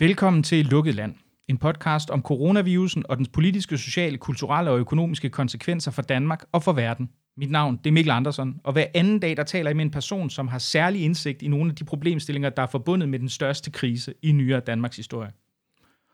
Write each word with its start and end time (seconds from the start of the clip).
Velkommen 0.00 0.42
til 0.42 0.66
Lukket 0.66 0.94
Land, 0.94 1.14
en 1.48 1.58
podcast 1.58 2.10
om 2.10 2.22
coronavirusen 2.22 3.04
og 3.08 3.16
dens 3.16 3.28
politiske, 3.28 3.78
sociale, 3.78 4.18
kulturelle 4.18 4.70
og 4.70 4.78
økonomiske 4.78 5.30
konsekvenser 5.30 5.90
for 5.90 6.02
Danmark 6.02 6.44
og 6.52 6.62
for 6.62 6.72
verden. 6.72 7.10
Mit 7.36 7.50
navn 7.50 7.76
det 7.76 7.86
er 7.86 7.92
Mikkel 7.92 8.10
Andersen, 8.10 8.60
og 8.64 8.72
hver 8.72 8.86
anden 8.94 9.18
dag 9.18 9.36
der 9.36 9.42
taler 9.42 9.70
jeg 9.70 9.76
med 9.76 9.84
en 9.84 9.90
person, 9.90 10.30
som 10.30 10.48
har 10.48 10.58
særlig 10.58 11.02
indsigt 11.02 11.42
i 11.42 11.48
nogle 11.48 11.70
af 11.70 11.76
de 11.76 11.84
problemstillinger, 11.84 12.50
der 12.50 12.62
er 12.62 12.66
forbundet 12.66 13.08
med 13.08 13.18
den 13.18 13.28
største 13.28 13.70
krise 13.70 14.14
i 14.22 14.32
nyere 14.32 14.60
Danmarks 14.60 14.96
historie. 14.96 15.30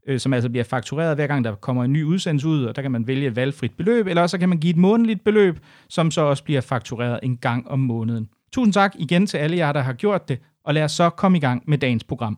øh, 0.08 0.20
som 0.20 0.34
altså 0.34 0.50
bliver 0.50 0.64
faktureret 0.64 1.16
hver 1.16 1.28
gang, 1.28 1.44
der 1.44 1.56
kommer 1.56 1.84
en 1.84 1.94
ny 1.94 2.04
udsendelse 2.04 2.48
ud, 2.48 2.64
og 2.64 2.76
der 2.76 2.82
kan 2.82 2.92
man 2.92 3.08
vælge 3.08 3.28
et 3.28 3.36
valgfrit 3.36 3.72
beløb, 3.78 4.08
eller 4.08 4.28
så 4.28 4.38
kan 4.38 4.50
man 4.50 4.58
give 4.58 4.72
et 4.72 4.78
månedligt 4.78 5.24
beløb, 5.24 5.60
som 5.90 6.12
så 6.12 6.22
også 6.22 6.44
bliver 6.44 6.62
faktureret 6.62 7.20
en 7.24 7.38
gang 7.38 7.68
om 7.68 7.80
måneden. 7.80 8.30
Tusind 8.54 8.74
tak 8.74 8.96
igen 9.00 9.28
til 9.28 9.38
alle 9.38 9.58
jer, 9.58 9.72
der 9.72 9.82
har 9.82 9.94
gjort 9.94 10.30
det, 10.30 10.40
og 10.64 10.74
lad 10.74 10.84
os 10.84 10.92
så 10.92 11.10
komme 11.10 11.38
i 11.38 11.42
gang 11.42 11.64
med 11.68 11.78
dagens 11.78 12.04
program. 12.04 12.38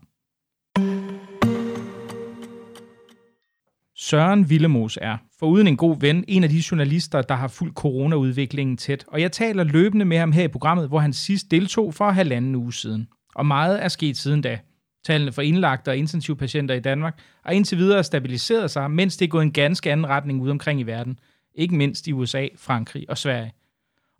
Søren 3.95 4.49
Villemos 4.49 4.97
er, 5.01 5.17
foruden 5.39 5.67
en 5.67 5.77
god 5.77 5.99
ven, 5.99 6.25
en 6.27 6.43
af 6.43 6.49
de 6.49 6.63
journalister, 6.71 7.21
der 7.21 7.35
har 7.35 7.47
fulgt 7.47 7.75
coronaudviklingen 7.75 8.77
tæt, 8.77 9.05
og 9.07 9.21
jeg 9.21 9.31
taler 9.31 9.63
løbende 9.63 10.05
med 10.05 10.17
ham 10.17 10.31
her 10.31 10.43
i 10.43 10.47
programmet, 10.47 10.87
hvor 10.87 10.99
han 10.99 11.13
sidst 11.13 11.51
deltog 11.51 11.93
for 11.93 12.09
halvanden 12.09 12.55
uge 12.55 12.73
siden. 12.73 13.07
Og 13.35 13.45
meget 13.45 13.83
er 13.83 13.87
sket 13.87 14.17
siden 14.17 14.41
da. 14.41 14.59
Tallene 15.05 15.31
for 15.31 15.41
indlagte 15.41 15.89
og 15.89 15.97
intensivpatienter 15.97 16.75
i 16.75 16.79
Danmark 16.79 17.19
har 17.45 17.51
indtil 17.51 17.77
videre 17.77 18.03
stabiliseret 18.03 18.71
sig, 18.71 18.91
mens 18.91 19.17
det 19.17 19.25
er 19.25 19.29
gået 19.29 19.43
en 19.43 19.51
ganske 19.51 19.91
anden 19.91 20.07
retning 20.07 20.41
ude 20.41 20.51
omkring 20.51 20.79
i 20.79 20.83
verden. 20.83 21.19
Ikke 21.55 21.75
mindst 21.75 22.07
i 22.07 22.13
USA, 22.13 22.47
Frankrig 22.57 23.09
og 23.09 23.17
Sverige. 23.17 23.53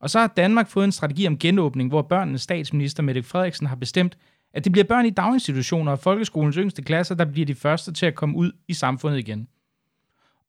Og 0.01 0.09
så 0.09 0.19
har 0.19 0.27
Danmark 0.27 0.69
fået 0.69 0.85
en 0.85 0.91
strategi 0.91 1.27
om 1.27 1.37
genåbning, 1.37 1.89
hvor 1.89 2.01
børnenes 2.01 2.41
statsminister 2.41 3.03
Mette 3.03 3.23
Frederiksen 3.23 3.67
har 3.67 3.75
bestemt, 3.75 4.17
at 4.53 4.63
det 4.63 4.71
bliver 4.71 4.85
børn 4.85 5.05
i 5.05 5.09
daginstitutioner 5.09 5.91
og 5.91 5.99
folkeskolens 5.99 6.55
yngste 6.55 6.81
klasser, 6.81 7.15
der 7.15 7.25
bliver 7.25 7.45
de 7.45 7.55
første 7.55 7.93
til 7.93 8.05
at 8.05 8.15
komme 8.15 8.37
ud 8.37 8.51
i 8.67 8.73
samfundet 8.73 9.19
igen. 9.19 9.47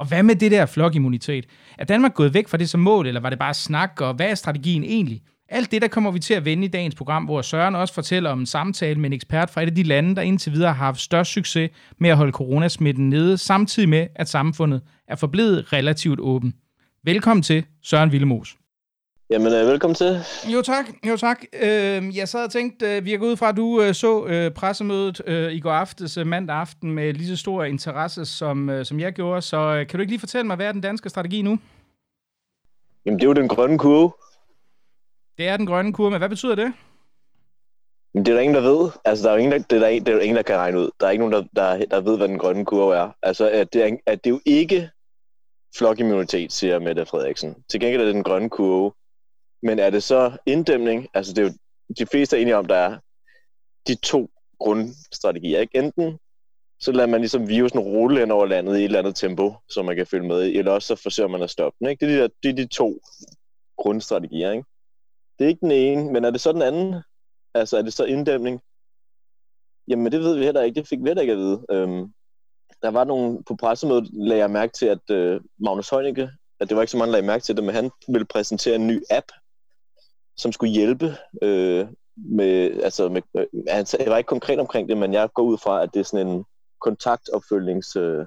Og 0.05 0.09
hvad 0.09 0.23
med 0.23 0.37
det 0.37 0.51
der 0.51 0.67
flokimmunitet? 0.67 1.47
Er 1.79 1.85
Danmark 1.85 2.15
gået 2.15 2.35
væk 2.35 2.49
fra 2.49 2.57
det 2.57 2.69
som 2.69 2.81
mål, 2.81 3.07
eller 3.07 3.21
var 3.21 3.31
det 3.31 3.39
bare 3.39 3.55
snak, 3.55 4.01
og 4.01 4.15
hvad 4.15 4.31
er 4.31 4.35
strategien 4.35 4.85
egentlig? 4.85 5.23
Alt 5.49 5.71
det, 5.71 5.83
der 5.83 5.89
kommer 5.89 6.11
vi 6.11 6.19
til 6.19 6.35
at 6.35 6.45
vende 6.45 6.65
i 6.65 6.69
dagens 6.69 6.95
program, 6.95 7.25
hvor 7.25 7.43
Søren 7.43 7.75
også 7.75 7.95
fortæller 7.95 8.31
om 8.31 8.41
en 8.41 8.47
samtale 8.47 9.01
med 9.01 9.07
en 9.07 9.13
ekspert 9.13 9.51
fra 9.51 9.63
et 9.63 9.67
af 9.67 9.75
de 9.75 9.83
lande, 9.83 10.17
der 10.17 10.23
indtil 10.23 10.53
videre 10.53 10.73
har 10.73 10.85
haft 10.85 11.01
størst 11.01 11.33
succes 11.33 11.71
med 11.99 12.11
at 12.11 12.17
holde 12.17 12.33
coronasmitten 12.33 13.09
nede, 13.09 13.39
samtidig 13.39 13.89
med, 13.89 14.07
at 14.15 14.29
samfundet 14.29 14.83
er 15.09 15.17
forblevet 15.17 15.73
relativt 15.73 16.21
åben. 16.21 16.55
Velkommen 17.05 17.43
til 17.43 17.65
Søren 17.83 18.13
Villemos. 18.13 18.64
Jamen, 19.31 19.53
øh, 19.53 19.67
velkommen 19.67 19.95
til. 19.95 20.19
Jo 20.55 20.63
tak, 20.63 20.85
jo 21.09 21.17
tak. 21.17 21.45
Øh, 21.63 22.17
jeg 22.17 22.29
sad 22.29 22.45
og 22.45 22.51
tænkte, 22.51 22.97
øh, 22.97 23.05
vi 23.05 23.11
har 23.11 23.19
gået 23.19 23.31
ud 23.31 23.37
fra, 23.37 23.49
at 23.49 23.57
du 23.57 23.83
øh, 23.83 23.95
så 23.95 24.27
øh, 24.27 24.51
pressemødet 24.51 25.23
øh, 25.27 25.53
i 25.53 25.61
går 25.61 25.71
aftes, 25.73 26.17
øh, 26.17 26.27
mandag 26.27 26.57
aften, 26.57 26.93
med 26.93 27.13
lige 27.13 27.29
så 27.29 27.37
stor 27.37 27.65
interesse, 27.65 28.25
som, 28.27 28.71
øh, 28.71 28.85
som 28.85 29.01
jeg 29.01 29.13
gjorde. 29.13 29.43
Så 29.43 29.57
øh, 29.57 29.87
kan 29.87 29.99
du 29.99 30.01
ikke 30.01 30.13
lige 30.13 30.21
fortælle 30.21 30.47
mig, 30.47 30.57
hvad 30.57 30.67
er 30.67 30.73
den 30.73 30.81
danske 30.81 31.09
strategi 31.09 31.43
nu? 31.43 31.59
Jamen, 33.07 33.19
det 33.19 33.25
er 33.25 33.29
jo 33.29 33.33
den 33.35 33.49
grønne 33.49 33.79
kurve. 33.79 34.13
Det 35.39 35.49
er 35.49 35.57
den 35.57 35.67
grønne 35.67 35.93
kurve, 35.93 36.11
men 36.11 36.19
hvad 36.19 36.29
betyder 36.29 36.55
det? 36.55 36.73
Jamen, 38.15 38.27
det 38.27 38.33
er 38.33 38.37
der 38.37 38.43
ingen, 38.43 38.55
der 38.55 38.71
ved. 38.71 38.91
Altså, 39.05 39.25
der 39.25 39.31
er 39.31 39.35
jo 39.35 39.39
ingen, 39.39 39.53
der, 39.53 39.59
det 39.59 39.77
er 39.77 39.81
der, 39.81 40.01
det 40.01 40.09
er 40.09 40.15
der 40.15 40.21
ingen, 40.21 40.37
der 40.37 40.43
kan 40.43 40.57
regne 40.57 40.81
ud. 40.81 40.91
Der 41.01 41.07
er 41.07 41.11
ikke 41.11 41.29
nogen, 41.29 41.47
der, 41.55 41.63
der, 41.63 41.85
der 41.85 42.01
ved, 42.01 42.17
hvad 42.17 42.29
den 42.29 42.39
grønne 42.39 42.65
kurve 42.65 42.97
er. 42.97 43.11
Altså, 43.23 43.51
at 43.51 43.73
det 43.73 43.85
er, 43.85 43.97
at 44.07 44.25
det 44.25 44.31
er 44.31 44.35
jo 44.35 44.41
ikke 44.47 44.91
flokimmunitet, 45.79 46.53
siger 46.53 46.79
Mette 46.79 47.07
Frederiksen. 47.07 47.55
Til 47.71 47.81
gengæld 47.81 48.01
er 48.01 48.07
det 48.07 48.15
den 48.15 48.25
grønne 48.25 48.51
kurve. 48.51 48.93
Men 49.65 49.79
er 49.79 49.91
det 49.91 50.03
så 50.03 50.39
inddæmning? 50.47 51.09
Altså 51.15 51.33
det 51.33 51.43
er 51.43 51.47
jo, 51.49 51.55
de 51.99 52.07
fleste 52.07 52.37
er 52.37 52.41
enige 52.41 52.57
om, 52.57 52.67
der 52.67 52.77
er 52.77 52.99
de 53.87 53.95
to 53.95 54.31
grundstrategier. 54.59 55.61
Ikke? 55.61 55.79
Enten 55.79 56.19
så 56.81 56.93
lader 56.93 57.09
man 57.09 57.21
ligesom 57.21 57.49
virusen 57.49 57.79
rulle 57.79 58.21
hen 58.21 58.31
over 58.31 58.47
landet 58.47 58.77
i 58.77 58.79
et 58.79 58.85
eller 58.85 58.99
andet 58.99 59.17
tempo, 59.17 59.55
som 59.69 59.85
man 59.85 59.97
kan 59.97 60.07
følge 60.07 60.29
med 60.29 60.43
i, 60.43 60.59
eller 60.59 60.73
også 60.73 60.97
så 60.97 61.03
forsøger 61.03 61.29
man 61.29 61.43
at 61.43 61.51
stoppe 61.51 61.77
den. 61.81 61.89
Ikke? 61.89 62.07
Det, 62.07 62.15
er 62.15 62.17
de 62.17 62.23
der, 62.23 62.29
det 62.43 62.49
er 62.49 62.55
de 62.55 62.67
to 62.67 63.01
grundstrategier. 63.77 64.51
Ikke? 64.51 64.65
Det 65.39 65.45
er 65.45 65.49
ikke 65.49 65.61
den 65.61 65.71
ene, 65.71 66.13
men 66.13 66.25
er 66.25 66.31
det 66.31 66.41
så 66.41 66.53
den 66.53 66.63
anden? 66.63 67.03
Altså 67.55 67.79
er 67.79 67.83
det 67.83 67.93
så 67.93 68.05
inddæmning? 68.05 68.61
Jamen 69.89 70.13
det 70.13 70.21
ved 70.21 70.39
vi 70.39 70.45
heller 70.45 70.63
ikke, 70.63 70.81
det 70.81 70.89
fik 70.89 70.99
vi 71.03 71.09
heller 71.09 71.23
ikke 71.23 71.33
at 71.33 71.39
vide. 71.39 71.65
Øhm, 71.71 72.13
der 72.83 72.91
var 72.91 73.05
nogen 73.05 73.45
på 73.45 73.57
pressemødet 73.57 74.09
lagde 74.13 74.43
jeg 74.43 74.51
mærke 74.51 74.73
til, 74.73 74.87
at 74.87 75.11
øh, 75.11 75.41
Magnus 75.59 75.91
Heunicke, 75.91 76.31
at 76.61 76.69
det 76.69 76.77
var 76.77 76.83
ikke 76.83 76.91
så 76.91 76.97
mange, 76.97 77.13
der 77.13 77.13
lagde 77.13 77.27
mærke 77.27 77.43
til 77.43 77.57
det, 77.57 77.65
men 77.65 77.75
han 77.75 77.91
ville 78.09 78.27
præsentere 78.27 78.75
en 78.75 78.87
ny 78.87 79.03
app, 79.11 79.27
som 80.37 80.53
skulle 80.53 80.73
hjælpe 80.73 81.17
øh, 81.43 81.87
med, 82.17 82.83
altså 82.83 83.09
med, 83.09 83.23
øh, 83.37 83.45
han 83.69 83.87
var 84.07 84.19
ikke 84.19 84.29
konkret 84.29 84.59
omkring 84.59 84.89
det, 84.89 84.97
men 84.97 85.13
jeg 85.13 85.29
går 85.35 85.43
ud 85.43 85.59
fra, 85.59 85.83
at 85.83 85.91
det 85.95 86.01
er 86.01 86.05
sådan 86.05 86.27
en 86.27 86.45
kontaktopfølgings... 86.81 87.97
Øh, 87.97 88.27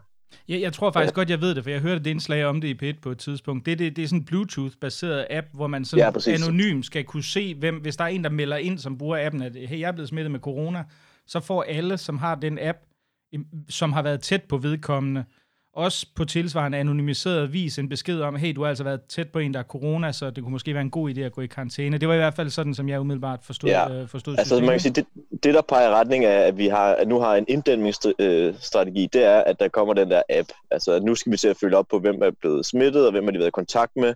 Ja, 0.49 0.59
jeg 0.59 0.73
tror 0.73 0.91
faktisk 0.91 1.15
ja. 1.15 1.19
godt, 1.19 1.29
jeg 1.29 1.41
ved 1.41 1.55
det, 1.55 1.63
for 1.63 1.69
jeg 1.69 1.79
hørte 1.79 2.03
det 2.03 2.09
indslag 2.09 2.45
om 2.45 2.61
det 2.61 2.83
i 2.83 2.91
P1 2.91 2.99
på 3.01 3.11
et 3.11 3.17
tidspunkt. 3.17 3.65
Det, 3.65 3.79
det, 3.79 3.95
det 3.95 4.03
er 4.03 4.07
sådan 4.07 4.19
en 4.19 4.25
Bluetooth-baseret 4.25 5.27
app, 5.29 5.47
hvor 5.53 5.67
man 5.67 5.85
sådan 5.85 6.13
ja, 6.27 6.33
anonym 6.33 6.81
skal 6.81 7.03
kunne 7.03 7.23
se, 7.23 7.55
hvem, 7.55 7.75
hvis 7.75 7.97
der 7.97 8.03
er 8.03 8.07
en, 8.07 8.23
der 8.23 8.29
melder 8.29 8.57
ind, 8.57 8.79
som 8.79 8.97
bruger 8.97 9.25
appen, 9.25 9.41
at 9.41 9.55
hey, 9.55 9.79
jeg 9.79 9.87
er 9.87 9.91
blevet 9.91 10.09
smittet 10.09 10.31
med 10.31 10.39
corona, 10.39 10.83
så 11.27 11.39
får 11.39 11.63
alle, 11.63 11.97
som 11.97 12.17
har 12.17 12.35
den 12.35 12.59
app, 12.61 12.77
som 13.69 13.93
har 13.93 14.01
været 14.01 14.21
tæt 14.21 14.43
på 14.43 14.57
vedkommende, 14.57 15.25
også 15.77 16.07
på 16.15 16.25
tilsvarende 16.25 16.77
anonymiseret 16.77 17.53
vis 17.53 17.77
en 17.77 17.89
besked 17.89 18.21
om, 18.21 18.35
hey, 18.35 18.55
du 18.55 18.61
har 18.61 18.69
altså 18.69 18.83
været 18.83 19.01
tæt 19.09 19.29
på 19.29 19.39
en, 19.39 19.53
der 19.53 19.59
er 19.59 19.63
corona, 19.63 20.11
så 20.11 20.29
det 20.29 20.43
kunne 20.43 20.51
måske 20.51 20.73
være 20.73 20.81
en 20.81 20.89
god 20.89 21.09
idé 21.09 21.19
at 21.19 21.31
gå 21.31 21.41
i 21.41 21.47
karantæne. 21.47 21.97
Det 21.97 22.07
var 22.07 22.13
i 22.13 22.17
hvert 22.17 22.33
fald 22.33 22.49
sådan, 22.49 22.73
som 22.73 22.89
jeg 22.89 22.99
umiddelbart 22.99 23.39
forstod, 23.43 23.69
ja. 23.69 23.93
øh, 23.93 24.07
forstod 24.07 24.33
altså, 24.33 24.45
systemet. 24.45 24.65
man 24.65 24.73
kan 24.73 24.79
sige, 24.79 24.93
det, 24.93 25.05
det, 25.43 25.53
der 25.53 25.61
peger 25.61 25.89
i 25.89 25.93
retning 25.93 26.25
af, 26.25 26.47
at 26.47 26.57
vi 26.57 26.67
har, 26.67 26.93
at 26.93 27.07
nu 27.07 27.19
har 27.19 27.35
en 27.35 27.45
inddæmningsstrategi, 27.47 29.07
det 29.13 29.23
er, 29.23 29.39
at 29.39 29.59
der 29.59 29.67
kommer 29.67 29.93
den 29.93 30.11
der 30.11 30.21
app. 30.29 30.49
Altså, 30.71 30.91
at 30.91 31.03
nu 31.03 31.15
skal 31.15 31.31
vi 31.31 31.37
se 31.37 31.49
at 31.49 31.57
følge 31.57 31.77
op 31.77 31.85
på, 31.89 31.99
hvem 31.99 32.21
er 32.21 32.31
blevet 32.39 32.65
smittet, 32.65 33.05
og 33.05 33.11
hvem 33.11 33.23
har 33.23 33.31
de 33.31 33.39
været 33.39 33.47
i 33.47 33.51
kontakt 33.51 33.91
med. 33.95 34.13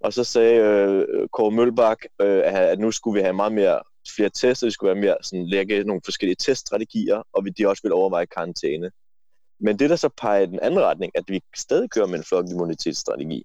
Og 0.00 0.12
så 0.12 0.24
sagde 0.24 0.56
øh, 0.56 1.28
Kåre 1.32 1.50
Mølbak, 1.50 1.98
øh, 2.20 2.42
at 2.44 2.78
nu 2.78 2.90
skulle 2.90 3.18
vi 3.18 3.22
have 3.22 3.32
meget 3.32 3.52
mere 3.52 3.78
flere 4.16 4.28
tester, 4.28 4.66
vi 4.66 4.70
skulle 4.70 4.94
være 4.94 5.00
mere 5.00 5.16
sådan, 5.22 5.46
lægge 5.46 5.84
nogle 5.84 6.00
forskellige 6.04 6.36
teststrategier, 6.36 7.22
og 7.32 7.44
vi 7.44 7.50
de 7.50 7.68
også 7.68 7.82
vil 7.82 7.92
overveje 7.92 8.26
karantæne. 8.26 8.90
Men 9.64 9.78
det, 9.78 9.90
der 9.90 9.96
så 9.96 10.08
peger 10.08 10.40
i 10.42 10.46
den 10.46 10.60
anden 10.62 10.80
retning, 10.80 11.12
at 11.14 11.24
vi 11.28 11.40
stadig 11.56 11.90
kører 11.90 12.06
med 12.06 12.18
en 12.18 12.24
flokimmunitetsstrategi, 12.24 13.42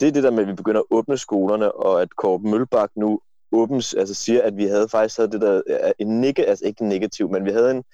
det 0.00 0.08
er 0.08 0.12
det 0.12 0.22
der 0.22 0.30
med, 0.30 0.42
at 0.42 0.48
vi 0.48 0.54
begynder 0.54 0.80
at 0.80 0.86
åbne 0.90 1.18
skolerne, 1.18 1.72
og 1.72 2.02
at 2.02 2.16
Korp 2.16 2.40
Mølbak 2.40 2.90
nu 2.96 3.20
åbens, 3.52 3.94
altså 3.94 4.14
siger, 4.14 4.42
at 4.42 4.56
vi 4.56 4.64
havde 4.64 4.88
faktisk 4.88 5.16
havde 5.16 5.30
det 5.30 5.40
der, 5.40 5.60
en 5.98 6.24
neg- 6.24 6.44
altså 6.48 6.64
ikke 6.64 6.88
negativ, 6.88 7.30
men 7.32 7.44
vi 7.44 7.50
havde 7.50 7.70
en 7.70 7.84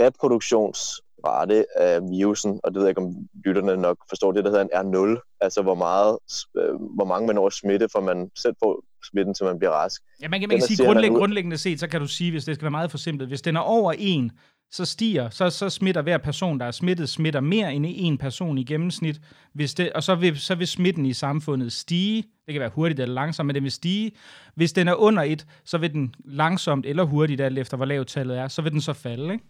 reproduktionsrate 0.00 1.66
af 1.78 2.00
virusen, 2.10 2.60
og 2.64 2.70
det 2.70 2.78
ved 2.78 2.82
jeg 2.86 2.90
ikke, 2.90 3.00
om 3.00 3.14
lytterne 3.44 3.76
nok 3.76 3.96
forstår 4.08 4.32
det, 4.32 4.44
der 4.44 4.50
hedder 4.50 4.64
en 4.64 4.94
R0, 4.94 5.36
altså 5.40 5.62
hvor 5.62 5.74
meget, 5.74 6.18
øh, 6.58 6.74
hvor 6.96 7.04
mange 7.04 7.26
man 7.26 7.34
når 7.36 7.48
smitte, 7.50 7.88
for 7.92 8.00
man 8.00 8.30
selv 8.38 8.54
får 8.62 8.82
smitten, 9.10 9.34
til 9.34 9.46
man 9.46 9.58
bliver 9.58 9.72
rask. 9.72 10.02
Ja, 10.22 10.28
man 10.28 10.40
kan, 10.40 10.48
man 10.48 10.58
kan 10.58 10.66
sige, 10.66 10.84
grundlæggende, 10.86 11.18
grundlæggende 11.18 11.58
set, 11.58 11.80
så 11.80 11.88
kan 11.88 12.00
du 12.00 12.08
sige, 12.08 12.30
hvis 12.30 12.44
det 12.44 12.54
skal 12.54 12.64
være 12.64 12.70
meget 12.70 12.90
for 12.90 12.98
simpelt, 12.98 13.28
hvis 13.30 13.42
den 13.42 13.56
er 13.56 13.60
over 13.60 13.94
1, 13.98 14.30
så 14.74 14.84
stiger, 14.84 15.30
så, 15.30 15.50
så 15.50 15.70
smitter 15.70 16.02
hver 16.02 16.18
person, 16.18 16.60
der 16.60 16.66
er 16.66 16.70
smittet, 16.70 17.08
smitter 17.08 17.40
mere 17.40 17.74
end 17.74 17.86
en 17.88 18.18
person 18.18 18.58
i 18.58 18.64
gennemsnit. 18.64 19.20
Hvis 19.52 19.74
det, 19.74 19.92
og 19.92 20.02
så 20.02 20.14
vil, 20.14 20.40
så 20.40 20.54
vil 20.54 20.66
smitten 20.66 21.06
i 21.06 21.12
samfundet 21.12 21.72
stige. 21.72 22.22
Det 22.46 22.54
kan 22.54 22.60
være 22.60 22.70
hurtigt 22.74 23.00
eller 23.00 23.14
langsomt, 23.14 23.46
men 23.46 23.54
den 23.54 23.62
vil 23.62 23.72
stige. 23.72 24.12
Hvis 24.54 24.72
den 24.72 24.88
er 24.88 24.94
under 24.94 25.22
et, 25.22 25.46
så 25.64 25.78
vil 25.78 25.92
den 25.92 26.14
langsomt 26.24 26.86
eller 26.86 27.04
hurtigt, 27.04 27.40
alt 27.40 27.58
efter 27.58 27.76
hvor 27.76 27.86
lavt 27.86 28.08
tallet 28.08 28.38
er, 28.38 28.48
så 28.48 28.62
vil 28.62 28.72
den 28.72 28.80
så 28.80 28.92
falde, 28.92 29.32
ikke? 29.32 29.44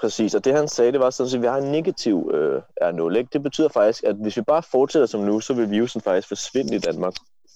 Præcis, 0.00 0.34
og 0.34 0.44
det 0.44 0.54
han 0.54 0.68
sagde, 0.68 0.92
det 0.92 1.00
var 1.00 1.10
sådan, 1.10 1.34
at 1.34 1.42
vi 1.42 1.46
har 1.46 1.56
en 1.56 1.72
negativ 1.72 2.30
øh, 2.34 2.62
R0. 2.82 3.16
Ikke? 3.16 3.28
Det 3.32 3.42
betyder 3.42 3.68
faktisk, 3.68 4.04
at 4.04 4.16
hvis 4.16 4.36
vi 4.36 4.42
bare 4.42 4.62
fortsætter 4.62 5.06
som 5.06 5.20
nu, 5.20 5.40
så 5.40 5.54
vil 5.54 5.70
virusen 5.70 6.00
faktisk 6.00 6.28
forsvinde 6.28 6.76
i 6.76 6.78
Danmark 6.78 7.14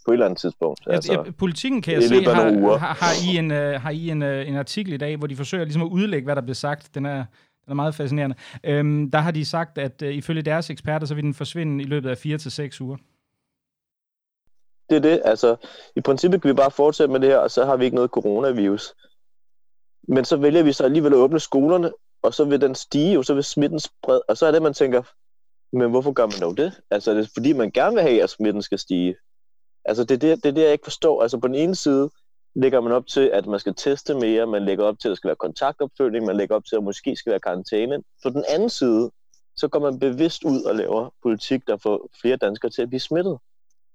på 0.08 0.12
et 0.12 0.14
eller 0.14 0.26
andet 0.26 0.40
tidspunkt. 0.40 0.80
Altså, 0.86 1.12
ja, 1.12 1.30
politikken 1.30 1.82
kan 1.82 1.94
jeg 1.94 2.02
se, 2.02 2.24
har, 2.24 2.76
har, 2.76 2.94
har, 2.94 3.32
I, 3.32 3.36
en, 3.36 3.50
uh, 3.50 3.82
har 3.82 3.90
I 3.90 4.10
en, 4.10 4.22
uh, 4.22 4.48
en 4.48 4.56
artikel 4.56 4.92
i 4.92 4.96
dag, 4.96 5.16
hvor 5.16 5.26
de 5.26 5.36
forsøger 5.36 5.64
ligesom 5.64 5.82
at 5.82 5.86
udlægge, 5.86 6.24
hvad 6.24 6.36
der 6.36 6.42
bliver 6.42 6.54
sagt. 6.54 6.94
Den 6.94 7.06
er, 7.06 7.24
den 7.64 7.70
er 7.70 7.74
meget 7.74 7.94
fascinerende. 7.94 8.36
Øhm, 8.64 9.10
der 9.10 9.18
har 9.18 9.30
de 9.30 9.44
sagt, 9.44 9.78
at 9.78 10.02
uh, 10.02 10.08
ifølge 10.08 10.42
deres 10.42 10.70
eksperter, 10.70 11.06
så 11.06 11.14
vil 11.14 11.24
den 11.24 11.34
forsvinde 11.34 11.84
i 11.84 11.86
løbet 11.86 12.10
af 12.10 12.18
4 12.18 12.38
til 12.38 12.50
seks 12.50 12.80
uger. 12.80 12.96
Det 14.90 14.96
er 14.96 15.00
det. 15.00 15.22
Altså, 15.24 15.56
i 15.96 16.00
princippet 16.00 16.42
kan 16.42 16.48
vi 16.48 16.54
bare 16.54 16.70
fortsætte 16.70 17.12
med 17.12 17.20
det 17.20 17.28
her, 17.28 17.38
og 17.38 17.50
så 17.50 17.64
har 17.64 17.76
vi 17.76 17.84
ikke 17.84 17.94
noget 17.94 18.10
coronavirus. 18.10 18.94
Men 20.08 20.24
så 20.24 20.36
vælger 20.36 20.62
vi 20.62 20.72
så 20.72 20.84
alligevel 20.84 21.12
at 21.12 21.16
åbne 21.18 21.40
skolerne, 21.40 21.92
og 22.22 22.34
så 22.34 22.44
vil 22.44 22.60
den 22.60 22.74
stige, 22.74 23.18
og 23.18 23.24
så 23.24 23.34
vil 23.34 23.44
smitten 23.44 23.80
sprede, 23.80 24.22
og 24.28 24.36
så 24.36 24.46
er 24.46 24.52
det, 24.52 24.62
man 24.62 24.74
tænker, 24.74 25.02
Men 25.72 25.90
hvorfor 25.90 26.12
gør 26.12 26.26
man 26.26 26.40
dog 26.40 26.56
det? 26.56 26.80
Altså, 26.90 27.14
det 27.14 27.24
er 27.24 27.30
fordi, 27.34 27.52
man 27.52 27.70
gerne 27.70 27.94
vil 27.94 28.02
have, 28.02 28.22
at 28.22 28.30
smitten 28.30 28.62
skal 28.62 28.78
stige. 28.78 29.16
Altså, 29.88 30.04
det 30.04 30.14
er 30.14 30.18
det, 30.18 30.42
det, 30.42 30.48
er 30.48 30.52
det 30.52 30.62
jeg 30.62 30.72
ikke 30.72 30.84
forstår. 30.84 31.22
Altså, 31.22 31.38
på 31.38 31.46
den 31.48 31.54
ene 31.54 31.74
side 31.74 32.10
lægger 32.54 32.80
man 32.80 32.92
op 32.92 33.06
til, 33.06 33.30
at 33.32 33.46
man 33.46 33.60
skal 33.60 33.74
teste 33.74 34.14
mere, 34.14 34.46
man 34.46 34.64
lægger 34.64 34.84
op 34.84 34.98
til, 34.98 35.08
at 35.08 35.10
der 35.10 35.14
skal 35.16 35.28
være 35.28 35.36
kontaktopfølgning, 35.36 36.26
man 36.26 36.36
lægger 36.36 36.56
op 36.56 36.64
til, 36.64 36.76
at 36.76 36.82
måske 36.82 37.16
skal 37.16 37.30
være 37.30 37.40
karantæne. 37.40 38.02
På 38.22 38.30
den 38.30 38.44
anden 38.48 38.70
side, 38.70 39.10
så 39.56 39.68
går 39.68 39.78
man 39.78 39.98
bevidst 39.98 40.44
ud 40.44 40.62
og 40.62 40.74
laver 40.74 41.10
politik, 41.22 41.66
der 41.66 41.76
får 41.76 42.08
flere 42.20 42.36
danskere 42.36 42.70
til 42.70 42.82
at 42.82 42.88
blive 42.88 43.00
smittet. 43.00 43.38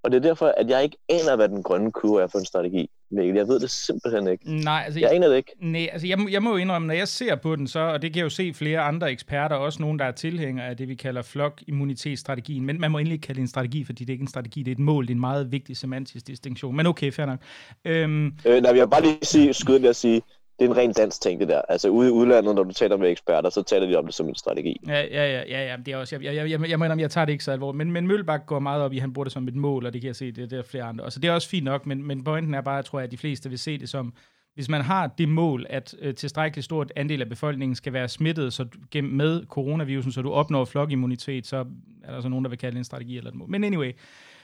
Og 0.04 0.12
det 0.12 0.18
er 0.18 0.22
derfor, 0.22 0.54
at 0.58 0.70
jeg 0.70 0.84
ikke 0.84 0.98
aner, 1.10 1.36
hvad 1.36 1.50
den 1.50 1.64
grønne 1.64 1.92
kurve 1.92 2.22
er 2.24 2.28
for 2.28 2.40
en 2.40 2.46
strategi. 2.46 2.90
Mikkel. 3.12 3.36
Jeg 3.36 3.48
ved 3.48 3.60
det 3.60 3.72
simpelthen 3.72 4.28
ikke. 4.28 4.56
Nej, 4.64 4.84
altså, 4.86 5.00
jeg 5.00 5.12
aner 5.12 5.28
det 5.28 5.38
ikke. 5.38 5.52
Nej, 5.60 5.90
altså 5.92 6.08
jeg, 6.08 6.18
jeg 6.32 6.44
må 6.44 6.50
jo 6.50 6.58
indrømme, 6.58 6.88
når 6.88 6.94
jeg 6.94 7.08
ser 7.08 7.36
på 7.36 7.56
den 7.56 7.68
så, 7.68 7.80
og 7.80 8.02
det 8.02 8.14
kan 8.14 8.18
jeg 8.18 8.24
jo 8.24 8.30
se 8.30 8.54
flere 8.54 8.80
andre 8.80 9.12
eksperter, 9.12 9.56
også 9.56 9.82
nogen, 9.82 10.00
der 10.00 10.06
er 10.06 10.12
tilhængere 10.12 10.68
af 10.68 10.78
det, 10.78 10.88
vi 10.88 10.96
kalder 10.96 11.22
flok-immunitetsstrategien. 11.22 12.66
Men 12.66 12.80
man 12.80 12.92
må 12.92 12.98
endelig 12.98 13.14
ikke 13.14 13.26
kalde 13.26 13.38
det 13.38 13.42
en 13.42 13.48
strategi, 13.48 13.84
fordi 13.84 14.04
det 14.04 14.10
er 14.10 14.14
ikke 14.14 14.24
en 14.24 14.28
strategi, 14.28 14.64
det 14.64 14.72
er 14.72 14.76
et 14.76 14.80
mål, 14.80 15.04
det 15.04 15.10
er 15.10 15.16
en 15.16 15.20
meget 15.20 15.52
vigtig 15.52 15.78
semantisk 15.78 16.28
distinktion. 16.28 16.76
Men 16.76 16.86
okay, 16.86 17.12
fair 17.12 17.26
nok. 17.26 17.40
Øhm, 17.86 18.26
øh, 18.26 18.62
nej, 18.62 18.72
jeg 18.72 18.76
vil 18.76 18.90
bare 18.90 19.02
lige 19.02 19.18
sige, 19.22 19.54
skyde 19.54 19.90
at 19.90 19.96
sige, 19.96 20.22
det 20.60 20.66
er 20.66 20.70
en 20.70 20.78
ren 20.78 20.94
dansk 20.94 21.22
ting, 21.22 21.40
det 21.40 21.48
der. 21.48 21.62
Altså 21.70 21.90
ude 21.90 22.08
i 22.08 22.12
udlandet, 22.12 22.56
når 22.56 22.64
du 22.64 22.74
taler 22.74 22.98
med 22.98 23.12
eksperter, 23.12 23.50
så 23.50 23.64
taler 23.64 23.88
de 23.88 23.96
om 23.96 24.06
det 24.06 24.14
som 24.14 24.28
en 24.28 24.36
strategi. 24.36 24.82
Ja, 24.88 25.02
ja, 25.02 25.26
ja, 25.32 25.44
ja, 25.50 25.68
ja 25.68 25.76
det 25.86 25.94
er 25.94 25.98
også, 25.98 26.16
jeg, 26.16 26.24
jeg, 26.24 26.50
jeg, 26.50 26.70
jeg, 26.70 26.80
jeg, 26.80 27.00
jeg 27.00 27.12
tager 27.12 27.26
det 27.26 27.32
ikke 27.32 27.44
så 27.44 27.52
alvorligt, 27.52 27.78
men, 27.78 27.92
men 27.92 28.08
Mølbak 28.08 28.46
går 28.46 28.60
meget 28.60 28.82
op 28.82 28.94
i, 28.94 28.98
han 28.98 29.14
bruger 29.14 29.24
det 29.24 29.34
som 29.34 29.48
et 29.48 29.56
mål, 29.56 29.86
og 29.86 29.94
det 29.94 30.02
kan 30.02 30.08
jeg 30.08 30.16
se, 30.16 30.32
det, 30.32 30.52
det 30.52 30.60
er 30.60 30.64
flere 30.64 30.84
andre. 30.84 31.06
Og 31.06 31.12
Så 31.12 31.20
det 31.20 31.28
er 31.28 31.34
også 31.34 31.50
fint 31.50 31.66
nok, 31.66 31.86
men, 31.86 32.04
men 32.04 32.24
pointen 32.24 32.54
er 32.54 32.62
bare, 32.62 32.76
jeg 32.76 32.86
tror, 32.86 33.00
at 33.00 33.12
de 33.12 33.18
fleste 33.18 33.50
vil 33.50 33.60
se 33.60 33.78
det 33.78 33.90
som, 33.90 34.14
hvis 34.56 34.70
man 34.70 34.82
har 34.82 35.08
det 35.08 35.30
mål, 35.30 35.66
at 35.70 35.96
øh, 36.00 36.16
tilstrækkeligt 36.16 36.66
stort 36.66 36.92
andel 36.96 37.22
af 37.22 37.30
befolkningen 37.30 37.76
skal 37.76 37.94
være 37.94 38.10
smittet 38.10 38.54
så, 38.54 38.66
gennem, 38.92 39.14
med 39.14 39.46
coronavirusen, 39.46 40.12
så 40.12 40.22
du 40.22 40.32
opnår 40.32 40.66
flokimmunitet, 40.66 41.48
så 41.48 41.66
er 42.04 42.14
der 42.14 42.22
så 42.22 42.30
nogen, 42.30 42.46
der 42.46 42.50
vil 42.50 42.60
kalde 42.60 42.72
det 42.72 42.78
en 42.78 42.84
strategi 42.84 43.18
eller 43.18 43.32
et 43.32 43.36
mål. 43.36 43.50
Men 43.50 43.64
anyway, 43.64 43.92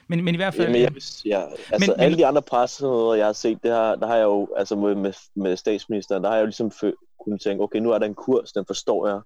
men, 0.09 0.23
men 0.23 0.35
i 0.35 0.37
hvert 0.37 0.53
fald... 0.53 0.67
Jamen, 0.67 0.81
jeg, 0.81 0.91
ja, 1.25 1.41
altså 1.71 1.91
men, 1.91 1.99
alle 1.99 2.15
men, 2.15 2.19
de 2.19 2.25
andre 2.25 2.41
pressemøder, 2.41 3.13
jeg 3.13 3.25
har 3.25 3.33
set, 3.33 3.63
det 3.63 3.71
har, 3.71 3.95
der 3.95 4.07
har 4.07 4.15
jeg 4.15 4.23
jo, 4.23 4.47
altså 4.57 4.75
med, 4.75 5.13
med, 5.35 5.57
statsministeren, 5.57 6.23
der 6.23 6.29
har 6.29 6.35
jeg 6.35 6.41
jo 6.41 6.45
ligesom 6.45 6.71
kunnet 7.25 7.41
tænke, 7.41 7.63
okay, 7.63 7.79
nu 7.79 7.91
er 7.91 7.99
der 7.99 8.05
en 8.05 8.15
kurs, 8.15 8.51
den 8.51 8.65
forstår 8.67 9.07
jeg. 9.07 9.19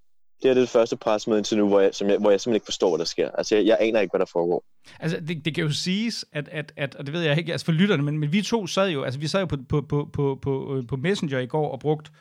Det 0.44 0.50
er 0.50 0.53
det 0.53 0.69
første 0.69 0.97
pressemøde 0.97 1.39
indtil 1.39 1.57
nu, 1.57 1.68
hvor 1.68 1.80
jeg, 1.80 1.95
som 1.95 2.09
jeg, 2.09 2.18
hvor 2.18 2.31
jeg 2.31 2.41
simpelthen 2.41 2.56
ikke 2.56 2.65
forstår, 2.65 2.89
hvad 2.89 3.00
der 3.00 3.06
sker. 3.06 3.31
Altså, 3.31 3.56
jeg, 3.56 3.65
jeg 3.65 3.77
aner 3.80 4.00
ikke, 4.00 4.12
hvad 4.12 4.19
der 4.19 4.31
foregår. 4.31 4.63
Altså, 5.00 5.19
det, 5.27 5.45
det 5.45 5.56
kan 5.56 5.63
jo 5.63 5.71
siges, 5.71 6.25
at, 6.31 6.50
at, 6.51 6.74
at, 6.77 6.95
og 6.95 7.06
det 7.06 7.13
ved 7.13 7.21
jeg 7.21 7.38
ikke, 7.38 7.51
altså 7.51 7.65
for 7.65 7.71
lytterne, 7.71 8.03
men, 8.03 8.18
men 8.18 8.31
vi 8.31 8.41
to 8.41 8.68
sad 8.68 8.89
jo, 8.89 9.03
altså 9.03 9.19
vi 9.19 9.27
sad 9.27 9.39
jo 9.39 9.45
på, 9.45 9.57
på, 9.69 9.81
på, 9.81 10.09
på, 10.13 10.39
på, 10.41 10.83
på 10.88 10.95
Messenger 10.95 11.39
i 11.39 11.45
går 11.45 11.71
og 11.71 11.80
brugt 11.80 12.12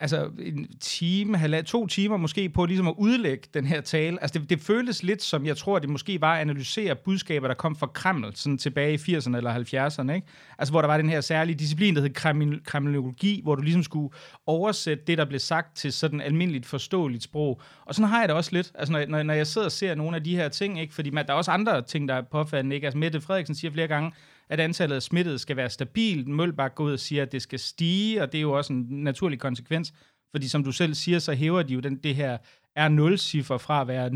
altså 0.00 0.30
en 0.38 0.68
time, 0.80 1.36
halvand, 1.36 1.66
to 1.66 1.86
timer 1.86 2.16
måske 2.16 2.48
på 2.48 2.66
ligesom 2.66 2.88
at 2.88 2.94
udlægge 2.98 3.48
den 3.54 3.66
her 3.66 3.80
tale. 3.80 4.22
Altså 4.22 4.38
det, 4.38 4.50
det 4.50 4.60
føltes 4.60 5.02
lidt 5.02 5.22
som, 5.22 5.46
jeg 5.46 5.56
tror, 5.56 5.78
det 5.78 5.90
måske 5.90 6.20
var 6.20 6.34
at 6.34 6.40
analysere 6.40 6.96
budskaber, 6.96 7.48
der 7.48 7.54
kom 7.54 7.76
fra 7.76 7.86
Kreml, 7.86 8.32
sådan 8.34 8.58
tilbage 8.58 8.94
i 8.94 8.96
80'erne 8.96 9.36
eller 9.36 9.54
70'erne, 9.54 10.12
ikke? 10.12 10.26
Altså 10.58 10.72
hvor 10.72 10.80
der 10.80 10.88
var 10.88 10.96
den 10.96 11.08
her 11.08 11.20
særlige 11.20 11.56
disciplin, 11.56 11.94
der 11.94 12.00
hed 12.00 12.10
kreml, 12.10 12.64
kremlologi, 12.64 13.40
hvor 13.42 13.54
du 13.54 13.62
ligesom 13.62 13.82
skulle 13.82 14.14
oversætte 14.46 15.04
det, 15.06 15.18
der 15.18 15.24
blev 15.24 15.40
sagt 15.40 15.76
til 15.76 15.92
sådan 15.92 16.20
almindeligt 16.20 16.66
forståeligt 16.66 17.22
sprog. 17.22 17.60
Og 17.86 17.94
sådan 17.94 18.08
har 18.08 18.20
jeg 18.20 18.28
det 18.28 18.36
også 18.36 18.50
lidt, 18.52 18.72
altså 18.74 18.92
når, 18.92 19.06
når, 19.08 19.22
når 19.22 19.34
jeg 19.34 19.46
sidder 19.46 19.64
og 19.64 19.72
ser 19.72 19.94
nogle 19.94 20.16
af 20.16 20.24
de 20.24 20.36
her 20.36 20.48
ting, 20.48 20.80
ikke? 20.80 20.94
Fordi 20.94 21.10
man, 21.10 21.26
der 21.26 21.32
er 21.32 21.36
også 21.36 21.50
andre 21.50 21.82
ting, 21.82 22.08
der 22.08 22.14
er 22.14 22.22
påfaldende, 22.22 22.76
ikke? 22.76 22.86
Altså 22.86 22.98
Mette 22.98 23.20
Frederiksen 23.20 23.54
siger 23.54 23.72
flere 23.72 23.88
gange, 23.88 24.12
at 24.52 24.60
antallet 24.60 24.96
af 24.96 25.02
smittede 25.02 25.38
skal 25.38 25.56
være 25.56 25.70
stabilt. 25.70 26.28
Mølbak 26.28 26.74
går 26.74 26.84
ud 26.84 26.92
og 26.92 27.00
siger, 27.00 27.22
at 27.22 27.32
det 27.32 27.42
skal 27.42 27.58
stige, 27.58 28.22
og 28.22 28.32
det 28.32 28.38
er 28.38 28.42
jo 28.42 28.52
også 28.52 28.72
en 28.72 28.86
naturlig 28.90 29.38
konsekvens, 29.38 29.92
fordi 30.30 30.48
som 30.48 30.64
du 30.64 30.72
selv 30.72 30.94
siger, 30.94 31.18
så 31.18 31.32
hæver 31.32 31.62
de 31.62 31.74
jo 31.74 31.80
den, 31.80 31.96
det 31.96 32.14
her 32.14 32.38
R0-ciffer 32.78 33.56
fra 33.56 33.80
at 33.80 33.88
være 33.88 34.10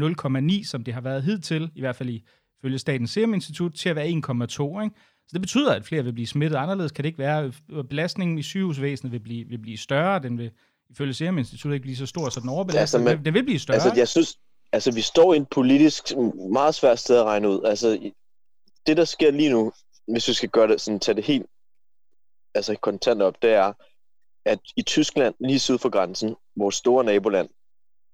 0,9, 0.60 0.64
som 0.64 0.84
det 0.84 0.94
har 0.94 1.00
været 1.00 1.22
hidtil, 1.22 1.70
i 1.74 1.80
hvert 1.80 1.96
fald 1.96 2.08
i 2.08 2.22
følge 2.62 2.78
Statens 2.78 3.10
Serum 3.10 3.34
Institut, 3.34 3.72
til 3.72 3.88
at 3.88 3.96
være 3.96 4.06
1,2. 4.06 4.10
Ikke? 4.12 4.94
Så 5.28 5.30
det 5.32 5.40
betyder, 5.40 5.74
at 5.74 5.84
flere 5.84 6.04
vil 6.04 6.12
blive 6.12 6.26
smittet. 6.26 6.56
Anderledes 6.58 6.92
kan 6.92 7.02
det 7.02 7.08
ikke 7.08 7.18
være. 7.18 7.52
Belastningen 7.90 8.38
i 8.38 8.42
sygehusvæsenet 8.42 9.12
vil 9.12 9.20
blive, 9.20 9.48
vil 9.48 9.58
blive 9.58 9.78
større. 9.78 10.18
Den 10.22 10.38
vil 10.38 10.50
ifølge 10.90 11.14
Serum 11.14 11.38
Institut 11.38 11.72
ikke 11.72 11.82
blive 11.82 11.96
så 11.96 12.06
stor, 12.06 12.28
så 12.28 12.40
den 12.40 12.48
overbelaster. 12.48 12.98
Altså, 12.98 13.18
den 13.24 13.34
vil 13.34 13.44
blive 13.44 13.58
større. 13.58 13.76
Altså, 13.76 13.92
jeg 13.96 14.08
synes, 14.08 14.38
altså, 14.72 14.94
vi 14.94 15.00
står 15.00 15.34
i 15.34 15.36
en 15.36 15.46
politisk 15.46 16.04
meget 16.52 16.74
svært 16.74 16.98
sted 16.98 17.16
at 17.16 17.24
regne 17.24 17.48
ud. 17.48 17.64
Altså, 17.64 18.10
det, 18.86 18.96
der 18.96 19.04
sker 19.04 19.30
lige 19.30 19.50
nu, 19.50 19.72
hvis 20.08 20.28
vi 20.28 20.32
skal 20.32 20.48
gøre 20.48 20.68
det, 20.68 20.80
sådan, 20.80 21.00
tage 21.00 21.16
det 21.16 21.24
helt 21.24 21.46
altså 22.54 22.74
kontant 22.82 23.22
op, 23.22 23.42
det 23.42 23.50
er, 23.50 23.72
at 24.46 24.58
i 24.76 24.82
Tyskland, 24.82 25.34
lige 25.40 25.58
syd 25.58 25.78
for 25.78 25.88
grænsen, 25.88 26.36
vores 26.56 26.74
store 26.74 27.04
naboland, 27.04 27.48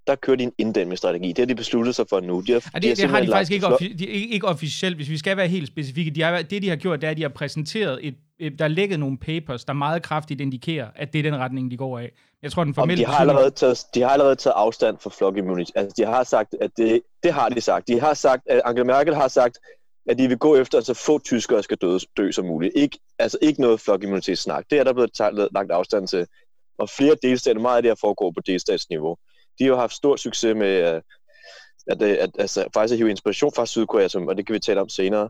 der 0.07 0.15
kører 0.15 0.37
de 0.37 0.43
en 0.43 0.53
inddæmningsstrategi. 0.57 1.27
Det 1.27 1.37
har 1.37 1.45
de 1.45 1.55
besluttet 1.55 1.95
sig 1.95 2.05
for 2.09 2.19
nu. 2.19 2.41
De 2.41 2.51
har, 2.51 2.71
ja, 2.73 2.79
det, 2.79 2.83
de 2.83 2.87
har, 2.87 2.95
det 2.95 3.09
har 3.09 3.21
de 3.21 3.31
faktisk 3.31 3.51
ikke, 3.51 3.67
offi- 3.67 3.97
de, 3.97 4.05
ikke, 4.05 4.47
officielt. 4.47 4.95
Hvis 4.95 5.09
vi 5.09 5.17
skal 5.17 5.37
være 5.37 5.47
helt 5.47 5.67
specifikke, 5.67 6.11
de 6.11 6.21
har, 6.21 6.41
det 6.41 6.61
de 6.61 6.69
har 6.69 6.75
gjort, 6.75 7.01
det 7.01 7.07
er, 7.07 7.11
at 7.11 7.17
de 7.17 7.21
har 7.21 7.29
præsenteret 7.29 7.99
et, 8.07 8.15
der 8.59 8.65
er 8.65 8.69
lægget 8.69 8.99
nogle 8.99 9.17
papers, 9.17 9.65
der 9.65 9.73
meget 9.73 10.03
kraftigt 10.03 10.41
indikerer, 10.41 10.87
at 10.95 11.13
det 11.13 11.19
er 11.19 11.23
den 11.23 11.35
retning, 11.35 11.71
de 11.71 11.77
går 11.77 11.99
af. 11.99 12.11
Jeg 12.41 12.51
tror, 12.51 12.63
den 12.63 12.73
formelle... 12.73 13.03
De 13.03 13.09
har, 13.09 13.19
allerede 13.19 13.51
taget, 13.51 13.85
de 13.93 14.01
har 14.01 14.09
allerede 14.09 14.35
taget 14.35 14.53
afstand 14.53 14.97
fra 14.97 15.09
flock 15.09 15.37
immunity. 15.37 15.71
Altså, 15.75 15.93
de 15.97 16.05
har 16.05 16.23
sagt, 16.23 16.55
at 16.61 16.71
det, 16.77 17.01
det 17.23 17.33
har 17.33 17.49
de 17.49 17.61
sagt. 17.61 17.87
De 17.87 17.99
har 17.99 18.13
sagt, 18.13 18.43
at 18.45 18.61
Angela 18.65 18.83
Merkel 18.83 19.15
har 19.15 19.27
sagt, 19.27 19.57
at 20.05 20.17
de 20.17 20.27
vil 20.27 20.37
gå 20.37 20.55
efter, 20.55 20.77
at 20.77 20.85
så 20.85 20.93
få 20.93 21.19
tyskere 21.19 21.63
skal 21.63 21.77
dø, 21.77 21.97
dø 22.17 22.31
som 22.31 22.45
muligt. 22.45 22.73
Ikke, 22.75 22.99
altså 23.19 23.37
ikke 23.41 23.61
noget 23.61 23.79
flokimmunitetssnak. 23.79 24.65
Det 24.69 24.79
er 24.79 24.83
der 24.83 24.93
blevet 24.93 25.13
taget, 25.13 25.47
lagt 25.53 25.71
afstand 25.71 26.07
til. 26.07 26.27
Og 26.77 26.89
flere 26.89 27.15
delstater, 27.21 27.61
meget 27.61 27.77
af 27.77 27.83
det 27.83 27.89
her 27.89 27.95
foregår 28.01 28.31
på 28.31 28.41
delstatsniveau. 28.45 29.17
De 29.59 29.63
har 29.63 29.69
jo 29.69 29.77
haft 29.77 29.93
stor 29.93 30.15
succes 30.15 30.55
med 30.55 30.95
øh, 30.95 31.01
at, 31.87 32.01
at, 32.01 32.17
at, 32.17 32.29
altså, 32.39 32.67
faktisk 32.73 32.93
at 32.93 32.97
hive 32.97 33.09
inspiration 33.09 33.51
fra 33.55 33.65
Sydkorea, 33.65 34.07
som, 34.07 34.27
og 34.27 34.37
det 34.37 34.47
kan 34.47 34.53
vi 34.53 34.59
tale 34.59 34.81
om 34.81 34.89
senere, 34.89 35.29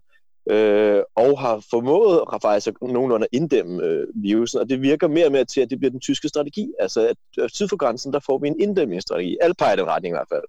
øh, 0.50 1.02
og 1.16 1.40
har 1.40 1.66
formået 1.70 2.24
at 2.34 2.42
faktisk 2.42 2.82
nogenlunde 2.82 3.28
at 3.32 3.38
inddæmme 3.38 3.84
øh, 3.84 4.08
virusen, 4.16 4.60
og 4.60 4.70
det 4.70 4.82
virker 4.82 5.08
mere 5.08 5.26
og 5.26 5.32
mere 5.32 5.46
til, 5.46 5.62
at 5.62 5.70
det 5.70 5.80
bliver 5.80 5.92
den 5.92 6.00
tyske 6.00 6.30
strategi. 6.30 6.74
Altså, 6.80 7.08
at 7.38 7.52
syd 7.52 7.68
for 7.68 7.78
grænsen, 7.78 8.14
der 8.14 8.20
får 8.20 8.38
vi 8.38 8.48
en 8.48 8.60
inddæmningsstrategi. 8.60 9.38
Alle 9.42 9.56
peger 9.60 9.76
den 9.76 9.86
retning 9.86 10.14
i 10.14 10.18
hvert 10.18 10.28
fald. 10.32 10.44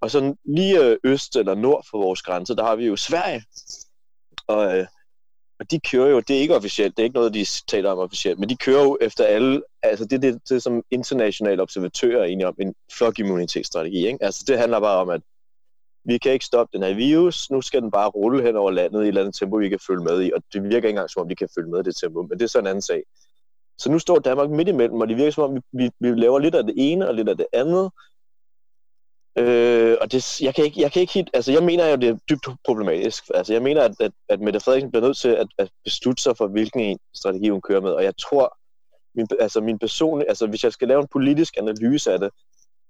Og 0.00 0.10
så 0.10 0.34
lige 0.44 0.84
øh, 0.84 0.96
øst 1.04 1.36
eller 1.36 1.54
nord 1.54 1.86
for 1.90 1.98
vores 1.98 2.22
grænse, 2.22 2.56
der 2.56 2.64
har 2.64 2.76
vi 2.76 2.86
jo 2.86 2.96
Sverige. 2.96 3.44
Og, 4.46 4.78
øh, 4.78 4.86
og 5.60 5.70
de 5.70 5.80
kører 5.80 6.08
jo, 6.08 6.20
det 6.20 6.36
er 6.36 6.40
ikke 6.40 6.56
officielt, 6.56 6.96
det 6.96 7.02
er 7.02 7.04
ikke 7.04 7.14
noget, 7.14 7.34
de 7.34 7.46
taler 7.68 7.90
om 7.90 7.98
officielt, 7.98 8.38
men 8.38 8.48
de 8.48 8.56
kører 8.56 8.82
jo 8.82 8.98
efter 9.00 9.24
alle, 9.24 9.62
altså 9.82 10.04
det 10.04 10.12
er 10.12 10.20
det, 10.20 10.48
det 10.48 10.62
som 10.62 10.82
internationale 10.90 11.62
observatører 11.62 12.20
er 12.20 12.24
enige 12.24 12.46
om, 12.46 12.54
en 12.60 12.74
flokimmunitetsstrategi. 12.92 14.06
Ikke? 14.06 14.18
Altså 14.24 14.44
det 14.46 14.58
handler 14.58 14.80
bare 14.80 15.00
om, 15.00 15.10
at 15.10 15.22
vi 16.04 16.18
kan 16.18 16.32
ikke 16.32 16.44
stoppe 16.44 16.78
den 16.78 16.86
her 16.86 16.94
virus, 16.94 17.50
nu 17.50 17.62
skal 17.62 17.82
den 17.82 17.90
bare 17.90 18.08
rulle 18.08 18.42
hen 18.42 18.56
over 18.56 18.70
landet 18.70 18.98
i 18.98 19.02
et 19.02 19.08
eller 19.08 19.20
andet 19.20 19.34
tempo, 19.34 19.56
vi 19.56 19.68
kan 19.68 19.78
følge 19.86 20.04
med 20.04 20.22
i, 20.22 20.32
og 20.32 20.42
det 20.52 20.62
virker 20.62 20.76
ikke 20.76 20.88
engang, 20.88 21.10
som 21.10 21.22
om 21.22 21.28
de 21.28 21.34
kan 21.36 21.48
følge 21.54 21.70
med 21.70 21.80
i 21.80 21.82
det 21.82 21.96
tempo, 21.96 22.22
men 22.22 22.38
det 22.38 22.42
er 22.44 22.48
så 22.48 22.58
en 22.58 22.66
anden 22.66 22.82
sag. 22.82 23.02
Så 23.78 23.90
nu 23.90 23.98
står 23.98 24.18
Danmark 24.18 24.50
midt 24.50 24.68
imellem, 24.68 25.00
og 25.00 25.08
det 25.08 25.16
virker 25.16 25.30
som 25.30 25.44
om, 25.44 25.54
vi, 25.54 25.60
vi, 25.72 25.90
vi 26.00 26.20
laver 26.20 26.38
lidt 26.38 26.54
af 26.54 26.64
det 26.64 26.74
ene 26.76 27.08
og 27.08 27.14
lidt 27.14 27.28
af 27.28 27.36
det 27.36 27.46
andet, 27.52 27.90
Øh, 29.38 29.96
og 30.00 30.12
det, 30.12 30.40
jeg, 30.40 30.54
kan 30.54 30.64
ikke, 30.64 30.80
jeg 30.80 30.92
kan 30.92 31.00
ikke 31.00 31.12
helt, 31.12 31.30
altså 31.32 31.52
jeg 31.52 31.62
mener 31.62 31.86
jo, 31.86 31.96
det 31.96 32.08
er 32.08 32.18
dybt 32.30 32.46
problematisk. 32.64 33.24
Altså 33.34 33.52
jeg 33.52 33.62
mener, 33.62 33.82
at, 33.82 33.94
at, 34.00 34.12
at 34.28 34.40
Mette 34.40 34.60
Frederiksen 34.60 34.90
bliver 34.90 35.06
nødt 35.06 35.16
til 35.16 35.28
at, 35.28 35.46
at 35.58 35.70
beslutte 35.84 36.22
sig 36.22 36.36
for, 36.36 36.46
hvilken 36.46 36.80
en 36.80 36.98
strategi 37.14 37.48
hun 37.48 37.60
kører 37.60 37.80
med. 37.80 37.90
Og 37.90 38.04
jeg 38.04 38.16
tror, 38.16 38.56
min, 39.14 39.26
altså 39.40 39.60
min 39.60 39.78
personlige, 39.78 40.28
altså 40.28 40.46
hvis 40.46 40.64
jeg 40.64 40.72
skal 40.72 40.88
lave 40.88 41.00
en 41.00 41.08
politisk 41.12 41.54
analyse 41.58 42.12
af 42.12 42.18
det, 42.18 42.30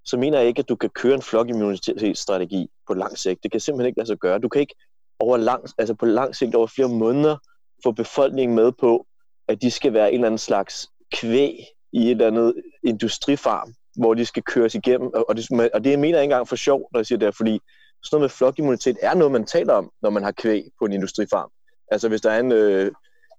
så 0.05 0.17
mener 0.17 0.39
jeg 0.39 0.49
ikke, 0.49 0.59
at 0.59 0.69
du 0.69 0.77
kan 0.77 0.91
køre 0.91 1.15
en 1.15 1.23
flokimmunitetsstrategi 1.23 2.69
på 2.87 2.95
lang 2.95 3.19
sigt. 3.19 3.43
Det 3.43 3.51
kan 3.51 3.61
simpelthen 3.61 3.87
ikke 3.87 3.99
lade 3.99 4.07
sig 4.07 4.19
gøre. 4.19 4.39
Du 4.39 4.49
kan 4.49 4.61
ikke 4.61 4.75
over 5.19 5.37
lang, 5.37 5.65
altså 5.79 5.95
på 5.95 6.07
lang 6.07 6.37
sigt 6.37 6.55
over 6.55 6.67
flere 6.67 6.89
måneder 6.89 7.37
få 7.85 7.93
befolkningen 7.93 8.57
med 8.57 8.73
på, 8.73 9.07
at 9.49 9.63
de 9.63 9.71
skal 9.71 9.93
være 9.93 10.09
en 10.09 10.15
eller 10.15 10.27
anden 10.27 10.39
slags 10.39 10.89
kvæg 11.13 11.59
i 11.93 12.05
et 12.05 12.11
eller 12.11 12.27
andet 12.27 12.55
industrifarm, 12.85 13.75
hvor 13.97 14.15
de 14.15 14.27
skal 14.27 14.43
køres 14.43 14.75
igennem. 14.75 15.11
Og 15.29 15.37
det, 15.37 15.71
og 15.75 15.85
det 15.85 15.99
mener 15.99 16.19
jeg 16.19 16.23
ikke 16.23 16.33
engang 16.33 16.49
for 16.49 16.57
sjov, 16.57 16.89
når 16.93 17.01
jeg 17.01 17.07
siger 17.07 17.19
det, 17.19 17.37
fordi 17.37 17.61
sådan 18.03 18.17
noget 18.17 18.23
med 18.23 18.29
flokimmunitet 18.29 18.97
er 19.03 19.15
noget, 19.15 19.33
man 19.33 19.45
taler 19.45 19.73
om, 19.73 19.91
når 20.03 20.11
man 20.11 20.23
har 20.23 20.33
kvæg 20.33 20.65
på 20.79 20.85
en 20.85 20.93
industrifarm. 20.93 21.51
Altså 21.91 22.09
hvis 22.09 22.21
der 22.21 22.31
er 22.31 22.41
en, 22.41 22.53
øh, 22.53 22.93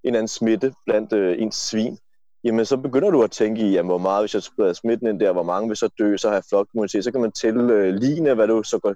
en 0.04 0.16
anden 0.16 0.28
smitte 0.28 0.74
blandt 0.86 1.14
øh, 1.14 1.42
ens 1.42 1.56
svin, 1.56 1.98
jamen 2.44 2.66
så 2.66 2.78
begynder 2.78 3.10
du 3.10 3.24
at 3.24 3.32
tænke 3.32 3.62
i, 3.62 3.72
jamen, 3.72 3.90
hvor 3.90 3.98
meget, 3.98 4.22
hvis 4.22 4.34
jeg 4.34 4.44
spreder 4.44 4.74
smitten 4.74 5.08
ind 5.08 5.20
der, 5.20 5.32
hvor 5.32 5.44
mange 5.44 5.68
vil 5.68 5.78
så 5.78 5.90
dø, 6.00 6.18
så 6.18 6.28
har 6.28 6.36
jeg 6.36 6.44
flokimmunitet. 6.50 7.04
Så 7.04 7.12
kan 7.12 7.22
man 7.22 7.32
tælle 7.32 7.74
øh, 7.74 7.94
lignende, 7.94 8.34
hvad 8.36 8.48
du 8.48 8.64
så 8.64 8.80
går, 8.80 8.96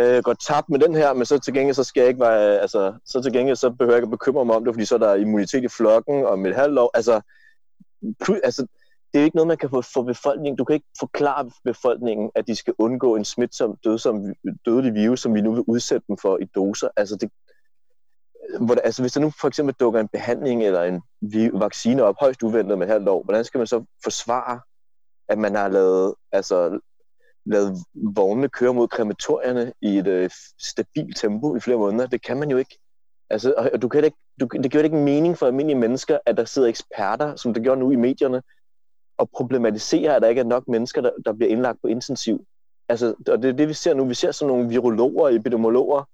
øh, 0.00 0.22
går 0.22 0.34
tabt 0.46 0.68
med 0.68 0.78
den 0.78 0.94
her, 0.94 1.12
men 1.12 1.26
så 1.26 1.38
til 1.38 1.54
gengæld, 1.54 1.74
så 1.74 1.84
skal 1.84 2.00
jeg 2.00 2.08
ikke 2.08 2.20
være, 2.20 2.58
altså, 2.58 2.92
så 3.06 3.22
til 3.22 3.32
gengæld, 3.32 3.56
så 3.56 3.70
behøver 3.70 3.92
jeg 3.92 3.98
ikke 3.98 4.06
at 4.06 4.18
bekymre 4.18 4.44
mig 4.44 4.56
om 4.56 4.64
det, 4.64 4.74
fordi 4.74 4.84
så 4.84 4.94
er 4.94 4.98
der 4.98 5.14
immunitet 5.14 5.64
i 5.64 5.68
flokken 5.68 6.26
om 6.26 6.46
et 6.46 6.54
halvt 6.54 6.78
år. 6.78 6.90
Altså, 6.94 7.20
altså 8.44 8.66
det 9.16 9.22
er 9.22 9.24
ikke 9.24 9.36
noget, 9.36 9.48
man 9.48 9.56
kan 9.56 9.70
få 9.70 9.82
for 9.82 10.02
befolkningen. 10.02 10.56
Du 10.56 10.64
kan 10.64 10.74
ikke 10.74 10.86
forklare 10.98 11.50
befolkningen, 11.64 12.30
at 12.34 12.46
de 12.46 12.56
skal 12.56 12.74
undgå 12.78 13.16
en 13.16 13.24
smitsom, 13.24 13.76
dødsom, 13.84 14.34
dødelig 14.66 14.94
virus, 14.94 15.20
som 15.20 15.34
vi 15.34 15.40
nu 15.40 15.52
vil 15.54 15.64
udsætte 15.66 16.04
dem 16.08 16.16
for 16.16 16.38
i 16.38 16.44
doser. 16.44 16.88
Altså, 16.96 17.16
det, 17.16 17.30
hvor, 18.60 18.74
altså 18.74 19.02
hvis 19.02 19.12
der 19.12 19.20
nu 19.20 19.32
for 19.40 19.48
eksempel 19.48 19.74
dukker 19.80 20.00
en 20.00 20.08
behandling 20.08 20.64
eller 20.64 20.82
en 20.82 21.02
vaccine 21.60 22.02
op 22.02 22.14
højst 22.20 22.42
uventet 22.42 22.78
med 22.78 22.86
halvt 22.86 23.08
år, 23.08 23.22
hvordan 23.22 23.44
skal 23.44 23.58
man 23.58 23.66
så 23.66 23.84
forsvare, 24.04 24.60
at 25.28 25.38
man 25.38 25.54
har 25.54 25.68
lavet, 25.68 26.14
altså, 26.32 26.78
lavet 27.46 27.76
vognene 27.94 28.48
køre 28.48 28.74
mod 28.74 28.88
krematorierne 28.88 29.72
i 29.82 29.98
et 29.98 30.06
øh, 30.06 30.30
stabilt 30.60 31.16
tempo 31.16 31.56
i 31.56 31.60
flere 31.60 31.78
måneder. 31.78 32.06
Det 32.06 32.22
kan 32.22 32.36
man 32.36 32.50
jo 32.50 32.56
ikke. 32.56 32.78
Altså, 33.30 33.70
og 33.72 33.82
du 33.82 33.88
kan 33.88 34.04
ikke, 34.04 34.16
du, 34.40 34.48
det 34.62 34.70
giver 34.70 34.84
ikke 34.84 34.96
mening 34.96 35.38
for 35.38 35.46
almindelige 35.46 35.78
mennesker, 35.78 36.18
at 36.26 36.36
der 36.36 36.44
sidder 36.44 36.68
eksperter, 36.68 37.36
som 37.36 37.54
det 37.54 37.64
gør 37.64 37.74
nu 37.74 37.90
i 37.90 37.96
medierne, 37.96 38.42
og 39.18 39.30
problematiserer, 39.30 40.16
at 40.16 40.22
der 40.22 40.28
ikke 40.28 40.40
er 40.40 40.44
nok 40.44 40.68
mennesker, 40.68 41.00
der, 41.00 41.10
der 41.24 41.32
bliver 41.32 41.50
indlagt 41.50 41.80
på 41.82 41.86
intensiv. 41.86 42.46
Altså, 42.88 43.14
og 43.28 43.42
det 43.42 43.48
er 43.48 43.52
det, 43.52 43.68
vi 43.68 43.74
ser 43.74 43.94
nu. 43.94 44.04
Vi 44.04 44.14
ser 44.14 44.30
sådan 44.30 44.54
nogle 44.54 44.68
virologer, 44.68 45.28
epidemiologer, 45.28 46.04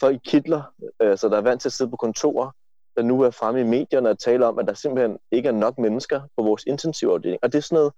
folk 0.00 0.16
i 0.16 0.20
kitler, 0.24 0.62
altså, 1.00 1.26
øh, 1.26 1.30
der 1.30 1.36
er 1.36 1.42
vant 1.42 1.60
til 1.60 1.68
at 1.68 1.72
sidde 1.72 1.90
på 1.90 1.96
kontorer, 1.96 2.50
der 2.96 3.02
nu 3.02 3.20
er 3.20 3.30
fremme 3.30 3.60
i 3.60 3.64
medierne 3.64 4.10
og 4.10 4.18
tale 4.18 4.46
om, 4.46 4.58
at 4.58 4.66
der 4.66 4.74
simpelthen 4.74 5.18
ikke 5.30 5.48
er 5.48 5.52
nok 5.52 5.78
mennesker 5.78 6.20
på 6.36 6.42
vores 6.42 6.64
intensivafdeling. 6.66 7.38
Og 7.42 7.52
det 7.52 7.58
er 7.58 7.62
sådan 7.62 7.76
noget, 7.76 7.92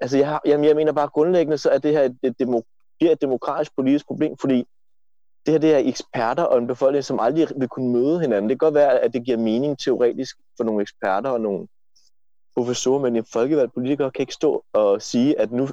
altså 0.00 0.18
jeg, 0.18 0.28
har, 0.28 0.40
jamen 0.46 0.64
jeg 0.64 0.76
mener 0.76 0.92
bare 0.92 1.08
grundlæggende, 1.08 1.58
så 1.58 1.70
er 1.70 1.78
det 1.78 1.92
her 1.92 2.02
et, 2.02 2.18
et, 2.22 2.38
demo, 2.38 2.60
det 3.00 3.08
er 3.08 3.12
et 3.12 3.20
demokratisk 3.20 3.76
politisk 3.76 4.06
problem, 4.06 4.36
fordi 4.40 4.66
det 5.46 5.52
her 5.52 5.58
det 5.58 5.74
er 5.74 5.78
eksperter 5.78 6.42
og 6.42 6.58
en 6.58 6.66
befolkning, 6.66 7.04
som 7.04 7.20
aldrig 7.20 7.48
vil 7.56 7.68
kunne 7.68 7.92
møde 7.92 8.20
hinanden. 8.20 8.50
Det 8.50 8.60
kan 8.60 8.66
godt 8.66 8.74
være, 8.74 8.98
at 8.98 9.12
det 9.12 9.24
giver 9.24 9.38
mening 9.38 9.78
teoretisk 9.78 10.36
for 10.56 10.64
nogle 10.64 10.82
eksperter 10.82 11.30
og 11.30 11.40
nogle 11.40 11.68
professorer, 12.56 13.02
men 13.02 13.16
en 13.16 13.24
folkevalgt 13.32 13.74
politiker 13.74 14.10
kan 14.10 14.22
ikke 14.22 14.32
stå 14.32 14.64
og 14.72 15.02
sige, 15.02 15.40
at 15.40 15.52
nu, 15.52 15.68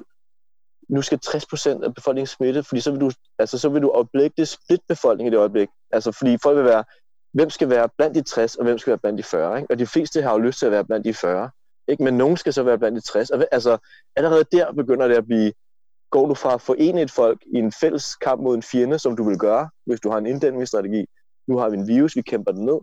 nu 0.88 1.02
skal 1.02 1.18
60% 1.26 1.84
af 1.84 1.94
befolkningen 1.94 2.26
smitte, 2.26 2.62
fordi 2.62 2.80
så 2.80 2.90
vil 2.90 3.00
du, 3.00 3.10
altså, 3.38 3.58
så 3.58 3.68
vil 3.68 3.82
du 3.82 3.90
oplikke 3.90 4.34
det 4.36 4.48
split 4.48 4.80
befolkning 4.88 5.28
i 5.28 5.30
det 5.30 5.38
øjeblik. 5.38 5.68
Altså, 5.90 6.12
fordi 6.12 6.38
folk 6.42 6.56
vil 6.56 6.64
være, 6.64 6.84
hvem 7.32 7.50
skal 7.50 7.70
være 7.70 7.88
blandt 7.98 8.14
de 8.14 8.22
60, 8.22 8.56
og 8.56 8.64
hvem 8.64 8.78
skal 8.78 8.90
være 8.90 8.98
blandt 8.98 9.18
de 9.18 9.22
40. 9.22 9.58
Ikke? 9.58 9.70
Og 9.70 9.78
de 9.78 9.86
fleste 9.86 10.22
har 10.22 10.32
jo 10.32 10.38
lyst 10.38 10.58
til 10.58 10.66
at 10.66 10.72
være 10.72 10.84
blandt 10.84 11.04
de 11.04 11.14
40. 11.14 11.50
Ikke? 11.88 12.02
Men 12.02 12.14
nogen 12.14 12.36
skal 12.36 12.52
så 12.52 12.62
være 12.62 12.78
blandt 12.78 12.96
de 12.96 13.00
60. 13.00 13.30
Og, 13.30 13.46
altså, 13.52 13.78
allerede 14.16 14.44
der 14.52 14.72
begynder 14.72 15.08
det 15.08 15.14
at 15.14 15.26
blive, 15.26 15.52
går 16.10 16.26
du 16.26 16.34
fra 16.34 16.54
at 16.54 16.60
forene 16.60 17.02
et 17.02 17.10
folk 17.10 17.42
i 17.54 17.58
en 17.58 17.72
fælles 17.72 18.14
kamp 18.16 18.42
mod 18.42 18.54
en 18.54 18.62
fjende, 18.62 18.98
som 18.98 19.16
du 19.16 19.24
vil 19.24 19.38
gøre, 19.38 19.68
hvis 19.86 20.00
du 20.00 20.10
har 20.10 20.18
en 20.18 20.26
inddæmningsstrategi. 20.26 21.06
Nu 21.46 21.58
har 21.58 21.68
vi 21.68 21.76
en 21.76 21.88
virus, 21.88 22.16
vi 22.16 22.22
kæmper 22.22 22.52
den 22.52 22.64
ned. 22.64 22.78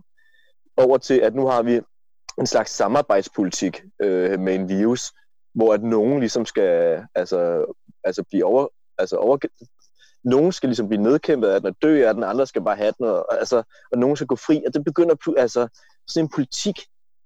Over 0.76 0.98
til, 0.98 1.14
at 1.14 1.34
nu 1.34 1.46
har 1.46 1.62
vi 1.62 1.80
en 2.38 2.46
slags 2.46 2.70
samarbejdspolitik 2.70 3.82
øh, 4.02 4.40
med 4.40 4.54
en 4.54 4.68
virus, 4.68 5.12
hvor 5.54 5.74
at 5.74 5.82
nogen 5.82 6.20
ligesom 6.20 6.46
skal 6.46 7.02
altså, 7.14 7.66
altså 8.04 8.22
blive 8.30 8.44
over, 8.44 8.66
altså 8.98 9.16
over, 9.16 9.38
nogen 10.24 10.52
skal 10.52 10.68
ligesom 10.68 10.88
blive 10.88 11.02
nedkæmpet 11.02 11.48
af 11.48 11.60
den 11.60 11.68
og 11.68 11.76
dø 11.82 12.08
af 12.08 12.14
den, 12.14 12.24
andre 12.24 12.46
skal 12.46 12.62
bare 12.62 12.76
have 12.76 12.92
den, 12.98 13.06
og, 13.06 13.38
altså, 13.38 13.62
og 13.92 13.98
nogen 13.98 14.16
skal 14.16 14.26
gå 14.26 14.36
fri. 14.36 14.62
Og 14.66 14.74
det 14.74 14.84
begynder 14.84 15.34
altså, 15.38 15.68
sådan 16.06 16.24
en 16.24 16.30
politik 16.34 16.78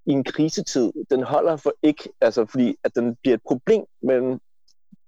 i 0.06 0.12
en 0.12 0.24
krisetid, 0.24 0.92
den 1.10 1.22
holder 1.22 1.56
for 1.56 1.72
ikke, 1.82 2.08
altså 2.20 2.46
fordi 2.46 2.76
at 2.84 2.94
den 2.94 3.16
bliver 3.22 3.34
et 3.34 3.42
problem 3.46 3.84
mellem, 4.02 4.38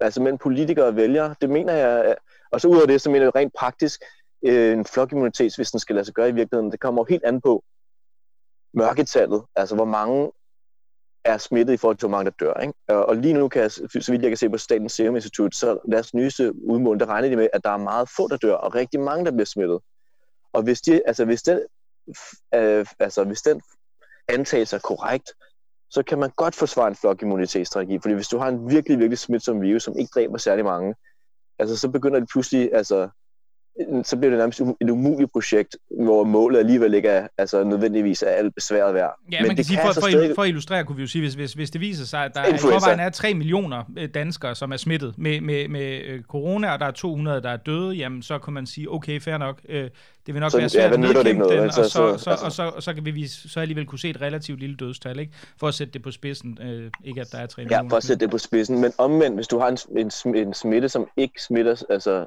altså 0.01 0.23
mellem 0.23 0.39
politikere 0.39 0.87
og 0.87 0.97
vælgere. 0.97 1.35
Det 1.41 1.51
mener 1.51 1.73
jeg, 1.73 2.17
og 2.53 2.61
så 2.61 2.69
ud 2.69 2.81
af 2.81 2.89
det, 2.89 3.01
så 3.01 3.11
mener 3.11 3.25
jeg 3.25 3.35
rent 3.35 3.55
praktisk, 3.59 4.03
øh, 4.47 4.73
en 4.73 4.85
flokimmunitet, 4.85 5.57
hvis 5.57 5.71
den 5.71 5.81
skal 5.81 5.95
lade 5.95 6.05
sig 6.05 6.15
gøre 6.15 6.29
i 6.29 6.33
virkeligheden, 6.33 6.73
det 6.73 6.81
kommer 6.81 7.01
jo 7.01 7.07
helt 7.09 7.25
an 7.25 7.41
på 7.41 7.65
mørketallet, 8.75 9.43
altså 9.57 9.75
hvor 9.75 9.85
mange 9.85 10.33
er 11.25 11.39
smittet 11.39 11.75
i 11.75 11.77
forhold 11.77 11.97
til, 11.97 12.09
hvor 12.09 12.17
mange 12.17 12.31
der 12.31 12.37
dør. 12.47 12.55
Ikke? 12.55 12.75
Og 13.07 13.17
lige 13.17 13.35
nu, 13.35 13.49
kan 13.49 13.63
jeg, 13.63 13.71
så 13.71 14.07
vidt 14.09 14.23
jeg 14.23 14.31
kan 14.31 14.37
se 14.37 14.51
på 14.51 14.59
Statens 14.59 14.93
Serum 14.93 15.17
Institut, 15.17 15.55
så 15.55 15.79
deres 15.93 16.15
nyeste 16.15 16.65
udmåling, 16.65 17.01
der 17.01 17.07
regner 17.07 17.29
de 17.29 17.37
med, 17.37 17.49
at 17.53 17.65
der 17.65 17.71
er 17.71 17.77
meget 17.77 18.09
få, 18.17 18.29
der 18.29 18.37
dør, 18.37 18.55
og 18.55 18.75
rigtig 18.75 19.01
mange, 19.01 19.25
der 19.25 19.31
bliver 19.31 19.47
smittet. 19.47 19.81
Og 20.53 20.63
hvis, 20.63 20.81
de, 20.81 21.03
altså, 21.07 21.25
hvis, 21.25 21.43
den, 21.43 21.61
øh, 22.55 22.87
altså, 22.99 23.25
hvis 23.25 23.43
den 23.43 23.63
antagelse 24.29 24.77
er 24.77 24.81
korrekt, 24.81 25.33
så 25.91 26.03
kan 26.03 26.19
man 26.19 26.31
godt 26.37 26.55
forsvare 26.55 26.89
en 26.89 26.95
flokimmunitetsstrategi. 26.95 27.99
Fordi 28.03 28.15
hvis 28.15 28.29
du 28.29 28.39
har 28.39 28.49
en 28.49 28.71
virkelig, 28.71 28.99
virkelig 28.99 29.19
smitsom 29.19 29.63
virus, 29.63 29.83
som 29.83 29.99
ikke 29.99 30.11
dræber 30.15 30.39
særlig 30.39 30.65
mange, 30.65 30.95
altså, 31.59 31.77
så 31.77 31.89
begynder 31.89 32.19
det 32.21 32.29
pludselig, 32.33 32.75
altså, 32.75 33.09
så 34.05 34.17
bliver 34.17 34.31
det 34.31 34.39
nærmest 34.39 34.61
et 34.81 34.91
umuligt 34.91 35.33
projekt, 35.33 35.77
hvor 35.91 36.25
målet 36.25 36.59
alligevel 36.59 36.95
ikke 36.95 37.09
er 37.09 37.29
altså, 37.39 37.65
nødvendigvis 37.65 38.23
er 38.23 38.31
alt 38.31 38.55
besværet 38.55 38.95
værd. 38.95 39.19
Ja, 39.33 39.41
Men 39.41 39.49
man 39.49 39.57
kan 39.57 39.65
sige, 39.65 39.79
for, 39.87 39.93
for, 39.93 40.11
stadig... 40.11 40.35
for 40.35 40.43
at 40.43 40.49
illustrere, 40.49 40.85
kunne 40.85 40.97
vi 40.97 41.03
jo 41.03 41.09
sige, 41.09 41.23
hvis, 41.23 41.35
hvis, 41.35 41.53
hvis 41.53 41.71
det 41.71 41.81
viser 41.81 42.05
sig, 42.05 42.25
at 42.25 42.35
der 42.35 42.41
er, 42.41 42.55
i 42.55 42.59
forvejen 42.59 43.01
er 43.01 43.11
3 43.11 43.35
millioner 43.35 43.85
øh, 43.99 44.09
danskere, 44.15 44.55
som 44.55 44.73
er 44.73 44.77
smittet 44.77 45.15
med, 45.19 45.41
med, 45.41 45.69
med 45.69 46.01
øh, 46.05 46.23
corona, 46.23 46.73
og 46.73 46.81
der 46.81 46.87
er 46.87 46.91
200, 46.91 47.43
der 47.43 47.51
er 47.51 47.57
døde, 47.57 47.95
jamen 47.95 48.23
så 48.23 48.39
kan 48.39 48.53
man 48.53 48.67
sige, 48.67 48.93
okay, 48.93 49.21
fair 49.21 49.39
nok, 49.39 49.61
øh, 49.69 49.91
det 50.27 50.35
vil 50.35 50.41
nok 50.41 50.51
så, 50.51 50.59
være 50.59 50.69
svært 50.69 50.91
ja, 50.91 50.95
at 50.95 51.01
nedkæmpe 51.01 51.45
den, 51.45 51.59
altså, 51.59 51.81
og, 51.81 51.87
så, 51.87 51.91
så, 51.91 52.25
så, 52.25 52.31
altså. 52.31 52.45
og, 52.45 52.53
så, 52.53 52.63
og 52.63 52.83
så 52.83 52.95
kan 52.95 53.05
vi 53.05 53.27
så 53.27 53.61
alligevel 53.61 53.87
kunne 53.87 53.99
se 53.99 54.11
et 54.11 54.21
relativt 54.21 54.61
lille 54.61 54.77
dødstal, 54.77 55.19
ikke? 55.19 55.33
for 55.61 55.69
at 55.69 55.75
sætte 55.75 55.93
det 55.93 56.03
på 56.03 56.11
spidsen, 56.11 56.59
øh, 56.63 56.91
ikke 57.05 57.21
at 57.21 57.33
der 57.33 57.39
er 57.39 57.47
3 57.47 57.63
millioner. 57.63 57.85
Ja, 57.85 57.89
for 57.89 57.97
at 57.97 58.05
sætte 58.05 58.25
det 58.25 58.31
på 58.31 58.39
spidsen, 58.39 58.81
men 58.81 58.93
omvendt, 58.99 59.37
hvis 59.37 59.49
du 59.49 59.59
har 59.59 59.69
en, 59.69 59.79
en, 60.25 60.35
en 60.35 60.55
smitte, 60.55 60.89
som 60.89 61.09
ikke 61.17 61.43
smitter, 61.43 61.83
altså 61.91 62.27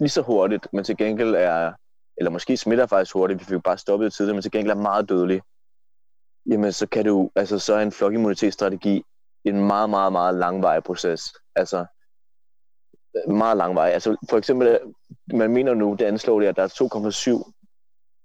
lige 0.00 0.10
så 0.10 0.22
hurtigt, 0.22 0.68
men 0.72 0.84
til 0.84 0.96
gengæld 0.96 1.34
er, 1.34 1.72
eller 2.16 2.30
måske 2.30 2.56
smitter 2.56 2.86
faktisk 2.86 3.14
hurtigt, 3.14 3.40
vi 3.40 3.44
fik 3.44 3.62
bare 3.62 3.78
stoppet 3.78 4.04
det 4.04 4.12
tidligere, 4.12 4.34
men 4.34 4.42
til 4.42 4.50
gengæld 4.50 4.70
er 4.70 4.82
meget 4.82 5.08
dødelig, 5.08 5.42
jamen 6.46 6.72
så 6.72 6.86
kan 6.86 7.04
du, 7.04 7.30
altså 7.36 7.58
så 7.58 7.74
er 7.74 7.82
en 7.82 7.92
flokimmunitetsstrategi 7.92 9.04
en 9.44 9.66
meget, 9.66 9.90
meget, 9.90 10.12
meget 10.12 10.34
langvarig 10.34 10.82
proces. 10.82 11.34
Altså, 11.56 11.86
meget 13.28 13.56
langvarig. 13.56 13.92
Altså, 13.92 14.16
for 14.30 14.38
eksempel, 14.38 14.78
man 15.34 15.50
mener 15.50 15.74
nu, 15.74 15.96
det 15.98 16.04
anslår 16.04 16.40
det, 16.40 16.46
at 16.46 16.56
der 16.56 16.62
er 16.62 17.38
2,7 17.38 17.52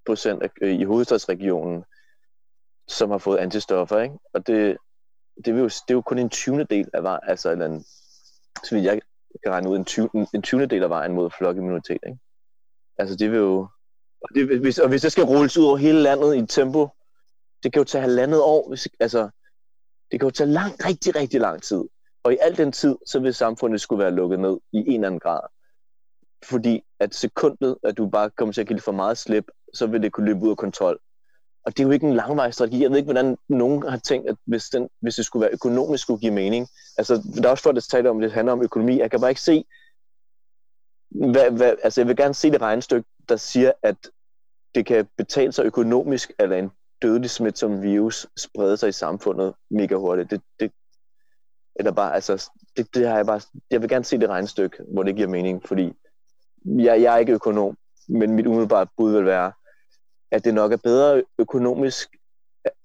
procent 0.05 0.43
øh, 0.61 0.79
i 0.79 0.83
hovedstadsregionen, 0.83 1.83
som 2.87 3.11
har 3.11 3.17
fået 3.17 3.37
antistoffer, 3.37 3.99
ikke? 3.99 4.15
Og 4.33 4.47
det, 4.47 4.77
det, 5.45 5.47
er 5.47 5.57
jo, 5.57 5.65
det 5.65 5.89
er 5.89 5.93
jo 5.93 6.01
kun 6.01 6.19
en 6.19 6.29
20. 6.29 6.63
del 6.63 6.89
af, 6.93 7.19
altså, 7.23 7.51
eller 7.51 7.65
en, 7.65 7.85
så 8.63 8.75
vidt 8.75 8.85
jeg 8.85 9.01
kan 9.43 9.51
regne 9.51 9.69
ud 9.69 9.77
en, 9.77 9.85
20, 9.85 10.09
en 10.33 10.41
20. 10.41 10.65
del 10.65 10.83
af 10.83 10.89
vejen 10.89 11.13
mod 11.13 11.29
flokimmunitet. 11.37 11.99
Ikke? 12.07 12.19
Altså 12.97 13.15
det 13.15 13.31
vil 13.31 13.37
jo... 13.37 13.67
Og, 14.21 14.29
det, 14.35 14.59
hvis, 14.59 14.79
og 14.79 14.89
hvis 14.89 15.01
det 15.01 15.11
skal 15.11 15.23
rulles 15.23 15.57
ud 15.57 15.65
over 15.65 15.77
hele 15.77 16.01
landet 16.01 16.35
i 16.35 16.39
et 16.39 16.49
tempo, 16.49 16.87
det 17.63 17.73
kan 17.73 17.79
jo 17.79 17.83
tage 17.83 18.01
halvandet 18.01 18.41
år. 18.41 18.69
Hvis, 18.69 18.87
altså, 18.99 19.29
det 20.11 20.19
kan 20.19 20.27
jo 20.27 20.31
tage 20.31 20.49
lang, 20.49 20.85
rigtig, 20.85 21.15
rigtig 21.15 21.39
lang 21.39 21.63
tid. 21.63 21.83
Og 22.23 22.33
i 22.33 22.37
al 22.41 22.57
den 22.57 22.71
tid, 22.71 22.95
så 23.05 23.19
vil 23.19 23.33
samfundet 23.33 23.81
skulle 23.81 24.03
være 24.03 24.11
lukket 24.11 24.39
ned 24.39 24.59
i 24.71 24.77
en 24.77 24.93
eller 24.93 25.07
anden 25.07 25.19
grad. 25.19 25.41
Fordi 26.45 26.83
at 26.99 27.15
sekundet, 27.15 27.77
at 27.83 27.97
du 27.97 28.09
bare 28.09 28.29
kommer 28.29 28.53
til 28.53 28.61
at 28.61 28.67
give 28.67 28.79
for 28.79 28.91
meget 28.91 29.17
slip, 29.17 29.45
så 29.73 29.87
vil 29.87 30.01
det 30.03 30.11
kunne 30.11 30.25
løbe 30.25 30.39
ud 30.39 30.49
af 30.49 30.57
kontrol. 30.57 30.99
Og 31.67 31.77
det 31.77 31.83
er 31.83 31.87
jo 31.87 31.91
ikke 31.91 32.07
en 32.07 32.15
langvarig 32.15 32.53
strategi. 32.53 32.81
Jeg 32.81 32.89
ved 32.89 32.97
ikke, 32.97 33.11
hvordan 33.11 33.37
nogen 33.49 33.83
har 33.89 33.97
tænkt, 33.97 34.29
at 34.29 34.35
hvis, 34.45 34.69
den, 34.69 34.89
hvis 34.99 35.15
det 35.15 35.25
skulle 35.25 35.41
være 35.41 35.53
økonomisk, 35.53 36.03
skulle 36.03 36.19
give 36.19 36.33
mening. 36.33 36.67
Altså, 36.97 37.23
der 37.35 37.47
er 37.47 37.51
også 37.51 37.63
folk, 37.63 37.75
der 37.75 37.81
taler 37.81 38.09
om, 38.09 38.17
at 38.17 38.23
det 38.23 38.31
handler 38.31 38.51
om 38.51 38.61
økonomi. 38.61 38.99
Jeg 38.99 39.11
kan 39.11 39.19
bare 39.19 39.31
ikke 39.31 39.41
se, 39.41 39.65
hvad, 41.09 41.51
hvad, 41.51 41.75
altså 41.83 42.01
jeg 42.01 42.07
vil 42.07 42.15
gerne 42.15 42.33
se 42.33 42.51
det 42.51 42.61
regnestykke, 42.61 43.09
der 43.29 43.35
siger, 43.35 43.71
at 43.83 43.95
det 44.75 44.85
kan 44.85 45.07
betale 45.17 45.51
sig 45.51 45.65
økonomisk, 45.65 46.31
at 46.39 46.51
en 46.51 46.71
dødelig 47.01 47.29
smitsom 47.29 47.81
virus 47.81 48.27
sprede 48.37 48.77
sig 48.77 48.89
i 48.89 48.91
samfundet 48.91 49.53
mega 49.69 49.95
hurtigt. 49.95 50.31
Det, 50.31 50.41
det, 50.59 50.71
eller 51.75 51.91
bare, 51.91 52.15
altså, 52.15 52.51
det, 52.77 52.95
det 52.95 53.07
har 53.07 53.15
jeg 53.15 53.25
bare, 53.25 53.41
jeg 53.71 53.81
vil 53.81 53.89
gerne 53.89 54.05
se 54.05 54.17
det 54.17 54.29
regnestykke, 54.29 54.77
hvor 54.93 55.03
det 55.03 55.15
giver 55.15 55.27
mening, 55.27 55.67
fordi 55.67 55.93
jeg, 56.65 57.01
jeg 57.01 57.13
er 57.13 57.17
ikke 57.17 57.33
økonom, 57.33 57.77
men 58.07 58.33
mit 58.33 58.47
umiddelbare 58.47 58.87
bud 58.97 59.11
vil 59.11 59.25
være, 59.25 59.51
at 60.31 60.45
det 60.45 60.53
nok 60.53 60.71
er 60.71 60.77
bedre 60.77 61.23
økonomisk, 61.39 62.09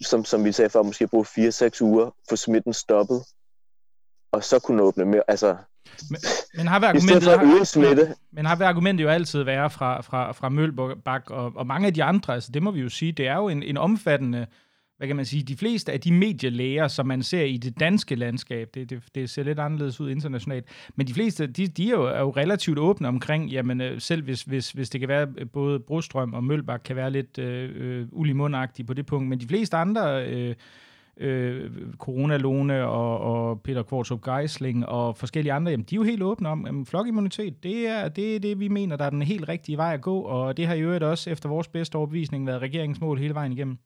som, 0.04 0.24
som 0.24 0.44
vi 0.44 0.52
sagde 0.52 0.70
før, 0.70 0.82
måske 0.82 1.06
bruge 1.06 1.24
4-6 1.24 1.82
uger, 1.82 2.10
for 2.28 2.36
smitten 2.36 2.72
stoppet, 2.72 3.24
og 4.32 4.44
så 4.44 4.58
kunne 4.58 4.82
åbne 4.82 5.04
mere. 5.04 5.22
Altså, 5.28 5.56
men, 6.10 6.20
men 6.54 6.66
har 6.66 6.80
argumentet, 6.88 7.22
har, 7.22 7.64
smitte. 7.64 8.14
Men 8.32 8.46
har 8.46 8.64
argumentet 8.64 9.04
jo 9.04 9.08
altid 9.08 9.42
været 9.42 9.72
fra, 9.72 10.00
fra, 10.00 10.32
fra 10.32 10.48
Mølbak 10.48 11.30
og, 11.30 11.52
og 11.56 11.66
mange 11.66 11.86
af 11.86 11.94
de 11.94 12.04
andre, 12.04 12.34
altså 12.34 12.52
det 12.52 12.62
må 12.62 12.70
vi 12.70 12.80
jo 12.80 12.88
sige, 12.88 13.12
det 13.12 13.28
er 13.28 13.36
jo 13.36 13.48
en, 13.48 13.62
en 13.62 13.76
omfattende 13.76 14.46
hvad 15.02 15.06
kan 15.08 15.16
man 15.16 15.24
sige, 15.24 15.42
de 15.42 15.56
fleste 15.56 15.92
af 15.92 16.00
de 16.00 16.12
medielæger, 16.12 16.88
som 16.88 17.06
man 17.06 17.22
ser 17.22 17.42
i 17.42 17.56
det 17.56 17.80
danske 17.80 18.14
landskab, 18.14 18.70
det, 18.74 18.90
det, 18.90 19.02
det 19.14 19.30
ser 19.30 19.42
lidt 19.42 19.58
anderledes 19.58 20.00
ud 20.00 20.10
internationalt, 20.10 20.66
men 20.96 21.06
de 21.06 21.14
fleste, 21.14 21.46
de, 21.46 21.66
de 21.66 21.86
er, 21.86 21.90
jo, 21.90 22.02
er 22.04 22.20
jo 22.20 22.30
relativt 22.30 22.78
åbne 22.78 23.08
omkring, 23.08 23.50
jamen 23.50 23.80
øh, 23.80 24.00
selv 24.00 24.22
hvis, 24.22 24.42
hvis, 24.42 24.70
hvis 24.70 24.90
det 24.90 25.00
kan 25.00 25.08
være, 25.08 25.26
øh, 25.38 25.46
både 25.52 25.80
Brostrøm 25.80 26.34
og 26.34 26.44
Mølbak 26.44 26.80
kan 26.84 26.96
være 26.96 27.10
lidt 27.10 27.38
øh, 27.38 27.70
øh 27.74 28.06
ulimundagtige 28.12 28.86
på 28.86 28.94
det 28.94 29.06
punkt, 29.06 29.28
men 29.28 29.40
de 29.40 29.48
fleste 29.48 29.76
andre... 29.76 30.26
Øh, 30.26 30.54
øh, 31.16 31.70
Coronalone 31.98 32.86
og, 32.86 33.18
og 33.18 33.60
Peter 33.60 33.82
Kvartrup 33.82 34.24
Geisling 34.24 34.86
og 34.86 35.16
forskellige 35.16 35.52
andre, 35.52 35.70
jamen, 35.70 35.84
de 35.84 35.94
er 35.94 35.96
jo 35.96 36.02
helt 36.02 36.22
åbne 36.22 36.48
om, 36.48 36.66
at 36.66 36.88
flokimmunitet, 36.88 37.62
det 37.62 37.88
er, 37.88 38.08
det 38.08 38.36
er 38.36 38.40
det, 38.40 38.60
vi 38.60 38.68
mener, 38.68 38.96
der 38.96 39.04
er 39.04 39.10
den 39.10 39.22
helt 39.22 39.48
rigtige 39.48 39.76
vej 39.76 39.94
at 39.94 40.00
gå, 40.00 40.20
og 40.20 40.56
det 40.56 40.66
har 40.66 40.74
i 40.74 40.80
øvrigt 40.80 41.04
også 41.04 41.30
efter 41.30 41.48
vores 41.48 41.68
bedste 41.68 41.96
overbevisning 41.96 42.46
været 42.46 42.62
regeringens 42.62 43.00
mål 43.00 43.18
hele 43.18 43.34
vejen 43.34 43.52
igennem. 43.52 43.78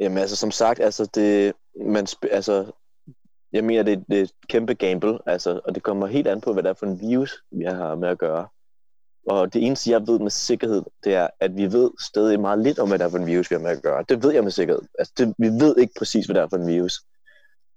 Jamen 0.00 0.18
altså, 0.18 0.36
som 0.36 0.50
sagt, 0.50 0.80
altså, 0.80 1.10
det, 1.14 1.54
man, 1.80 2.06
altså, 2.30 2.72
jeg 3.52 3.64
mener, 3.64 3.82
det, 3.82 4.04
det 4.10 4.18
er 4.18 4.22
et 4.22 4.32
kæmpe 4.48 4.74
gamble, 4.74 5.18
altså, 5.26 5.60
og 5.64 5.74
det 5.74 5.82
kommer 5.82 6.06
helt 6.06 6.26
an 6.26 6.40
på, 6.40 6.52
hvad 6.52 6.62
det 6.62 6.68
er 6.68 6.74
for 6.74 6.86
en 6.86 7.00
virus, 7.00 7.42
vi 7.50 7.64
har 7.64 7.94
med 7.94 8.08
at 8.08 8.18
gøre. 8.18 8.48
Og 9.26 9.54
det 9.54 9.66
eneste, 9.66 9.90
jeg 9.90 10.06
ved 10.06 10.18
med 10.18 10.30
sikkerhed, 10.30 10.82
det 11.04 11.14
er, 11.14 11.28
at 11.40 11.56
vi 11.56 11.72
ved 11.72 11.90
stadig 12.00 12.40
meget 12.40 12.58
lidt 12.58 12.78
om, 12.78 12.88
hvad 12.88 12.98
det 12.98 13.04
er 13.04 13.08
for 13.08 13.18
en 13.18 13.26
virus, 13.26 13.50
vi 13.50 13.54
har 13.54 13.62
med 13.62 13.70
at 13.70 13.82
gøre. 13.82 14.04
Det 14.08 14.22
ved 14.22 14.32
jeg 14.32 14.42
med 14.42 14.50
sikkerhed. 14.50 14.82
Altså, 14.98 15.12
det, 15.18 15.34
vi 15.38 15.48
ved 15.48 15.76
ikke 15.78 15.94
præcis, 15.98 16.26
hvad 16.26 16.34
det 16.34 16.42
er 16.42 16.48
for 16.48 16.56
en 16.56 16.66
virus. 16.66 17.00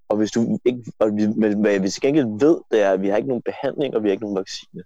Og 0.10 0.18
hvis 0.18 0.32
du 0.32 0.60
ikke, 0.66 0.92
og 1.00 1.16
vi, 1.16 1.28
men 1.28 1.62
hvad 1.62 1.80
vi 1.80 1.90
til 1.90 2.02
gengæld 2.02 2.40
ved, 2.40 2.58
det 2.72 2.82
er, 2.82 2.92
at 2.92 3.02
vi 3.02 3.10
har 3.10 3.18
ikke 3.18 3.30
nogen 3.30 3.44
behandling, 3.44 3.96
og 3.96 4.04
vi 4.04 4.08
har 4.08 4.12
ikke 4.12 4.24
nogen 4.24 4.38
vaccine. 4.38 4.84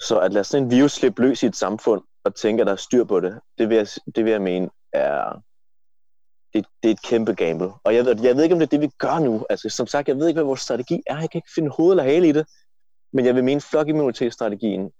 Så 0.00 0.20
at 0.20 0.32
lade 0.32 0.44
sådan 0.44 0.64
en 0.64 0.70
virus 0.70 0.92
slippe 0.92 1.22
løs 1.22 1.42
i 1.42 1.46
et 1.46 1.56
samfund, 1.56 2.02
og 2.24 2.34
tænke, 2.34 2.60
at 2.60 2.66
der 2.66 2.72
er 2.72 2.76
styr 2.76 3.04
på 3.04 3.20
det, 3.20 3.40
det 3.58 3.68
vil 3.68 3.76
jeg, 3.76 3.86
det 4.16 4.24
vil 4.24 4.30
jeg 4.30 4.42
mene 4.42 4.70
er, 4.92 5.42
det, 6.54 6.66
det 6.82 6.88
er 6.88 6.92
et 6.92 7.02
kæmpe 7.02 7.34
gamble. 7.34 7.70
Og 7.84 7.94
jeg, 7.94 8.06
jeg 8.06 8.36
ved 8.36 8.42
ikke, 8.42 8.52
om 8.52 8.58
det 8.58 8.66
er 8.66 8.70
det, 8.70 8.80
vi 8.80 8.90
gør 8.98 9.18
nu. 9.18 9.46
Altså, 9.50 9.68
som 9.68 9.86
sagt, 9.86 10.08
jeg 10.08 10.16
ved 10.16 10.28
ikke, 10.28 10.38
hvad 10.38 10.44
vores 10.44 10.60
strategi 10.60 11.02
er. 11.06 11.18
Jeg 11.20 11.30
kan 11.30 11.38
ikke 11.38 11.54
finde 11.54 11.70
hoved 11.70 11.92
eller 11.92 12.04
hale 12.04 12.28
i 12.28 12.32
det. 12.32 12.46
Men 13.12 13.26
jeg 13.26 13.34
vil 13.34 13.44
mene, 13.44 13.60
flokimmunitetsstrategien 13.60 14.90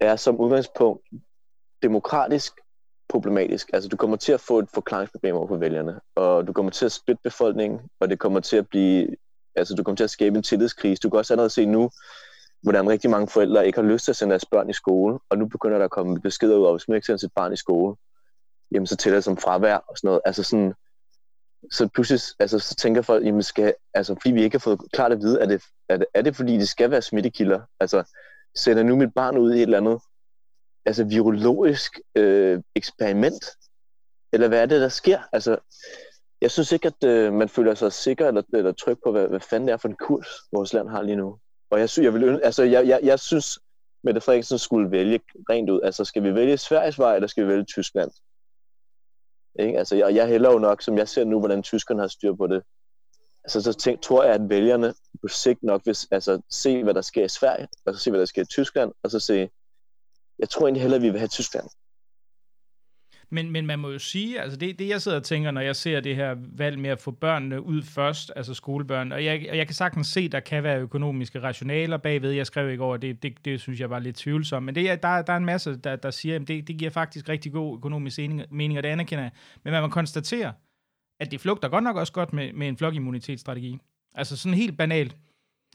er 0.00 0.16
som 0.16 0.36
udgangspunkt 0.36 1.08
demokratisk 1.82 2.52
problematisk. 3.08 3.70
Altså, 3.72 3.88
du 3.88 3.96
kommer 3.96 4.16
til 4.16 4.32
at 4.32 4.40
få 4.40 4.58
et 4.58 4.68
forklaringsproblem 4.74 5.36
over 5.36 5.48
for 5.48 5.56
vælgerne, 5.56 6.00
og 6.16 6.46
du 6.46 6.52
kommer 6.52 6.72
til 6.72 6.84
at 6.84 6.92
splitte 6.92 7.20
befolkningen, 7.24 7.80
og 8.00 8.10
det 8.10 8.18
kommer 8.18 8.40
til 8.40 8.56
at 8.56 8.68
blive, 8.68 9.16
altså, 9.56 9.74
du 9.74 9.82
kommer 9.82 9.96
til 9.96 10.04
at 10.04 10.10
skabe 10.10 10.36
en 10.36 10.42
tillidskrise. 10.42 11.00
Du 11.00 11.10
kan 11.10 11.18
også 11.18 11.34
allerede 11.34 11.50
se 11.50 11.66
nu, 11.66 11.90
hvordan 12.62 12.90
rigtig 12.90 13.10
mange 13.10 13.28
forældre 13.28 13.66
ikke 13.66 13.80
har 13.80 13.88
lyst 13.88 14.04
til 14.04 14.12
at 14.12 14.16
sende 14.16 14.30
deres 14.30 14.44
børn 14.50 14.70
i 14.70 14.72
skole, 14.72 15.18
og 15.28 15.38
nu 15.38 15.46
begynder 15.46 15.78
der 15.78 15.84
at 15.84 15.90
komme 15.90 16.20
beskeder 16.20 16.56
ud 16.56 16.66
af, 16.66 16.72
hvis 16.72 16.88
man 16.88 16.96
ikke 16.96 17.06
sender 17.06 17.18
sit 17.18 17.32
barn 17.34 17.52
i 17.52 17.56
skole, 17.56 17.96
jamen 18.72 18.86
så 18.86 18.96
tæller 18.96 19.16
det 19.16 19.24
som 19.24 19.36
fravær 19.36 19.76
og 19.76 19.98
sådan 19.98 20.08
noget. 20.08 20.20
Altså 20.24 20.42
sådan, 20.42 20.74
så 21.70 21.88
pludselig 21.88 22.20
altså, 22.38 22.58
så 22.58 22.74
tænker 22.74 23.02
folk, 23.02 23.26
jamen 23.26 23.42
skal, 23.42 23.74
altså, 23.94 24.14
fordi 24.14 24.30
vi 24.30 24.42
ikke 24.42 24.54
har 24.54 24.60
fået 24.60 24.80
klart 24.92 25.12
at 25.12 25.20
vide, 25.20 25.40
er 25.40 25.46
det, 25.46 25.62
er 25.88 25.96
det, 25.96 26.06
er 26.14 26.22
det 26.22 26.36
fordi, 26.36 26.58
det 26.58 26.68
skal 26.68 26.90
være 26.90 27.02
smittekilder? 27.02 27.60
Altså, 27.80 28.02
sender 28.56 28.82
nu 28.82 28.96
mit 28.96 29.14
barn 29.14 29.38
ud 29.38 29.52
i 29.52 29.56
et 29.56 29.62
eller 29.62 29.78
andet 29.78 30.00
altså, 30.86 31.04
virologisk 31.04 32.00
øh, 32.14 32.60
eksperiment? 32.74 33.44
Eller 34.32 34.48
hvad 34.48 34.62
er 34.62 34.66
det, 34.66 34.80
der 34.80 34.88
sker? 34.88 35.18
Altså, 35.32 35.56
jeg 36.40 36.50
synes 36.50 36.72
ikke, 36.72 36.86
at 36.88 37.08
øh, 37.08 37.32
man 37.32 37.48
føler 37.48 37.74
sig 37.74 37.92
sikker 37.92 38.28
eller, 38.28 38.42
eller 38.52 38.72
tryg 38.72 38.98
på, 39.04 39.12
hvad, 39.12 39.28
hvad 39.28 39.40
fanden 39.40 39.68
det 39.68 39.72
er 39.72 39.76
for 39.76 39.88
en 39.88 39.96
kurs, 39.96 40.26
vores 40.52 40.72
land 40.72 40.88
har 40.88 41.02
lige 41.02 41.16
nu. 41.16 41.38
Og 41.70 41.80
jeg 41.80 41.88
synes, 41.88 42.04
jeg, 42.04 42.14
vil, 42.14 42.40
altså, 42.44 42.62
jeg, 42.62 42.86
jeg, 42.86 43.00
jeg 43.02 43.20
synes, 43.20 43.58
Mette 44.04 44.20
Frederiksen 44.20 44.58
skulle 44.58 44.90
vælge 44.90 45.20
rent 45.50 45.70
ud. 45.70 45.80
Altså, 45.82 46.04
skal 46.04 46.22
vi 46.22 46.34
vælge 46.34 46.56
Sveriges 46.56 46.98
vej, 46.98 47.14
eller 47.14 47.26
skal 47.26 47.44
vi 47.44 47.48
vælge 47.48 47.64
Tyskland? 47.64 48.10
Ikke? 49.58 49.78
Altså, 49.78 49.96
jeg, 49.96 50.14
jeg 50.14 50.26
hælder 50.26 50.52
jo 50.52 50.58
nok, 50.58 50.82
som 50.82 50.98
jeg 50.98 51.08
ser 51.08 51.24
nu, 51.24 51.38
hvordan 51.38 51.62
tyskerne 51.62 52.00
har 52.00 52.08
styr 52.08 52.34
på 52.34 52.46
det. 52.46 52.62
Altså, 53.44 53.62
så 53.62 53.72
tænk, 53.72 54.02
tror 54.02 54.24
jeg, 54.24 54.34
at 54.34 54.48
vælgerne 54.48 54.94
på 55.22 55.28
sigt 55.28 55.62
nok 55.62 55.82
vil 55.84 55.96
altså, 56.10 56.40
se, 56.50 56.82
hvad 56.82 56.94
der 56.94 57.00
sker 57.00 57.24
i 57.24 57.28
Sverige, 57.28 57.68
og 57.86 57.94
så 57.94 58.00
se, 58.00 58.10
hvad 58.10 58.20
der 58.20 58.26
sker 58.26 58.42
i 58.42 58.46
Tyskland, 58.46 58.92
og 59.02 59.10
så 59.10 59.20
se, 59.20 59.50
jeg 60.38 60.48
tror 60.48 60.66
egentlig 60.66 60.82
hellere, 60.82 60.96
at 60.96 61.02
vi 61.02 61.10
vil 61.10 61.18
have 61.18 61.28
Tyskland. 61.28 61.68
Men, 63.32 63.50
men 63.50 63.66
man 63.66 63.78
må 63.78 63.90
jo 63.90 63.98
sige, 63.98 64.40
altså 64.40 64.58
det, 64.58 64.78
det 64.78 64.88
jeg 64.88 65.02
sidder 65.02 65.16
og 65.16 65.24
tænker, 65.24 65.50
når 65.50 65.60
jeg 65.60 65.76
ser 65.76 66.00
det 66.00 66.16
her 66.16 66.36
valg 66.38 66.78
med 66.78 66.90
at 66.90 67.00
få 67.00 67.10
børnene 67.10 67.62
ud 67.62 67.82
først, 67.82 68.32
altså 68.36 68.54
skolebørn, 68.54 69.12
og 69.12 69.24
jeg, 69.24 69.46
og 69.50 69.56
jeg 69.56 69.66
kan 69.66 69.74
sagtens 69.74 70.06
se, 70.06 70.28
der 70.28 70.40
kan 70.40 70.62
være 70.62 70.80
økonomiske 70.80 71.42
rationaler 71.42 71.96
bagved. 71.96 72.30
Jeg 72.30 72.46
skrev 72.46 72.70
ikke 72.70 72.82
over, 72.82 72.96
det, 72.96 73.22
det, 73.22 73.44
det 73.44 73.60
synes 73.60 73.80
jeg 73.80 73.90
var 73.90 73.98
lidt 73.98 74.16
tvivlsomt, 74.16 74.66
men 74.66 74.74
det, 74.74 75.02
der, 75.02 75.22
der 75.22 75.32
er 75.32 75.36
en 75.36 75.44
masse, 75.44 75.76
der, 75.76 75.96
der 75.96 76.10
siger, 76.10 76.36
at 76.36 76.48
det, 76.48 76.68
det 76.68 76.76
giver 76.76 76.90
faktisk 76.90 77.28
rigtig 77.28 77.52
god 77.52 77.76
økonomisk 77.76 78.18
mening, 78.50 78.78
og 78.78 78.82
det 78.82 78.88
anerkender 78.88 79.24
jeg. 79.24 79.32
Men 79.64 79.72
man 79.72 79.82
må 79.82 79.88
konstatere, 79.88 80.52
at 81.20 81.30
det 81.30 81.40
flugter 81.40 81.68
godt 81.68 81.84
nok 81.84 81.96
også 81.96 82.12
godt 82.12 82.32
med, 82.32 82.52
med 82.52 82.68
en 82.68 82.76
flokimmunitetsstrategi. 82.76 83.78
Altså 84.14 84.36
sådan 84.36 84.58
helt 84.58 84.78
banalt. 84.78 85.16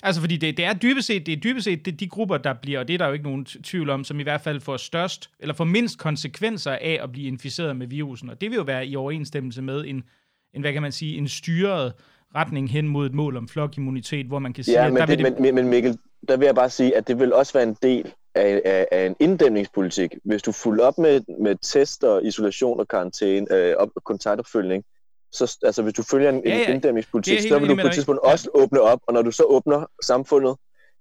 Altså, 0.06 0.22
fordi 0.22 0.38
det, 0.38 0.58
det 0.58 0.66
er 0.66 0.74
dybest 0.74 1.08
set, 1.08 1.26
det 1.26 1.32
er 1.34 1.38
dybest 1.38 1.64
set 1.64 1.86
det, 1.86 2.00
de 2.00 2.08
grupper, 2.08 2.38
der 2.38 2.54
bliver, 2.54 2.80
og 2.80 2.88
det 2.88 2.94
er 2.94 2.98
der 2.98 3.08
jo 3.08 3.14
ikke 3.14 3.26
nogen 3.26 3.46
tvivl 3.46 3.90
om, 3.90 4.04
som 4.04 4.20
i 4.20 4.24
hvert 4.24 4.42
fald 4.42 4.62
får 4.62 4.78
størst, 4.78 5.30
eller 5.40 5.54
får 5.54 5.64
mindst 5.64 6.00
konsekvenser 6.00 6.72
af 6.72 7.00
at 7.04 7.12
blive 7.12 7.28
inficeret 7.28 7.76
med 7.76 7.88
virusen. 7.88 8.30
Og 8.30 8.42
det 8.42 8.50
vil 8.50 8.56
jo 8.56 8.64
være 8.64 8.88
i 8.88 8.96
overensstemmelse 8.96 9.62
med 9.62 9.86
en, 9.88 10.04
en 10.54 10.62
hvad 10.62 10.74
kan 10.74 10.82
man 10.82 10.92
sige, 10.92 11.18
en 11.18 11.28
styret 11.28 11.94
retning 12.36 12.72
hen 12.72 12.88
mod 12.88 13.06
et 13.06 13.14
mål 13.14 13.38
om 13.38 13.48
flokimmunitet, 13.48 14.26
hvor 14.26 14.40
man 14.40 14.54
kan 14.54 14.64
sige, 14.64 14.84
ja, 14.84 14.90
men, 14.90 14.98
at 14.98 15.08
der 15.08 15.16
det, 15.16 15.26
vil 15.26 15.34
det... 15.34 15.42
Men, 15.42 15.56
men 15.56 15.68
Mikkel, 15.68 15.98
der 16.28 16.38
vil 16.38 16.46
jeg 16.46 16.56
bare 16.56 16.70
sige, 16.70 16.98
at 16.98 17.08
det 17.08 17.20
vil 17.20 17.34
også 17.34 17.54
være 17.54 17.64
en 17.64 17.78
del 17.82 18.12
af, 18.36 18.62
af, 18.66 18.88
af 18.92 19.06
en 19.06 19.16
inddæmningspolitik. 19.20 20.16
Hvis 20.24 20.44
du 20.44 20.52
fulder 20.52 20.86
op 20.86 20.98
med, 20.98 21.22
med 21.40 21.56
tester, 21.62 22.20
isolation 22.20 22.80
og 22.80 22.88
karantæne, 22.88 23.54
øh, 23.54 23.76
op, 23.78 23.90
kontaktopfølgning, 24.04 24.84
så 25.36 25.58
altså, 25.64 25.82
hvis 25.82 25.94
du 25.94 26.04
følger 26.04 26.30
en, 26.30 26.42
ja, 26.46 26.58
ja. 26.58 26.74
inddæmningspolitik, 26.74 27.40
så 27.50 27.60
vil 27.60 27.70
du 27.70 27.76
på 27.76 27.88
et 27.88 27.94
tidspunkt 27.94 28.22
ja. 28.26 28.32
også 28.32 28.50
åbne 28.54 28.82
op, 28.82 29.00
og 29.08 29.14
når 29.14 29.22
du 29.22 29.32
så 29.32 29.44
åbner 29.44 29.86
samfundet, 30.04 30.56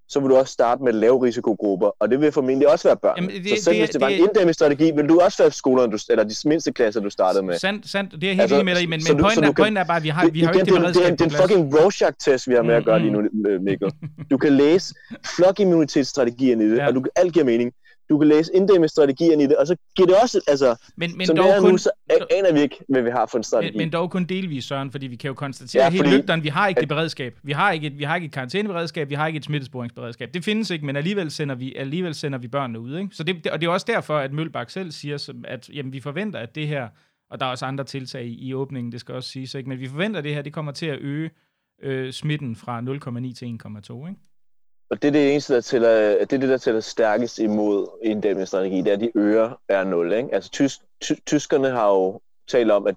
så 0.09 0.21
vil 0.21 0.31
du 0.31 0.37
også 0.37 0.53
starte 0.53 0.83
med 0.83 0.93
lave 0.93 1.23
risikogrupper, 1.23 1.91
og 2.01 2.11
det 2.11 2.21
vil 2.21 2.33
formentlig 2.33 2.69
også 2.69 2.89
være 2.89 2.97
børn. 2.97 3.17
Jamen, 3.17 3.31
det, 3.31 3.59
så 3.59 3.65
selv 3.65 3.75
det, 3.75 3.81
hvis 3.81 3.91
det, 3.91 3.95
det 3.95 4.01
var 4.01 4.09
en 4.09 4.21
inddæmningsstrategi, 4.21 4.91
vil 4.91 5.09
du 5.09 5.21
også 5.21 5.43
være 5.43 5.53
skolerne, 5.53 5.93
du, 5.93 5.99
eller 6.11 6.25
de 6.25 6.35
mindste 6.45 6.73
klasser, 6.73 7.01
du 7.01 7.11
startede 7.11 7.43
med. 7.43 7.59
Sandt, 7.59 7.91
sandt, 7.91 8.13
det 8.13 8.25
er 8.25 8.29
helt 8.29 8.41
altså, 8.41 8.57
enig 8.57 8.65
med 8.65 8.75
dig 8.75 8.89
men, 8.89 9.01
men 9.09 9.17
pointen, 9.17 9.45
er, 9.45 9.53
pointen 9.53 9.77
er 9.77 9.85
bare, 9.85 9.97
at 9.97 10.03
vi 10.03 10.09
har, 10.09 10.29
vi 10.29 10.41
har 10.41 10.53
igen, 10.53 10.61
ikke 10.61 10.75
det, 10.75 10.95
det, 10.95 10.95
det, 10.95 11.19
det 11.19 11.21
er 11.21 11.25
en 11.25 11.43
fucking 11.43 11.81
Rorschach-test, 11.81 12.49
vi 12.49 12.55
har 12.55 12.63
med 12.63 12.75
at 12.75 12.85
gøre 12.85 12.99
lige 12.99 13.11
nu, 13.11 13.23
Mikkel. 13.61 13.91
Du 14.31 14.39
kan 14.39 14.53
læse 14.53 14.95
flokimmunitetsstrategierne 15.37 16.65
i 16.65 16.69
det, 16.69 16.77
ja. 16.77 16.87
og 16.87 16.95
du, 16.95 17.05
alt 17.17 17.33
giver 17.33 17.45
mening 17.45 17.73
du 18.09 18.19
kan 18.19 18.29
læse 18.29 18.51
inddæmningsstrategierne 18.55 19.43
i 19.43 19.47
det, 19.47 19.57
og 19.57 19.67
så 19.67 19.77
giver 19.97 20.07
det 20.07 20.17
også, 20.23 20.41
altså, 20.47 20.91
men, 20.97 21.17
men 21.17 21.27
som 21.27 21.37
dog 21.37 21.47
det 21.47 21.55
er 21.55 21.61
kun, 21.61 21.71
nu, 21.71 21.79
så 21.79 21.91
aner 22.31 22.53
vi 22.53 22.61
ikke, 22.61 22.85
hvad 22.89 23.03
vi 23.03 23.11
har 23.11 23.27
for 23.27 23.39
en 23.39 23.45
strategi. 23.45 23.73
Men, 23.73 23.79
men 23.79 23.93
dog 23.93 24.11
kun 24.11 24.25
delvis, 24.25 24.65
Søren, 24.65 24.91
fordi 24.91 25.07
vi 25.07 25.17
kan 25.17 25.29
jo 25.29 25.35
konstatere, 25.35 25.85
ja, 25.85 25.91
helt 25.91 26.11
nøgteren, 26.11 26.43
vi 26.43 26.49
har 26.49 26.69
ikke 26.69 26.81
det 26.81 26.89
beredskab. 26.89 27.39
Vi 27.43 27.53
har 27.53 27.73
ikke 27.73 27.87
et, 27.87 27.99
vi 27.99 28.05
har 28.05 28.15
ikke 28.15 28.27
et 28.27 28.33
karantæneberedskab, 28.33 29.11
vi 29.11 29.15
har 29.15 29.27
ikke 29.27 29.37
et 29.37 29.45
smittesporingsberedskab. 29.45 30.35
Det 30.35 30.45
findes 30.45 30.71
ikke, 30.71 30.87
men 30.87 30.97
alligevel 30.97 31.31
sender 31.31 31.55
vi, 31.55 31.75
alligevel 31.75 32.15
sender 32.15 32.39
vi 32.39 32.49
børnene 32.49 32.81
ud. 32.81 32.99
Ikke? 32.99 33.09
Så 33.13 33.23
det, 33.23 33.47
og 33.47 33.61
det 33.61 33.67
er 33.67 33.71
også 33.71 33.87
derfor, 33.89 34.19
at 34.19 34.33
Mølbak 34.33 34.71
selv 34.71 34.91
siger, 34.91 35.33
at 35.45 35.69
jamen, 35.69 35.93
vi 35.93 36.01
forventer, 36.01 36.39
at 36.39 36.55
det 36.55 36.69
her, 36.69 36.89
og 37.31 37.41
der 37.41 37.47
er 37.47 37.51
også 37.51 37.67
andre 37.67 37.85
tiltag 37.85 38.25
i, 38.25 38.35
i 38.35 38.55
åbningen, 38.55 38.93
det 38.93 39.01
skal 39.01 39.15
også 39.15 39.31
siges, 39.31 39.55
ikke? 39.55 39.69
men 39.69 39.81
vi 39.81 39.89
forventer, 39.89 40.19
at 40.19 40.25
det 40.25 40.35
her 40.35 40.43
det 40.43 40.53
kommer 40.53 40.73
til 40.73 40.87
at 40.87 40.99
øge 40.99 41.31
øh, 41.83 42.13
smitten 42.13 42.57
fra 42.57 42.81
0,9 42.81 43.35
til 43.35 43.59
1,2. 43.67 44.09
Ikke? 44.09 44.21
Og 44.95 45.03
det 45.03 45.09
er 45.09 45.13
det 45.13 45.33
eneste, 45.33 45.55
der 45.55 45.61
tæller, 45.61 45.89
det 46.19 46.33
er 46.33 46.39
det, 46.39 46.49
der 46.49 46.57
tæller 46.57 46.81
stærkest 46.81 47.39
imod 47.39 47.89
inddæmningsstrategi, 48.03 48.77
det 48.77 48.89
er, 48.89 48.93
at 48.93 49.01
de 49.01 49.11
øger 49.15 49.61
er 49.69 49.85
0. 49.85 50.13
Ikke? 50.13 50.35
Altså 50.35 50.51
tysk, 50.51 50.81
ty, 51.01 51.13
tyskerne 51.27 51.71
har 51.71 51.89
jo 51.89 52.21
talt 52.49 52.71
om, 52.71 52.87
at 52.87 52.95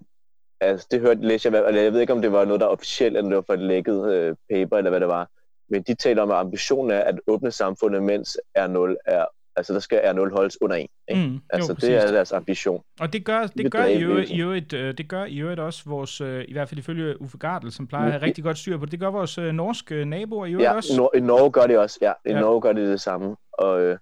altså, 0.61 0.87
det 0.91 1.01
hørte 1.01 1.21
læste 1.21 1.49
jeg, 1.49 1.67
eller 1.67 1.81
jeg 1.81 1.93
ved 1.93 2.01
ikke, 2.01 2.13
om 2.13 2.21
det 2.21 2.31
var 2.31 2.45
noget, 2.45 2.61
der 2.61 2.67
officielt, 2.67 3.17
eller 3.17 3.29
det 3.29 3.35
var 3.35 3.43
for 3.47 3.53
et 3.53 3.59
lækket 3.59 4.13
øh, 4.13 4.35
paper, 4.49 4.77
eller 4.77 4.89
hvad 4.89 4.99
det 4.99 5.07
var, 5.07 5.29
men 5.69 5.83
de 5.83 5.95
taler 5.95 6.21
om, 6.21 6.31
at 6.31 6.37
ambitionen 6.37 6.91
er 6.91 6.99
at 6.99 7.19
åbne 7.27 7.51
samfundet, 7.51 8.03
mens 8.03 8.37
R0 8.57 8.95
er 9.05 9.25
Altså, 9.57 9.73
der 9.73 9.79
skal 9.79 9.99
R0 9.99 10.35
holdes 10.35 10.61
under 10.61 10.75
1. 10.75 10.87
Ikke? 11.07 11.27
Mm, 11.27 11.39
altså, 11.49 11.71
jo, 11.71 11.87
det 11.87 11.95
er 11.95 12.11
deres 12.11 12.31
ambition. 12.31 12.83
Og 12.99 13.13
det 13.13 13.25
gør, 13.25 13.47
det, 13.47 13.71
gør, 13.71 13.85
i 13.85 14.03
øvrigt, 14.03 14.29
i 14.29 14.41
øvrigt, 14.41 14.73
øh, 14.73 14.97
det 14.97 15.07
gør 15.07 15.25
i 15.25 15.37
øvrigt 15.37 15.59
også 15.59 15.83
vores, 15.85 16.21
øh, 16.21 16.45
i 16.47 16.51
hvert 16.51 16.69
fald 16.69 16.79
ifølge 16.79 17.21
Uffe 17.21 17.37
Gardel, 17.37 17.71
som 17.71 17.87
plejer 17.87 18.05
at 18.05 18.11
have 18.11 18.19
mm. 18.19 18.25
rigtig 18.25 18.43
godt 18.43 18.57
styr 18.57 18.77
på 18.77 18.85
det, 18.85 18.91
det 18.91 18.99
gør 18.99 19.09
vores 19.09 19.37
øh, 19.37 19.53
norske 19.53 20.05
naboer 20.05 20.45
i 20.45 20.51
øvrigt 20.51 20.69
ja, 20.69 20.73
også. 20.73 21.09
Ja, 21.13 21.19
i 21.19 21.21
Norge 21.21 21.51
gør 21.51 21.67
det 21.67 21.77
også. 21.77 21.97
Ja, 22.01 22.13
i 22.25 22.31
ja. 22.31 22.39
Norge 22.39 22.61
gør 22.61 22.73
det 22.73 22.87
det 22.87 23.01
samme. 23.01 23.35
Og, 23.53 23.81
øh, 23.81 23.97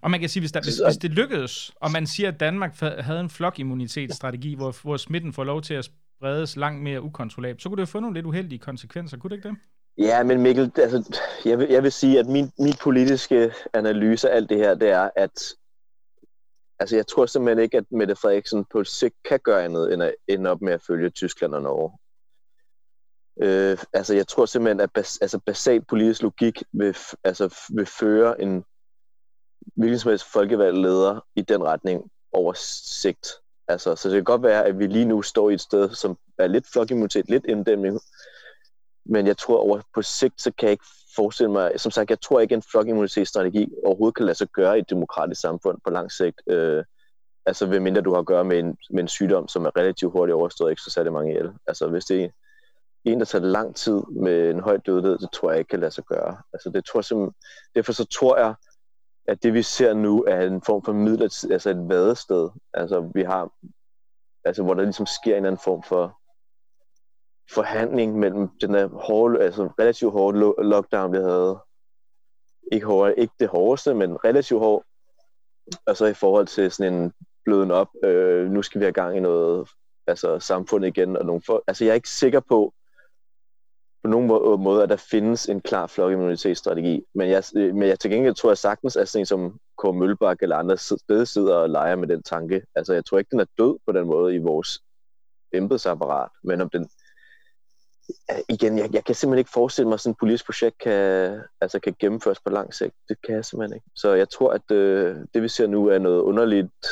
og 0.00 0.10
man 0.10 0.20
kan 0.20 0.28
sige, 0.28 0.40
hvis, 0.40 0.52
der, 0.52 0.60
hvis, 0.60 0.78
hvis 0.78 0.96
det 0.96 1.10
lykkedes, 1.10 1.72
og 1.80 1.90
man 1.92 2.06
siger, 2.06 2.28
at 2.28 2.40
Danmark 2.40 2.80
havde 2.80 3.20
en 3.20 3.30
flokimmunitetsstrategi, 3.30 4.54
hvor, 4.54 4.76
hvor 4.82 4.96
smitten 4.96 5.32
får 5.32 5.44
lov 5.44 5.62
til 5.62 5.74
at 5.74 5.88
spredes 6.18 6.56
langt 6.56 6.82
mere 6.82 7.02
ukontrollabelt, 7.02 7.62
så 7.62 7.68
kunne 7.68 7.76
det 7.76 7.80
jo 7.80 7.86
få 7.86 8.00
nogle 8.00 8.14
lidt 8.14 8.26
uheldige 8.26 8.58
konsekvenser, 8.58 9.16
kunne 9.16 9.30
det 9.30 9.36
ikke 9.36 9.48
det? 9.48 9.56
Ja, 9.98 10.22
men 10.22 10.42
Mikkel, 10.42 10.72
altså, 10.76 11.20
jeg, 11.44 11.58
vil, 11.58 11.68
jeg 11.68 11.82
vil 11.82 11.92
sige, 11.92 12.18
at 12.18 12.26
min, 12.26 12.52
min 12.58 12.74
politiske 12.82 13.54
analyse 13.72 14.30
af 14.30 14.36
alt 14.36 14.50
det 14.50 14.58
her, 14.58 14.74
det 14.74 14.90
er, 14.90 15.10
at 15.16 15.54
altså, 16.78 16.96
jeg 16.96 17.06
tror 17.06 17.26
simpelthen 17.26 17.64
ikke, 17.64 17.76
at 17.76 17.84
Mette 17.90 18.16
Frederiksen 18.16 18.64
på 18.64 18.84
sigt 18.84 19.14
kan 19.28 19.40
gøre 19.44 19.64
andet, 19.64 19.92
end 19.92 20.02
at 20.02 20.14
ende 20.28 20.50
op 20.50 20.62
med 20.62 20.72
at 20.72 20.82
følge 20.86 21.10
Tyskland 21.10 21.54
og 21.54 21.62
Norge. 21.62 21.98
Øh, 23.42 23.78
altså, 23.92 24.14
jeg 24.14 24.28
tror 24.28 24.46
simpelthen, 24.46 24.80
at 24.80 24.92
bas, 24.92 25.18
altså, 25.18 25.38
basalt 25.46 25.86
politisk 25.86 26.22
logik 26.22 26.62
vil, 26.72 26.96
altså, 27.24 27.54
vil 27.74 27.86
føre 27.86 28.42
en 28.42 28.64
hvilken 29.76 29.98
som 29.98 30.08
helst 30.08 30.32
folkevalgt 30.32 30.78
leder 30.78 31.20
i 31.36 31.42
den 31.42 31.62
retning 31.62 32.10
over 32.32 32.52
sigt. 33.02 33.28
Altså, 33.68 33.96
så 33.96 34.08
det 34.08 34.16
kan 34.16 34.24
godt 34.24 34.42
være, 34.42 34.64
at 34.64 34.78
vi 34.78 34.86
lige 34.86 35.04
nu 35.04 35.22
står 35.22 35.50
i 35.50 35.54
et 35.54 35.60
sted, 35.60 35.90
som 35.94 36.18
er 36.38 36.46
lidt 36.46 36.66
flokimmunitet, 36.72 37.30
lidt 37.30 37.44
inddæmning, 37.46 38.00
men 39.08 39.26
jeg 39.26 39.36
tror 39.36 39.58
over 39.58 39.80
på 39.94 40.02
sigt, 40.02 40.40
så 40.40 40.52
kan 40.58 40.66
jeg 40.66 40.72
ikke 40.72 40.86
forestille 41.16 41.52
mig, 41.52 41.72
som 41.76 41.90
sagt, 41.90 42.10
jeg 42.10 42.20
tror 42.20 42.40
ikke, 42.40 42.54
en 42.54 42.62
flokimmunitetsstrategi 42.62 43.72
overhovedet 43.84 44.16
kan 44.16 44.26
lade 44.26 44.38
sig 44.38 44.48
gøre 44.48 44.76
i 44.76 44.80
et 44.80 44.90
demokratisk 44.90 45.40
samfund 45.40 45.78
på 45.84 45.90
lang 45.90 46.12
sigt. 46.12 46.42
Øh, 46.46 46.84
altså 47.46 47.66
ved 47.66 47.80
mindre 47.80 48.00
du 48.00 48.12
har 48.12 48.18
at 48.18 48.26
gøre 48.26 48.44
med 48.44 48.58
en, 48.58 48.76
med 48.90 49.02
en 49.02 49.08
sygdom, 49.08 49.48
som 49.48 49.64
er 49.64 49.76
relativt 49.76 50.12
hurtigt 50.12 50.34
overstået, 50.34 50.70
ikke 50.70 50.82
så 50.82 50.90
særlig 50.90 51.12
mange 51.12 51.30
ihjel. 51.30 51.50
Altså 51.66 51.88
hvis 51.88 52.04
det 52.04 52.24
er 52.24 52.28
en, 53.04 53.18
der 53.18 53.24
tager 53.24 53.44
lang 53.44 53.76
tid 53.76 54.02
med 54.22 54.50
en 54.50 54.60
høj 54.60 54.76
dødelighed, 54.76 55.18
det 55.18 55.30
tror 55.32 55.50
jeg 55.50 55.58
ikke 55.58 55.68
kan 55.68 55.80
lade 55.80 55.90
sig 55.90 56.04
gøre. 56.04 56.36
Altså 56.52 56.70
det 56.70 56.84
tror 56.84 57.24
jeg 57.24 57.30
derfor 57.74 57.92
så 57.92 58.04
tror 58.04 58.38
jeg, 58.38 58.54
at 59.28 59.42
det 59.42 59.54
vi 59.54 59.62
ser 59.62 59.94
nu 59.94 60.24
er 60.24 60.40
en 60.40 60.62
form 60.62 60.84
for 60.84 60.92
midlertid, 60.92 61.50
altså 61.50 61.70
et 61.70 61.88
vadested. 61.88 62.48
Altså 62.74 63.10
vi 63.14 63.22
har, 63.22 63.52
altså 64.44 64.62
hvor 64.62 64.74
der 64.74 64.82
ligesom 64.82 65.06
sker 65.06 65.36
en 65.36 65.46
anden 65.46 65.60
form 65.64 65.82
for 65.82 66.18
forhandling 67.50 68.18
mellem 68.18 68.48
den 68.60 68.74
der 68.74 68.88
hårde, 68.88 69.42
altså 69.42 69.68
relativt 69.78 70.12
hårde 70.12 70.38
lockdown, 70.68 71.12
vi 71.12 71.18
havde. 71.18 71.58
Ikke, 72.72 72.86
hårde, 72.86 73.14
ikke 73.16 73.34
det 73.40 73.48
hårdeste, 73.48 73.94
men 73.94 74.24
relativt 74.24 74.60
hård. 74.60 74.84
Og 75.86 75.96
så 75.96 76.06
i 76.06 76.14
forhold 76.14 76.46
til 76.46 76.70
sådan 76.70 76.94
en 76.94 77.12
bløden 77.44 77.70
op, 77.70 77.88
øh, 78.04 78.50
nu 78.50 78.62
skal 78.62 78.80
vi 78.80 78.84
have 78.84 78.92
gang 78.92 79.16
i 79.16 79.20
noget 79.20 79.68
altså 80.06 80.38
samfund 80.38 80.84
igen. 80.84 81.16
Og 81.16 81.26
nogle 81.26 81.42
for, 81.46 81.64
altså 81.66 81.84
jeg 81.84 81.90
er 81.90 81.94
ikke 81.94 82.08
sikker 82.08 82.40
på, 82.40 82.72
på 84.02 84.10
nogen 84.10 84.26
måde, 84.62 84.82
at 84.82 84.88
der 84.88 84.96
findes 84.96 85.48
en 85.48 85.60
klar 85.60 85.86
flokimmunitetsstrategi. 85.86 87.04
Men 87.14 87.30
jeg, 87.30 87.44
øh, 87.56 87.74
men 87.74 87.88
jeg 87.88 88.00
til 88.00 88.10
gengæld 88.10 88.34
tror 88.34 88.50
jeg 88.50 88.58
sagtens, 88.58 88.96
at 88.96 89.08
sådan 89.08 89.22
en 89.22 89.26
som 89.26 89.58
K. 89.82 89.94
Mølbak 89.94 90.42
eller 90.42 90.56
andre 90.56 90.76
steder 90.76 91.24
sidder 91.24 91.54
og 91.54 91.70
leger 91.70 91.96
med 91.96 92.08
den 92.08 92.22
tanke. 92.22 92.62
Altså 92.74 92.94
jeg 92.94 93.04
tror 93.04 93.18
ikke, 93.18 93.30
den 93.30 93.40
er 93.40 93.46
død 93.58 93.78
på 93.86 93.92
den 93.92 94.06
måde 94.06 94.34
i 94.34 94.38
vores 94.38 94.80
embedsapparat, 95.52 96.30
men 96.44 96.60
om 96.60 96.70
den 96.70 96.88
Øh, 98.30 98.38
igen, 98.48 98.78
jeg, 98.78 98.94
jeg 98.94 99.04
kan 99.04 99.14
simpelthen 99.14 99.38
ikke 99.38 99.50
forestille 99.50 99.88
mig, 99.88 99.94
at 99.94 100.00
sådan 100.00 100.10
et 100.10 100.18
politisk 100.18 100.46
projekt 100.46 100.78
kan, 100.78 101.40
altså 101.60 101.80
kan 101.80 101.94
gennemføres 101.98 102.40
på 102.40 102.50
lang 102.50 102.74
sigt. 102.74 102.94
Det 103.08 103.16
kan 103.26 103.34
jeg 103.34 103.44
simpelthen 103.44 103.76
ikke. 103.76 103.90
Så 103.94 104.14
jeg 104.14 104.28
tror, 104.28 104.52
at 104.52 104.70
øh, 104.70 105.16
det 105.34 105.42
vi 105.42 105.48
ser 105.48 105.66
nu 105.66 105.86
er 105.86 105.98
noget 105.98 106.20
underligt 106.20 106.86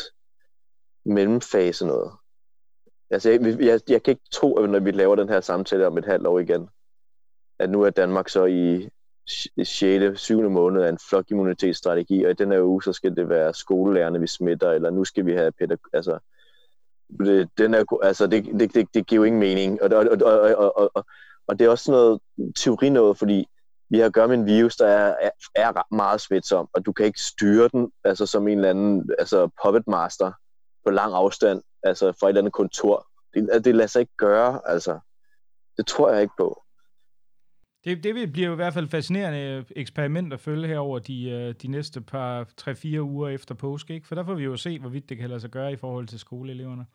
mellemfase 1.04 1.86
noget. 1.86 2.12
Altså, 3.10 3.30
jeg, 3.30 3.60
jeg, 3.60 3.80
jeg 3.88 4.02
kan 4.02 4.12
ikke 4.12 4.28
tro, 4.32 4.54
at 4.56 4.70
når 4.70 4.80
vi 4.80 4.90
laver 4.90 5.16
den 5.16 5.28
her 5.28 5.40
samtale 5.40 5.86
om 5.86 5.98
et 5.98 6.04
halvt 6.04 6.26
år 6.26 6.38
igen, 6.38 6.68
at 7.58 7.70
nu 7.70 7.82
er 7.82 7.90
Danmark 7.90 8.28
så 8.28 8.44
i 8.44 8.88
6. 9.64 10.20
7. 10.20 10.50
måned 10.50 10.82
af 10.82 10.88
en 10.88 10.98
flokimmunitetsstrategi, 11.08 12.24
og 12.24 12.30
i 12.30 12.34
den 12.34 12.52
her 12.52 12.62
uge, 12.62 12.82
så 12.82 12.92
skal 12.92 13.16
det 13.16 13.28
være 13.28 13.54
skolelærerne, 13.54 14.20
vi 14.20 14.26
smitter, 14.26 14.70
eller 14.70 14.90
nu 14.90 15.04
skal 15.04 15.26
vi 15.26 15.32
have 15.32 15.52
pædag- 15.52 15.90
altså, 15.92 16.18
det, 17.18 17.48
den 17.58 17.74
er, 17.74 17.84
altså, 18.02 18.26
det, 18.26 18.44
det, 18.44 18.74
det, 18.74 18.88
det 18.94 19.06
giver 19.06 19.20
jo 19.20 19.24
ingen 19.24 19.40
mening, 19.40 19.82
og, 19.82 19.90
og, 19.92 20.06
og, 20.10 20.40
og, 20.40 20.76
og, 20.76 20.90
og, 20.94 21.04
og 21.46 21.58
det 21.58 21.64
er 21.64 21.68
også 21.68 21.90
noget 21.90 22.20
teori 22.56 22.88
noget, 22.88 23.18
fordi 23.18 23.46
vi 23.90 23.98
har 23.98 24.06
at 24.06 24.12
gøre 24.12 24.28
med 24.28 24.38
en 24.38 24.46
virus, 24.46 24.76
der 24.76 24.86
er, 24.86 25.16
er, 25.20 25.30
er 25.54 25.94
meget 25.94 26.20
smitsom, 26.20 26.68
og 26.72 26.86
du 26.86 26.92
kan 26.92 27.06
ikke 27.06 27.20
styre 27.20 27.68
den, 27.68 27.92
altså 28.04 28.26
som 28.26 28.48
en 28.48 28.58
eller 28.58 28.70
anden 28.70 29.10
altså 29.18 29.48
puppet 29.64 29.88
master 29.88 30.32
på 30.84 30.90
lang 30.90 31.14
afstand, 31.14 31.62
altså 31.82 32.12
fra 32.20 32.26
et 32.26 32.30
eller 32.30 32.40
andet 32.40 32.52
kontor. 32.52 33.06
Det, 33.34 33.64
det 33.64 33.74
lader 33.74 33.86
sig 33.86 34.00
ikke 34.00 34.16
gøre, 34.18 34.60
altså. 34.64 34.98
Det 35.76 35.86
tror 35.86 36.10
jeg 36.10 36.22
ikke 36.22 36.34
på. 36.38 36.63
Det, 37.84 38.04
det 38.04 38.32
bliver 38.32 38.46
jo 38.46 38.52
i 38.52 38.56
hvert 38.56 38.74
fald 38.74 38.88
fascinerende 38.88 39.38
øh, 39.40 39.64
eksperiment 39.76 40.32
at 40.32 40.40
følge 40.40 40.68
her 40.68 40.78
over 40.78 40.98
de, 40.98 41.30
øh, 41.30 41.54
de 41.62 41.68
næste 41.68 42.00
par 42.00 42.48
3-4 42.60 43.00
uger 43.00 43.28
efter 43.28 43.54
påske, 43.54 43.94
ikke? 43.94 44.06
For 44.06 44.14
der 44.14 44.24
får 44.24 44.34
vi 44.34 44.44
jo 44.44 44.56
se, 44.56 44.78
hvorvidt 44.78 45.08
det 45.08 45.18
kan 45.18 45.28
lade 45.28 45.40
sig 45.40 45.50
gøre 45.50 45.72
i 45.72 45.76
forhold 45.76 46.06
til 46.06 46.18
skoleeleverne. 46.18 46.86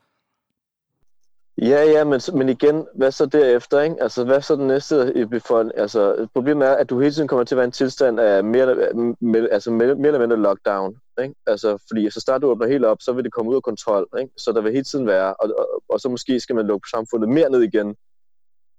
Ja, 1.61 1.83
ja, 1.83 2.03
men, 2.03 2.21
men 2.33 2.49
igen, 2.49 2.87
hvad 2.95 3.11
så 3.11 3.25
derefter, 3.25 3.81
ikke? 3.81 3.95
Altså, 4.03 4.23
hvad 4.25 4.41
så 4.41 4.55
den 4.55 4.67
næste 4.67 4.95
øh, 4.95 5.21
i 5.21 5.25
befolkningen? 5.25 5.81
Altså, 5.81 6.27
problemet 6.33 6.67
er, 6.67 6.75
at 6.75 6.89
du 6.89 6.99
hele 6.99 7.13
tiden 7.13 7.27
kommer 7.27 7.43
til 7.43 7.55
at 7.55 7.57
være 7.57 7.65
en 7.65 7.71
tilstand 7.71 8.19
af 8.19 8.43
mere, 8.43 8.75
med, 9.21 9.49
altså, 9.51 9.71
mere, 9.71 9.95
mere 9.95 10.07
eller 10.07 10.19
mindre 10.19 10.37
lockdown, 10.37 10.95
ikke? 11.21 11.35
Altså, 11.47 11.77
fordi 11.87 12.09
så 12.09 12.19
snart 12.19 12.41
du 12.41 12.47
åbner 12.47 12.67
helt 12.67 12.85
op, 12.85 12.97
så 13.01 13.13
vil 13.13 13.23
det 13.23 13.33
komme 13.33 13.51
ud 13.51 13.55
af 13.55 13.63
kontrol, 13.63 14.07
ikke? 14.19 14.33
Så 14.37 14.51
der 14.51 14.61
vil 14.61 14.71
hele 14.71 14.83
tiden 14.83 15.07
være, 15.07 15.33
og, 15.33 15.49
og, 15.57 15.83
og 15.89 15.99
så 15.99 16.09
måske 16.09 16.39
skal 16.39 16.55
man 16.55 16.67
lukke 16.67 16.89
samfundet 16.89 17.29
mere 17.29 17.49
ned 17.49 17.61
igen, 17.61 17.95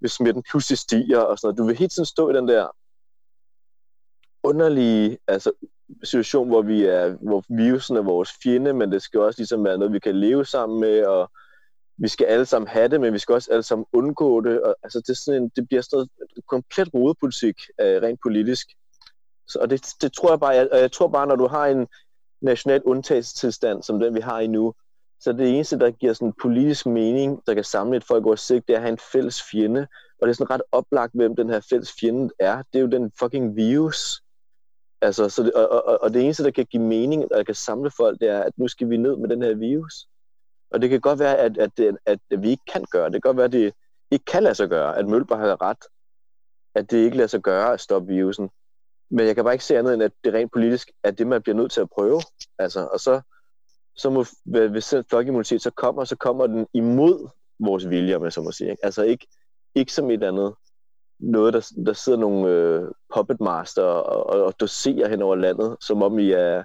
hvis 0.01 0.13
smitten 0.13 0.43
pludselig 0.51 0.79
stiger 0.79 1.19
og 1.19 1.39
sådan 1.39 1.47
noget. 1.47 1.59
Du 1.59 1.67
vil 1.67 1.77
hele 1.77 1.89
tiden 1.89 2.07
stå 2.07 2.31
i 2.31 2.33
den 2.33 2.49
der 2.49 2.69
underlige 4.43 5.19
altså, 5.29 5.53
situation, 6.05 6.49
hvor, 6.49 6.63
vi 6.63 6.85
er, 6.85 7.09
hvor 7.09 7.45
virusen 7.49 7.97
er 7.97 8.03
vores 8.03 8.31
fjende, 8.43 8.73
men 8.73 8.93
det 8.93 9.03
skal 9.03 9.21
også 9.21 9.41
ligesom 9.41 9.65
være 9.65 9.79
noget, 9.79 9.93
vi 9.93 9.99
kan 9.99 10.17
leve 10.17 10.45
sammen 10.45 10.81
med, 10.81 11.05
og 11.05 11.31
vi 11.99 12.09
skal 12.09 12.25
alle 12.25 12.47
sammen 12.47 12.69
have 12.69 12.89
det, 12.89 13.01
men 13.01 13.13
vi 13.13 13.19
skal 13.19 13.33
også 13.33 13.53
alle 13.53 13.63
sammen 13.63 13.87
undgå 13.93 14.41
det. 14.41 14.63
Og, 14.63 14.77
altså, 14.83 14.99
det, 15.01 15.09
er 15.09 15.15
sådan 15.15 15.43
en, 15.43 15.51
det 15.57 15.69
bliver 15.69 15.83
sådan 15.83 15.97
noget 15.97 16.11
komplet 16.49 16.95
rodepolitik, 16.95 17.57
øh, 17.81 18.03
rent 18.03 18.21
politisk. 18.23 18.67
Så, 19.49 19.59
og 19.59 19.71
det, 19.71 19.87
det 20.03 20.13
tror 20.13 20.31
jeg 20.31 20.41
bare, 20.41 20.55
jeg, 20.55 20.69
jeg 20.73 20.93
tror 20.93 21.09
bare, 21.09 21.27
når 21.27 21.37
du 21.37 21.47
har 21.47 21.67
en 21.67 21.87
national 22.43 22.83
undtagelsestilstand, 22.83 23.83
som 23.83 24.01
den 24.01 24.15
vi 24.15 24.21
har 24.21 24.41
i 24.41 24.47
nu, 24.47 24.75
så 25.21 25.33
det 25.33 25.55
eneste, 25.55 25.79
der 25.79 25.91
giver 25.91 26.13
sådan 26.13 26.33
politisk 26.43 26.87
mening, 26.87 27.43
der 27.47 27.55
kan 27.55 27.65
samle 27.65 27.97
et 27.97 28.05
folk 28.05 28.27
over 28.27 28.37
sigt, 28.37 28.69
det 28.69 28.73
er 28.73 28.77
at 28.77 28.83
have 28.83 28.93
en 28.93 28.99
fælles 29.13 29.43
fjende. 29.51 29.87
Og 30.21 30.27
det 30.27 30.29
er 30.29 30.35
sådan 30.35 30.51
ret 30.51 30.63
oplagt, 30.73 31.15
hvem 31.15 31.37
den 31.37 31.51
her 31.51 31.61
fælles 31.71 31.93
fjende 32.01 32.35
er. 32.39 32.63
Det 32.73 32.79
er 32.79 32.81
jo 32.81 32.87
den 32.87 33.13
fucking 33.19 33.57
virus. 33.57 34.23
Altså, 35.03 35.29
så 35.29 35.43
det, 35.43 35.53
og, 35.53 35.85
og, 35.85 36.03
og 36.03 36.15
det 36.15 36.23
eneste, 36.23 36.45
der 36.45 36.51
kan 36.51 36.67
give 36.67 36.83
mening, 36.83 37.31
der 37.31 37.43
kan 37.43 37.55
samle 37.55 37.91
folk, 37.91 38.21
det 38.21 38.29
er, 38.29 38.43
at 38.43 38.53
nu 38.57 38.69
skal 38.69 38.91
vi 38.91 38.97
ned 38.97 39.17
med 39.17 39.29
den 39.29 39.43
her 39.43 39.55
virus. 39.55 40.07
Og 40.71 40.83
det 40.83 40.91
kan 40.91 41.01
godt 41.01 41.19
være, 41.19 41.39
at, 41.39 41.59
at, 41.59 41.71
det, 41.77 41.97
at 42.07 42.19
vi 42.39 42.51
ikke 42.51 42.65
kan 42.73 42.85
gøre 42.91 43.05
det. 43.05 43.13
Det 43.13 43.23
kan 43.23 43.29
godt 43.29 43.37
være, 43.37 43.45
at 43.45 43.53
det 43.53 43.75
ikke 44.11 44.25
kan 44.25 44.43
lade 44.43 44.55
sig 44.55 44.69
gøre, 44.69 44.99
at 44.99 45.07
Mølber 45.07 45.37
har 45.37 45.63
ret. 45.63 45.85
At 46.75 46.91
det 46.91 46.99
ikke 46.99 47.17
lader 47.17 47.29
sig 47.29 47.41
gøre 47.41 47.73
at 47.73 47.81
stoppe 47.81 48.09
virusen. 48.09 48.51
Men 49.11 49.27
jeg 49.27 49.35
kan 49.35 49.45
bare 49.45 49.55
ikke 49.55 49.65
se 49.65 49.79
andet 49.79 49.95
end, 49.95 50.03
at 50.03 50.13
det 50.25 50.35
rent 50.35 50.53
politisk 50.53 50.91
er 51.05 51.11
det, 51.11 51.27
man 51.27 51.43
bliver 51.43 51.57
nødt 51.57 51.73
til 51.73 51.81
at 51.81 51.91
prøve. 51.91 52.21
Altså, 52.59 52.89
og 52.93 53.01
så, 53.01 53.21
så 54.01 54.11
må, 54.11 54.25
hvis 54.69 54.95
folkeimmunitet 55.11 55.63
så 55.63 55.71
kommer, 55.71 56.05
så 56.05 56.17
kommer 56.17 56.47
den 56.47 56.67
imod 56.75 57.29
vores 57.59 57.91
vilje, 57.91 58.17
om 58.17 58.25
jeg 58.25 58.33
så 58.33 58.43
må 58.43 58.53
sige. 58.53 58.71
Ikke? 58.71 58.85
Altså 58.85 59.03
ikke, 59.03 59.27
ikke 59.75 59.93
som 59.93 60.11
et 60.11 60.23
andet 60.23 60.55
noget, 61.21 61.55
der, 61.55 61.73
der 61.87 61.93
sidder 61.93 62.19
nogle 62.19 62.49
øh, 62.49 62.83
puppet 63.15 63.41
master 63.41 63.83
og, 63.83 64.27
og, 64.27 64.45
og 64.45 64.55
doserer 64.61 65.09
hen 65.09 65.23
over 65.23 65.37
landet, 65.37 65.77
som 65.81 66.03
om 66.03 66.19
I 66.19 66.31
er, 66.31 66.63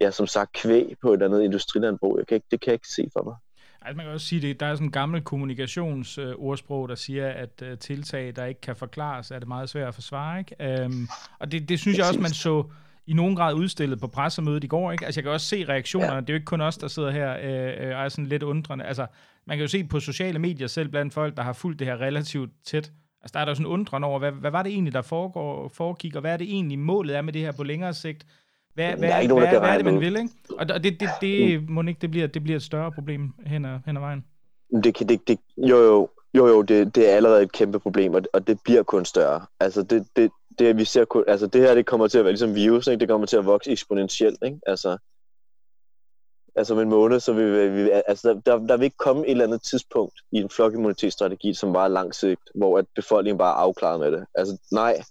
ja, 0.00 0.10
som 0.10 0.26
sagt, 0.26 0.52
kvæg 0.52 0.96
på 1.02 1.12
et 1.12 1.22
andet 1.22 1.42
industrilandbrug. 1.42 2.18
Jeg 2.18 2.26
kan 2.26 2.34
ikke, 2.34 2.46
det 2.50 2.60
kan 2.60 2.70
jeg 2.70 2.74
ikke 2.74 2.88
se 2.88 3.08
for 3.12 3.22
mig. 3.24 3.34
Altså, 3.82 3.96
man 3.96 4.06
kan 4.06 4.12
også 4.12 4.26
sige, 4.26 4.50
at 4.50 4.60
der 4.60 4.66
er 4.66 4.74
sådan 4.74 4.86
en 4.86 4.92
gammel 4.92 5.22
kommunikationsordsprog, 5.22 6.88
der 6.88 6.94
siger, 6.94 7.28
at 7.28 7.62
uh, 7.62 7.78
tiltag, 7.78 8.36
der 8.36 8.44
ikke 8.44 8.60
kan 8.60 8.76
forklares, 8.76 9.30
er 9.30 9.38
det 9.38 9.48
meget 9.48 9.68
svært 9.68 9.88
at 9.88 9.94
forsvare. 9.94 10.38
Ikke? 10.38 10.84
Um, 10.84 11.08
og 11.38 11.52
det, 11.52 11.68
det 11.68 11.80
synes 11.80 11.98
jeg 11.98 12.06
også, 12.06 12.20
man 12.20 12.30
så 12.30 12.64
i 13.10 13.12
nogen 13.12 13.36
grad 13.36 13.54
udstillet 13.54 14.00
på 14.00 14.06
pressemødet 14.06 14.64
i 14.64 14.66
går. 14.66 14.92
Ikke? 14.92 15.04
Altså, 15.04 15.20
jeg 15.20 15.24
kan 15.24 15.32
også 15.32 15.46
se 15.46 15.64
reaktionerne. 15.68 16.14
Ja. 16.14 16.20
Det 16.20 16.30
er 16.30 16.32
jo 16.32 16.36
ikke 16.36 16.44
kun 16.44 16.60
os, 16.60 16.76
der 16.76 16.88
sidder 16.88 17.10
her 17.10 17.36
øh, 17.42 17.88
øh, 17.88 17.96
og 17.96 18.04
er 18.04 18.08
sådan 18.08 18.26
lidt 18.26 18.42
undrende. 18.42 18.84
Altså, 18.84 19.06
man 19.46 19.56
kan 19.56 19.64
jo 19.64 19.68
se 19.68 19.84
på 19.84 20.00
sociale 20.00 20.38
medier 20.38 20.66
selv 20.66 20.88
blandt 20.88 21.14
folk, 21.14 21.36
der 21.36 21.42
har 21.42 21.52
fulgt 21.52 21.78
det 21.78 21.86
her 21.86 22.00
relativt 22.00 22.50
tæt. 22.64 22.92
Altså, 23.22 23.32
der 23.34 23.40
er 23.40 23.44
der 23.44 23.54
sådan 23.54 23.66
undrende 23.66 24.08
over, 24.08 24.18
hvad, 24.18 24.32
hvad 24.32 24.50
var 24.50 24.62
det 24.62 24.72
egentlig, 24.72 24.94
der 24.94 25.02
foregår, 25.02 25.68
foregik, 25.68 26.14
og 26.14 26.20
hvad 26.20 26.32
er 26.32 26.36
det 26.36 26.54
egentlig 26.54 26.78
målet 26.78 27.16
er 27.16 27.22
med 27.22 27.32
det 27.32 27.42
her 27.42 27.52
på 27.52 27.62
længere 27.62 27.94
sigt? 27.94 28.26
Hvad, 28.74 28.86
hvad, 28.86 28.98
hvad, 28.98 29.28
nogen, 29.28 29.48
hvad, 29.48 29.60
hvad 29.60 29.70
er 29.70 29.76
det, 29.76 29.84
man 29.84 30.00
vil, 30.00 30.16
ikke? 30.16 30.30
Og 30.58 30.68
det, 30.68 30.84
det, 30.84 31.00
det, 31.00 31.08
det 31.20 31.68
må 31.70 31.82
ikke, 31.82 32.00
det 32.00 32.10
bliver, 32.10 32.26
det 32.26 32.42
bliver 32.42 32.56
et 32.56 32.62
større 32.62 32.92
problem 32.92 33.32
hen 33.46 33.64
ad, 33.64 33.78
hen 33.86 33.96
ad 33.96 34.00
vejen. 34.00 34.24
Det, 34.84 34.98
det, 34.98 35.28
det, 35.28 35.38
jo, 35.56 35.76
jo, 35.76 36.08
jo, 36.34 36.46
jo 36.46 36.62
det, 36.62 36.94
det 36.94 37.12
er 37.12 37.16
allerede 37.16 37.42
et 37.42 37.52
kæmpe 37.52 37.78
problem, 37.78 38.14
og, 38.14 38.22
og 38.32 38.46
det 38.46 38.60
bliver 38.64 38.82
kun 38.82 39.04
større. 39.04 39.40
Altså, 39.60 39.82
det, 39.82 40.06
det, 40.16 40.30
det, 40.58 40.76
vi 40.76 40.84
ser 40.84 41.04
kun, 41.04 41.24
altså, 41.28 41.46
det 41.46 41.60
her, 41.60 41.74
det 41.74 41.86
kommer 41.86 42.08
til 42.08 42.18
at 42.18 42.24
være 42.24 42.32
ligesom 42.32 42.54
virus, 42.54 42.86
ikke? 42.86 43.00
Det 43.00 43.08
kommer 43.08 43.26
til 43.26 43.36
at 43.36 43.46
vokse 43.46 43.70
eksponentielt, 43.70 44.38
ikke? 44.44 44.60
Altså, 44.66 44.98
altså 46.56 46.74
om 46.74 46.80
en 46.80 46.88
måned, 46.88 47.20
så 47.20 47.32
vil 47.32 47.74
vi, 47.74 47.90
altså, 48.06 48.40
der, 48.46 48.58
der 48.58 48.76
vil 48.76 48.84
ikke 48.84 48.96
komme 48.96 49.26
et 49.26 49.30
eller 49.30 49.44
andet 49.44 49.62
tidspunkt 49.62 50.14
i 50.32 50.36
en 50.36 50.50
flokimmunitetsstrategi, 50.50 51.54
som 51.54 51.74
var 51.74 51.88
langsigt, 51.88 52.40
hvor 52.54 52.78
at 52.78 52.86
befolkningen 52.94 53.38
bare 53.38 53.52
er 53.52 53.60
afklaret 53.66 54.00
med 54.00 54.12
det. 54.12 54.26
Altså, 54.34 54.58
nej, 54.72 55.02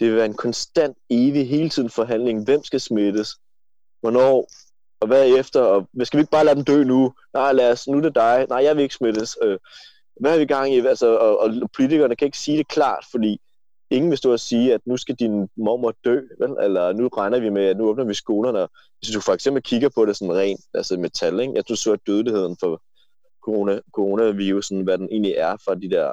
det 0.00 0.08
vil 0.08 0.16
være 0.16 0.26
en 0.26 0.34
konstant, 0.34 0.96
evig, 1.10 1.48
hele 1.48 1.68
tiden 1.68 1.90
forhandling. 1.90 2.44
Hvem 2.44 2.64
skal 2.64 2.80
smittes? 2.80 3.36
Hvornår? 4.00 4.48
Og 5.00 5.06
hvad 5.06 5.38
efter? 5.38 5.60
Og 5.60 5.88
skal 6.04 6.18
vi 6.18 6.20
ikke 6.20 6.30
bare 6.30 6.44
lade 6.44 6.56
dem 6.56 6.64
dø 6.64 6.84
nu? 6.84 7.14
Nej, 7.34 7.52
lad 7.52 7.72
os, 7.72 7.88
nu 7.88 7.98
er 7.98 8.02
det 8.02 8.14
dig. 8.14 8.46
Nej, 8.48 8.64
jeg 8.64 8.76
vil 8.76 8.82
ikke 8.82 8.94
smittes. 8.94 9.36
Øh, 9.42 9.58
hvad 10.20 10.32
er 10.32 10.36
vi 10.36 10.42
i 10.42 10.46
gang 10.46 10.74
i? 10.74 10.86
Altså, 10.86 11.16
og, 11.16 11.38
og 11.38 11.52
politikerne 11.76 12.16
kan 12.16 12.26
ikke 12.26 12.38
sige 12.38 12.58
det 12.58 12.68
klart, 12.68 13.04
fordi 13.10 13.40
ingen 13.94 14.10
vil 14.10 14.18
stå 14.18 14.32
og 14.32 14.40
sige, 14.40 14.74
at 14.74 14.80
nu 14.86 14.96
skal 14.96 15.14
din 15.14 15.48
mormor 15.56 15.94
dø, 16.04 16.20
vel? 16.38 16.56
eller 16.62 16.92
nu 16.92 17.08
regner 17.08 17.40
vi 17.40 17.48
med, 17.50 17.64
at 17.64 17.76
nu 17.76 17.88
åbner 17.88 18.04
vi 18.04 18.14
skolerne. 18.14 18.68
Hvis 18.98 19.10
du 19.14 19.20
for 19.20 19.32
eksempel 19.32 19.62
kigger 19.62 19.88
på 19.88 20.06
det 20.06 20.16
sådan 20.16 20.36
rent, 20.36 20.60
altså 20.74 20.96
metal, 20.96 21.40
ikke? 21.40 21.58
at 21.58 21.68
du 21.68 21.76
så 21.76 21.96
dødeligheden 22.06 22.56
for 22.60 22.82
corona, 23.44 23.80
coronavirusen, 23.92 24.80
hvad 24.80 24.98
den 24.98 25.08
egentlig 25.10 25.34
er 25.36 25.56
for 25.64 25.74
de 25.74 25.90
der 25.90 26.12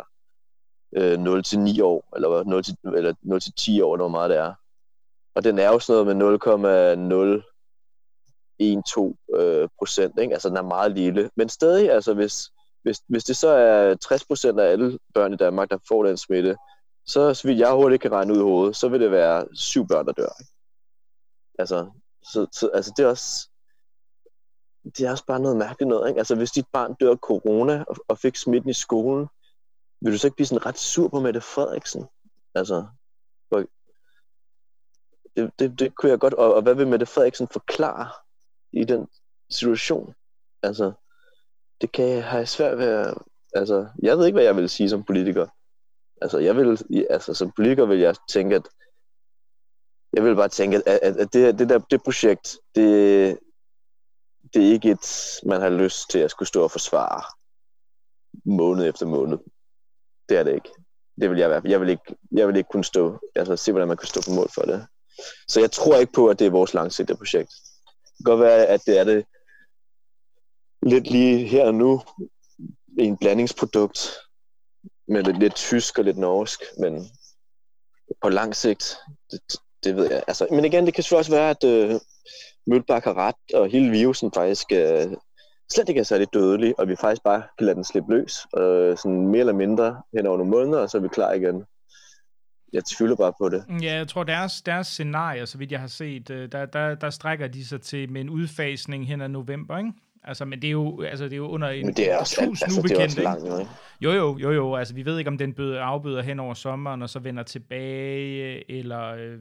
øh, 0.97 1.19
0 1.19 1.43
til 1.43 1.59
9 1.59 1.81
år, 1.81 2.09
eller 2.15 2.43
0 2.43 2.63
til, 2.63 2.75
eller 2.95 3.13
0 3.21 3.39
til 3.39 3.53
10 3.53 3.81
år, 3.81 3.93
eller 3.95 4.03
hvor 4.03 4.17
meget 4.17 4.29
det 4.29 4.37
er. 4.37 4.53
Og 5.35 5.43
den 5.43 5.59
er 5.59 5.67
jo 5.67 5.79
sådan 5.79 6.05
noget 6.05 6.17
med 6.17 6.97
0,012 8.59 9.15
øh, 9.35 9.69
procent, 9.77 10.19
ikke? 10.19 10.33
altså 10.33 10.49
den 10.49 10.57
er 10.57 10.61
meget 10.61 10.91
lille. 10.91 11.29
Men 11.35 11.49
stadig, 11.49 11.91
altså 11.91 12.13
hvis, 12.13 12.49
hvis, 12.83 13.01
hvis 13.07 13.23
det 13.23 13.37
så 13.37 13.47
er 13.49 13.95
60 13.95 14.25
procent 14.25 14.59
af 14.59 14.71
alle 14.71 14.99
børn 15.13 15.33
i 15.33 15.37
Danmark, 15.37 15.69
der 15.69 15.77
får 15.87 16.03
den 16.03 16.17
smitte, 16.17 16.55
så, 17.05 17.33
så 17.33 17.47
vidt 17.47 17.59
jeg 17.59 17.71
hurtigt 17.71 18.01
kan 18.01 18.11
regne 18.11 18.33
ud 18.33 18.39
i 18.39 18.43
hovedet, 18.43 18.75
så 18.75 18.89
vil 18.89 19.01
det 19.01 19.11
være 19.11 19.47
syv 19.53 19.87
børn, 19.87 20.05
der 20.05 20.11
dør. 20.11 20.39
Ikke? 20.39 20.51
Altså, 21.59 21.91
så, 22.33 22.47
så, 22.51 22.69
altså 22.73 22.93
det 22.97 23.03
er 23.03 23.09
også, 23.09 23.49
det 24.83 25.01
er 25.01 25.11
også 25.11 25.25
bare 25.25 25.39
noget 25.39 25.57
mærkeligt 25.57 25.89
noget. 25.89 26.09
Ikke? 26.09 26.17
Altså 26.17 26.35
hvis 26.35 26.51
dit 26.51 26.65
barn 26.73 26.93
dør 26.93 27.11
af 27.11 27.17
corona 27.17 27.83
og, 27.87 27.95
og 28.07 28.17
fik 28.17 28.35
smitten 28.35 28.69
i 28.69 28.73
skolen, 28.73 29.27
vil 30.01 30.13
du 30.13 30.17
så 30.17 30.27
ikke 30.27 30.35
blive 30.35 30.47
sådan 30.47 30.65
ret 30.65 30.77
sur 30.77 31.07
på 31.07 31.19
Mette 31.19 31.41
Frederiksen? 31.41 32.05
Altså, 32.55 32.85
det, 35.35 35.51
det, 35.59 35.79
det 35.79 35.95
kunne 35.95 36.09
jeg 36.09 36.19
godt, 36.19 36.33
og, 36.33 36.53
og 36.53 36.61
hvad 36.61 36.75
vil 36.75 36.87
Mette 36.87 37.05
Frederiksen 37.05 37.47
forklare 37.47 38.09
i 38.73 38.83
den 38.83 39.07
situation? 39.49 40.13
Altså, 40.63 40.91
det 41.81 41.91
kan 41.91 42.07
jeg 42.07 42.25
have 42.25 42.45
svært 42.45 42.77
ved 42.77 42.85
at, 42.85 43.13
altså, 43.53 43.87
jeg 44.03 44.17
ved 44.17 44.25
ikke, 44.25 44.35
hvad 44.35 44.43
jeg 44.43 44.55
vil 44.55 44.69
sige 44.69 44.89
som 44.89 45.03
politiker. 45.03 45.47
Altså, 46.21 46.39
jeg 46.39 46.55
vil, 46.55 46.79
altså, 47.09 47.33
som 47.33 47.51
politiker 47.55 47.85
vil 47.85 47.99
jeg 47.99 48.15
tænke, 48.29 48.55
at 48.55 48.67
jeg 50.13 50.23
vil 50.23 50.35
bare 50.35 50.49
tænke, 50.49 50.77
at, 50.77 50.99
at, 51.01 51.17
at 51.17 51.33
det, 51.33 51.59
det 51.59 51.69
der 51.69 51.79
det 51.79 52.03
projekt, 52.03 52.57
det, 52.75 53.39
det 54.53 54.67
er 54.67 54.71
ikke 54.71 54.91
et, 54.91 55.39
man 55.45 55.61
har 55.61 55.69
lyst 55.69 56.09
til 56.09 56.19
at 56.19 56.31
skulle 56.31 56.47
stå 56.47 56.63
og 56.63 56.71
forsvare 56.71 57.23
måned 58.45 58.89
efter 58.89 59.05
måned. 59.05 59.37
Det 60.29 60.37
er 60.37 60.43
det 60.43 60.53
ikke. 60.53 60.69
Det 61.21 61.29
vil 61.29 61.39
jeg 61.39 61.49
være. 61.49 61.61
Jeg 61.65 61.81
vil 61.81 61.89
ikke, 61.89 62.15
jeg 62.31 62.47
vil 62.47 62.55
ikke 62.55 62.69
kunne 62.71 62.83
stå, 62.83 63.19
altså 63.35 63.55
se, 63.55 63.71
hvordan 63.71 63.87
man 63.87 63.97
kan 63.97 64.07
stå 64.07 64.21
på 64.25 64.31
mål 64.31 64.49
for 64.55 64.61
det. 64.61 64.87
Så 65.47 65.59
jeg 65.59 65.71
tror 65.71 65.97
ikke 65.97 66.13
på, 66.13 66.27
at 66.27 66.39
det 66.39 66.47
er 66.47 66.51
vores 66.51 66.73
langsigtede 66.73 67.17
projekt. 67.17 67.51
Det 68.03 68.25
kan 68.25 68.31
godt 68.31 68.39
være, 68.39 68.65
at 68.65 68.81
det 68.85 68.99
er 68.99 69.03
det 69.03 69.25
lidt 70.81 71.11
lige 71.11 71.47
her 71.47 71.65
og 71.65 71.75
nu, 71.75 72.01
en 72.99 73.17
blandingsprodukt, 73.17 74.09
med 75.11 75.23
lidt, 75.23 75.39
lidt 75.39 75.55
tysk 75.55 75.97
og 75.97 76.05
lidt 76.05 76.17
norsk, 76.17 76.61
men 76.79 77.07
på 78.21 78.29
lang 78.29 78.55
sigt, 78.55 78.97
det, 79.31 79.39
det 79.83 79.95
ved 79.95 80.11
jeg. 80.11 80.23
Altså, 80.27 80.47
men 80.51 80.65
igen, 80.65 80.85
det 80.85 80.93
kan 80.93 81.03
selvfølgelig 81.03 81.19
også 81.19 81.31
være, 81.31 81.49
at 81.49 81.63
øh, 81.63 81.99
Mølbak 82.67 83.03
har 83.03 83.17
ret, 83.17 83.35
og 83.53 83.69
hele 83.69 83.91
virusen 83.91 84.31
faktisk 84.35 84.71
øh, 84.71 85.07
slet 85.73 85.89
ikke 85.89 85.99
er 85.99 86.03
særlig 86.03 86.27
dødelig, 86.33 86.79
og 86.79 86.87
vi 86.87 86.95
faktisk 86.95 87.23
bare 87.23 87.43
kan 87.57 87.65
lade 87.65 87.75
den 87.75 87.83
slippe 87.83 88.13
løs, 88.13 88.47
øh, 88.57 88.97
sådan 88.97 89.27
mere 89.27 89.39
eller 89.39 89.53
mindre 89.53 90.01
hen 90.15 90.27
over 90.27 90.37
nogle 90.37 90.51
måneder, 90.51 90.79
og 90.79 90.89
så 90.89 90.97
er 90.97 91.01
vi 91.01 91.07
klar 91.07 91.31
igen. 91.33 91.65
Jeg 92.73 92.85
tvivler 92.85 93.15
bare 93.15 93.33
på 93.41 93.49
det. 93.49 93.65
Ja, 93.81 93.95
jeg 93.95 94.07
tror, 94.07 94.23
deres, 94.23 94.61
deres 94.61 94.87
scenarie, 94.87 95.45
så 95.45 95.57
vidt 95.57 95.71
jeg 95.71 95.79
har 95.79 95.87
set, 95.87 96.29
øh, 96.29 96.51
der, 96.51 96.65
der, 96.65 96.95
der 96.95 97.09
strækker 97.09 97.47
de 97.47 97.67
sig 97.67 97.81
til 97.81 98.11
med 98.11 98.21
en 98.21 98.29
udfasning 98.29 99.07
hen 99.07 99.21
ad 99.21 99.29
november, 99.29 99.77
ikke? 99.77 99.91
Altså, 100.23 100.45
men 100.45 100.61
det 100.61 100.67
er 100.67 100.71
jo, 100.71 101.01
altså, 101.01 101.23
det 101.23 101.33
er 101.33 101.37
jo 101.37 101.47
under 101.47 101.69
en 101.69 101.85
men 101.85 101.95
det 101.95 102.11
er 102.11 102.17
også, 102.17 102.35
tusind 102.45 102.63
altså, 102.63 102.81
det 102.81 102.91
er 102.91 103.03
også 103.03 103.21
langt, 103.21 103.59
ikke? 103.59 103.71
Jo, 104.01 104.11
jo, 104.11 104.37
jo, 104.37 104.51
jo. 104.51 104.75
Altså, 104.75 104.93
vi 104.93 105.05
ved 105.05 105.17
ikke, 105.17 105.27
om 105.27 105.37
den 105.37 105.53
bøder, 105.53 105.81
afbøder 105.81 106.21
hen 106.21 106.39
over 106.39 106.53
sommeren, 106.53 107.01
og 107.01 107.09
så 107.09 107.19
vender 107.19 107.43
tilbage, 107.43 108.71
eller 108.71 109.07
øh, 109.07 109.39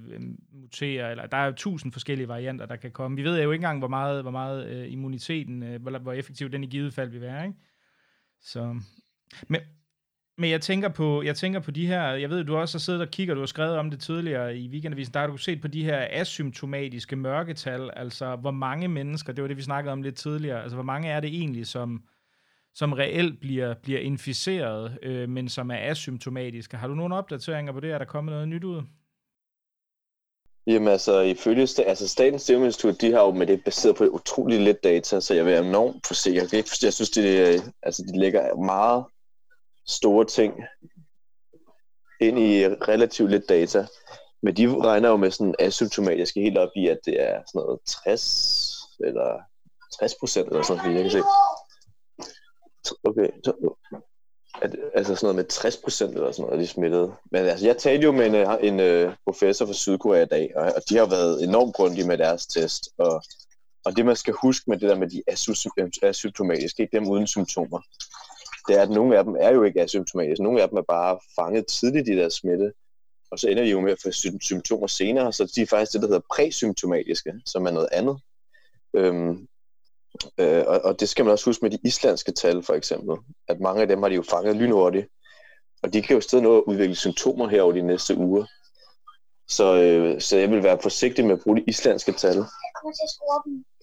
muterer, 0.52 1.10
eller 1.10 1.26
der 1.26 1.36
er 1.36 1.46
jo 1.46 1.52
tusind 1.52 1.92
forskellige 1.92 2.28
varianter, 2.28 2.66
der 2.66 2.76
kan 2.76 2.90
komme. 2.90 3.16
Vi 3.16 3.24
ved 3.24 3.42
jo 3.42 3.50
ikke 3.50 3.54
engang, 3.54 3.78
hvor 3.78 3.88
meget, 3.88 4.22
hvor 4.22 4.30
meget 4.30 4.66
øh, 4.66 4.92
immuniteten, 4.92 5.62
øh, 5.62 5.82
hvor, 5.82 5.98
hvor 5.98 6.12
effektiv 6.12 6.50
den 6.50 6.64
i 6.64 6.66
givet 6.66 6.94
fald 6.94 7.10
vil 7.10 7.20
være, 7.20 7.46
ikke? 7.46 7.58
Så, 8.42 8.80
men, 9.48 9.60
men 10.40 10.50
jeg 10.50 10.60
tænker 10.60 10.88
på, 10.88 11.22
jeg 11.22 11.36
tænker 11.36 11.60
på 11.60 11.70
de 11.70 11.86
her, 11.86 12.02
jeg 12.02 12.30
ved, 12.30 12.44
du 12.44 12.56
også 12.56 12.78
har 12.78 12.80
siddet 12.80 13.00
og 13.00 13.08
kigger, 13.08 13.34
du 13.34 13.40
har 13.40 13.46
skrevet 13.46 13.76
om 13.76 13.90
det 13.90 14.00
tidligere 14.00 14.56
i 14.56 14.68
weekendavisen, 14.68 15.14
der 15.14 15.20
har 15.20 15.26
du 15.26 15.36
set 15.36 15.60
på 15.60 15.68
de 15.68 15.84
her 15.84 16.06
asymptomatiske 16.10 17.16
mørketal, 17.16 17.90
altså 17.96 18.36
hvor 18.36 18.50
mange 18.50 18.88
mennesker, 18.88 19.32
det 19.32 19.42
var 19.42 19.48
det, 19.48 19.56
vi 19.56 19.62
snakkede 19.62 19.92
om 19.92 20.02
lidt 20.02 20.16
tidligere, 20.16 20.62
altså 20.62 20.76
hvor 20.76 20.84
mange 20.84 21.08
er 21.08 21.20
det 21.20 21.30
egentlig, 21.30 21.66
som, 21.66 22.02
som 22.74 22.92
reelt 22.92 23.40
bliver, 23.40 23.74
bliver 23.82 24.00
inficeret, 24.00 24.98
øh, 25.02 25.28
men 25.28 25.48
som 25.48 25.70
er 25.70 25.78
asymptomatiske. 25.80 26.76
Har 26.76 26.88
du 26.88 26.94
nogle 26.94 27.14
opdateringer 27.14 27.72
på 27.72 27.80
det? 27.80 27.90
Er 27.90 27.98
der 27.98 28.04
kommet 28.04 28.32
noget 28.32 28.48
nyt 28.48 28.64
ud? 28.64 28.82
Jamen 30.66 30.88
altså, 30.88 31.20
ifølge 31.20 31.68
altså 31.86 32.08
Statens 32.08 32.42
Serum 32.42 32.64
Institut, 32.64 33.00
de 33.00 33.12
har 33.12 33.20
jo 33.20 33.30
med 33.30 33.46
det 33.46 33.64
baseret 33.64 33.96
på 33.96 34.04
utrolig 34.04 34.60
lidt 34.60 34.84
data, 34.84 35.20
så 35.20 35.34
jeg 35.34 35.44
vil 35.44 35.52
være 35.52 35.66
enormt 35.66 36.06
forsikker. 36.06 36.42
Jeg 36.82 36.92
synes, 36.92 37.10
det, 37.10 37.48
øh, 37.48 37.60
altså, 37.82 38.02
de 38.02 38.20
lægger 38.20 38.56
meget 38.56 39.04
store 39.90 40.24
ting 40.24 40.54
ind 42.20 42.38
i 42.38 42.66
relativt 42.68 43.30
lidt 43.30 43.48
data. 43.48 43.86
Men 44.42 44.56
de 44.56 44.82
regner 44.82 45.08
jo 45.08 45.16
med 45.16 45.30
sådan 45.30 45.54
asymptomatiske 45.58 46.40
helt 46.40 46.58
op 46.58 46.70
i, 46.76 46.88
at 46.88 46.98
det 47.04 47.22
er 47.22 47.42
sådan 47.46 47.60
noget 47.66 47.80
60 48.04 48.76
eller 49.04 49.40
60 49.98 50.14
procent 50.20 50.48
eller 50.48 50.62
sådan 50.62 50.84
noget, 50.84 50.94
jeg 50.94 51.02
kan 51.02 51.10
se. 51.10 51.22
Okay, 53.04 53.28
så, 53.44 53.74
at, 54.62 54.76
altså 54.94 55.14
sådan 55.14 55.24
noget 55.24 55.36
med 55.36 55.44
60 55.44 55.76
procent 55.76 56.14
eller 56.14 56.32
sådan 56.32 56.44
noget, 56.44 56.60
de 56.60 56.66
smittede. 56.66 57.14
Men 57.32 57.44
altså, 57.44 57.66
jeg 57.66 57.76
talte 57.76 58.04
jo 58.04 58.12
med 58.12 58.26
en, 58.26 58.34
øh, 58.34 58.56
en, 58.62 58.80
en 58.80 59.12
professor 59.24 59.66
fra 59.66 59.72
Sydkorea 59.72 60.22
i 60.22 60.26
dag, 60.26 60.52
og, 60.56 60.64
og 60.76 60.82
de 60.88 60.96
har 60.96 61.06
været 61.06 61.44
enormt 61.44 61.74
grundige 61.74 62.06
med 62.06 62.18
deres 62.18 62.46
test. 62.46 62.88
Og, 62.98 63.22
og 63.84 63.96
det 63.96 64.06
man 64.06 64.16
skal 64.16 64.34
huske 64.42 64.64
med 64.70 64.78
det 64.78 64.88
der 64.88 64.96
med 64.96 65.10
de 65.10 65.22
asymptomatiske, 66.02 66.82
ikke 66.82 66.96
dem 66.96 67.08
uden 67.08 67.26
symptomer, 67.26 67.80
det 68.70 68.78
er, 68.78 68.82
at 68.82 68.90
nogle 68.90 69.18
af 69.18 69.24
dem 69.24 69.36
er 69.40 69.50
jo 69.50 69.62
ikke 69.62 69.80
asymptomatiske. 69.80 70.42
Nogle 70.42 70.62
af 70.62 70.68
dem 70.68 70.78
er 70.78 70.82
bare 70.82 71.18
fanget 71.36 71.66
tidligt 71.66 72.08
i 72.08 72.16
deres 72.16 72.34
smitte, 72.34 72.72
og 73.30 73.38
så 73.38 73.48
ender 73.48 73.62
de 73.62 73.70
jo 73.70 73.80
med 73.80 73.92
at 73.92 73.98
få 74.02 74.10
symptomer 74.40 74.86
senere, 74.86 75.32
så 75.32 75.52
de 75.56 75.62
er 75.62 75.66
faktisk 75.66 75.92
det, 75.92 76.02
der 76.02 76.06
hedder 76.06 76.34
præsymptomatiske, 76.34 77.32
som 77.46 77.66
er 77.66 77.70
noget 77.70 77.88
andet. 77.92 78.20
Øhm, 78.94 79.48
øh, 80.38 80.64
og, 80.66 80.80
og 80.84 81.00
det 81.00 81.08
skal 81.08 81.24
man 81.24 81.32
også 81.32 81.44
huske 81.44 81.64
med 81.64 81.70
de 81.70 81.78
islandske 81.84 82.32
tal, 82.32 82.62
for 82.62 82.74
eksempel, 82.74 83.16
at 83.48 83.60
mange 83.60 83.82
af 83.82 83.88
dem 83.88 84.02
har 84.02 84.08
de 84.08 84.14
jo 84.14 84.22
fanget 84.22 84.56
lynhurtigt, 84.56 85.06
og 85.82 85.92
de 85.92 86.02
kan 86.02 86.14
jo 86.14 86.20
stadig 86.20 86.42
nå 86.42 86.58
at 86.58 86.64
udvikle 86.66 86.96
symptomer 86.96 87.48
her 87.48 87.62
over 87.62 87.72
de 87.72 87.82
næste 87.82 88.16
uger. 88.16 88.44
Så, 89.48 89.82
øh, 89.82 90.20
så 90.20 90.36
jeg 90.36 90.50
vil 90.50 90.62
være 90.62 90.78
forsigtig 90.82 91.24
med 91.24 91.34
at 91.34 91.42
bruge 91.42 91.56
de 91.56 91.64
islandske 91.66 92.12
tal. 92.12 92.44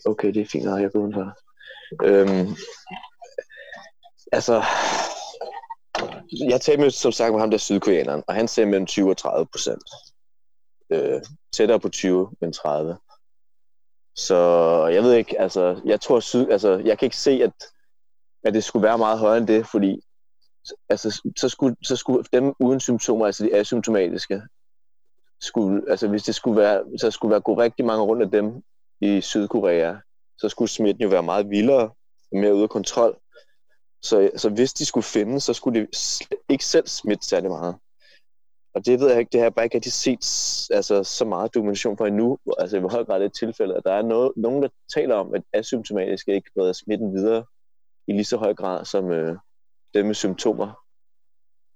Okay, 0.05 0.33
det 0.33 0.41
er 0.41 0.45
fint, 0.45 0.67
at 0.67 0.81
jeg 0.81 0.91
går 0.91 0.99
udenfor. 0.99 1.37
Øhm, 2.03 2.47
Altså, 4.31 4.63
jeg 6.49 6.61
talte 6.61 6.81
med, 6.81 6.91
som 6.91 7.11
sagt 7.11 7.31
med 7.31 7.39
ham 7.39 7.51
der 7.51 7.57
sydkoreaneren, 7.57 8.23
og 8.27 8.33
han 8.33 8.47
sagde 8.47 8.69
mellem 8.69 8.85
20 8.85 9.09
og 9.09 9.17
30 9.17 9.45
procent. 9.45 9.83
Øh, 10.89 11.21
tættere 11.53 11.79
på 11.79 11.89
20, 11.89 12.31
end 12.41 12.53
30. 12.53 12.97
Så 14.15 14.37
jeg 14.93 15.03
ved 15.03 15.13
ikke, 15.13 15.41
altså, 15.41 15.81
jeg 15.85 16.01
tror, 16.01 16.19
syd, 16.19 16.49
altså, 16.49 16.81
jeg 16.85 16.99
kan 16.99 17.05
ikke 17.05 17.17
se, 17.17 17.31
at, 17.31 17.51
at 18.43 18.53
det 18.53 18.63
skulle 18.63 18.83
være 18.83 18.97
meget 18.97 19.19
højere 19.19 19.37
end 19.37 19.47
det, 19.47 19.67
fordi 19.67 20.01
altså, 20.89 21.21
så, 21.37 21.49
skulle, 21.49 21.75
så 21.83 21.95
skulle 21.95 22.23
dem 22.33 22.53
uden 22.59 22.79
symptomer, 22.79 23.25
altså 23.25 23.43
de 23.43 23.55
asymptomatiske, 23.55 24.41
skulle, 25.41 25.89
altså 25.89 26.07
hvis 26.07 26.23
det 26.23 26.35
skulle 26.35 26.61
være, 26.61 26.83
så 26.99 27.11
skulle 27.11 27.31
være 27.31 27.41
gå 27.41 27.57
rigtig 27.57 27.85
mange 27.85 28.03
rundt 28.03 28.23
af 28.23 28.31
dem 28.31 28.63
i 29.01 29.21
Sydkorea, 29.21 29.95
så 30.37 30.49
skulle 30.49 30.69
smitten 30.69 31.03
jo 31.03 31.09
være 31.09 31.23
meget 31.23 31.49
vildere 31.49 31.89
og 32.31 32.37
mere 32.37 32.55
ude 32.55 32.63
af 32.63 32.69
kontrol. 32.69 33.19
Så, 34.01 34.31
så 34.35 34.49
hvis 34.49 34.73
de 34.73 34.85
skulle 34.85 35.03
finde, 35.03 35.39
så 35.39 35.53
skulle 35.53 35.81
de 35.81 35.87
ikke 36.49 36.65
selv 36.65 36.87
smitte 36.87 37.27
særlig 37.27 37.49
meget. 37.49 37.75
Og 38.73 38.85
det 38.85 38.99
ved 38.99 39.09
jeg 39.09 39.19
ikke, 39.19 39.29
det 39.31 39.39
har 39.39 39.45
jeg 39.45 39.55
bare 39.55 39.65
ikke 39.65 39.75
rigtig 39.75 39.93
set 39.93 40.25
altså, 40.75 41.03
så 41.03 41.25
meget 41.25 41.53
dokumentation 41.53 41.97
for 41.97 42.05
endnu. 42.05 42.37
Altså 42.59 42.77
i 42.77 42.79
hvor 42.79 42.89
høj 42.89 43.03
grad 43.03 43.19
det 43.19 43.25
er 43.25 43.29
tilfælde, 43.29 43.75
at 43.75 43.83
der 43.85 43.93
er 43.93 44.01
noget, 44.01 44.31
nogen, 44.37 44.63
der 44.63 44.69
taler 44.93 45.15
om, 45.15 45.33
at 45.33 45.43
asymptomatiske 45.53 46.35
ikke 46.35 46.51
breder 46.55 46.73
smitten 46.73 47.13
videre 47.13 47.45
i 48.07 48.11
lige 48.11 48.25
så 48.25 48.37
høj 48.37 48.53
grad 48.53 48.85
som 48.85 49.11
øh, 49.11 49.37
dem 49.93 50.05
med 50.05 50.15
symptomer. 50.15 50.83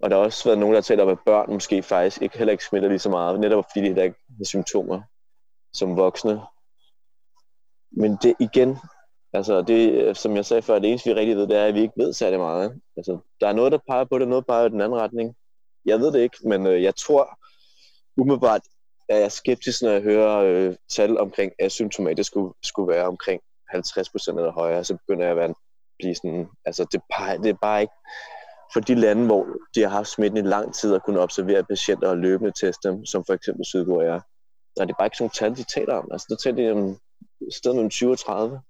Og 0.02 0.10
der 0.10 0.18
har 0.18 0.24
også 0.24 0.44
været 0.50 0.60
nogen, 0.60 0.76
der 0.76 0.82
taler 0.82 1.04
om, 1.04 1.10
at 1.10 1.20
børn 1.26 1.54
måske 1.54 1.84
faktisk 1.84 2.22
ikke, 2.22 2.38
heller 2.38 2.52
ikke 2.52 2.66
smitter 2.66 2.90
lige 2.90 3.00
så 3.00 3.10
meget, 3.10 3.40
netop 3.40 3.66
fordi 3.72 3.80
de 3.80 3.86
heller 3.86 4.04
ikke 4.04 4.20
har 4.38 4.44
symptomer 4.44 5.02
som 5.74 5.98
voksne. 5.98 6.42
Men 7.92 8.18
det 8.22 8.36
igen, 8.40 8.78
Altså, 9.34 9.62
det, 9.62 9.92
øh, 9.92 10.16
som 10.16 10.36
jeg 10.36 10.46
sagde 10.46 10.62
før, 10.62 10.80
det 10.80 10.90
eneste, 10.90 11.10
vi 11.10 11.16
rigtig 11.16 11.36
ved, 11.36 11.48
det 11.48 11.58
er, 11.58 11.66
at 11.66 11.74
vi 11.74 11.82
ikke 11.82 11.94
ved 11.98 12.14
særlig 12.14 12.40
meget. 12.40 12.82
Altså, 12.98 13.18
der 13.42 13.48
er 13.48 13.54
noget, 13.54 13.72
der 13.72 13.80
peger 13.88 14.06
på 14.06 14.20
det, 14.20 14.28
noget, 14.28 14.46
peger 14.46 14.66
i 14.66 14.70
den 14.70 14.82
anden 14.82 15.00
retning. 15.00 15.36
Jeg 15.86 16.00
ved 16.00 16.12
det 16.12 16.20
ikke, 16.20 16.38
men 16.44 16.68
øh, 16.68 16.84
jeg 16.84 16.96
tror 16.96 17.40
umiddelbart, 18.18 18.62
at 19.10 19.16
jeg 19.16 19.26
er 19.26 19.30
skeptisk, 19.30 19.82
når 19.82 19.92
jeg 19.92 20.02
hører 20.02 20.38
øh, 20.38 20.76
tal 20.90 21.18
omkring 21.18 21.52
asymptomatisk 21.60 22.28
skulle, 22.28 22.54
skulle 22.64 22.94
være 22.94 23.06
omkring 23.06 23.42
50 23.70 24.10
procent 24.10 24.38
eller 24.38 24.52
højere, 24.52 24.84
så 24.84 24.98
begynder 24.98 25.24
jeg 25.24 25.32
at 25.32 25.38
være, 25.38 25.54
blive 26.00 26.16
sådan, 26.16 26.48
altså 26.66 26.86
det, 26.92 27.02
peger, 27.16 27.38
det 27.38 27.50
er 27.50 27.58
bare 27.62 27.82
ikke, 27.82 27.94
for 28.74 28.80
de 28.80 28.96
lande, 28.96 29.26
hvor 29.26 29.48
de 29.76 29.82
har 29.82 29.90
haft 29.90 30.08
smitten 30.08 30.46
i 30.46 30.50
lang 30.50 30.76
tid 30.76 30.94
og 30.94 31.04
kunne 31.06 31.20
observere 31.20 31.64
patienter 31.64 32.10
og 32.10 32.18
løbende 32.18 32.52
teste 32.52 32.90
dem, 32.90 33.06
som 33.06 33.24
for 33.26 33.34
eksempel 33.34 33.66
Sydkorea, 33.66 34.20
der 34.76 34.82
er 34.82 34.86
det 34.86 34.96
bare 34.98 35.06
ikke 35.06 35.18
sådan 35.18 35.30
tal, 35.30 35.56
de 35.56 35.64
taler 35.64 35.96
om. 35.96 36.10
Altså, 36.12 36.28
der 36.30 36.36
taler 36.36 36.56
de 36.64 36.72
om 36.72 36.98
sted 37.52 37.74
mellem 37.74 37.90
20 37.90 38.12
og 38.12 38.20
30. 38.20 38.62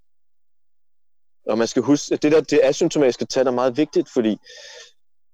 Og 1.46 1.58
man 1.58 1.68
skal 1.68 1.84
huske, 1.84 2.14
at 2.14 2.24
det 2.24 2.32
der 2.32 2.42
det 2.42 2.60
asymptomatiske 2.64 3.26
tal 3.26 3.48
er 3.48 3.52
meget 3.52 3.78
vigtigt, 3.78 4.10
fordi, 4.14 4.38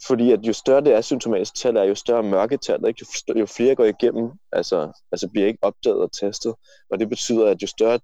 fordi 0.07 0.31
at 0.31 0.39
jo 0.39 0.53
større 0.53 0.81
det 0.81 0.93
asymptomatiske 0.93 1.57
tal 1.57 1.77
er, 1.77 1.83
jo 1.83 1.95
større 1.95 2.23
mørketal, 2.23 2.87
ikke? 2.87 3.05
Jo, 3.29 3.39
jo 3.39 3.45
flere 3.45 3.75
går 3.75 3.85
igennem, 3.85 4.31
altså, 4.51 5.01
altså 5.11 5.27
bliver 5.29 5.47
ikke 5.47 5.59
opdaget 5.61 5.97
og 5.97 6.11
testet. 6.11 6.55
Og 6.89 6.99
det 6.99 7.09
betyder, 7.09 7.47
at 7.49 7.61
jo 7.61 7.67
større 7.67 7.99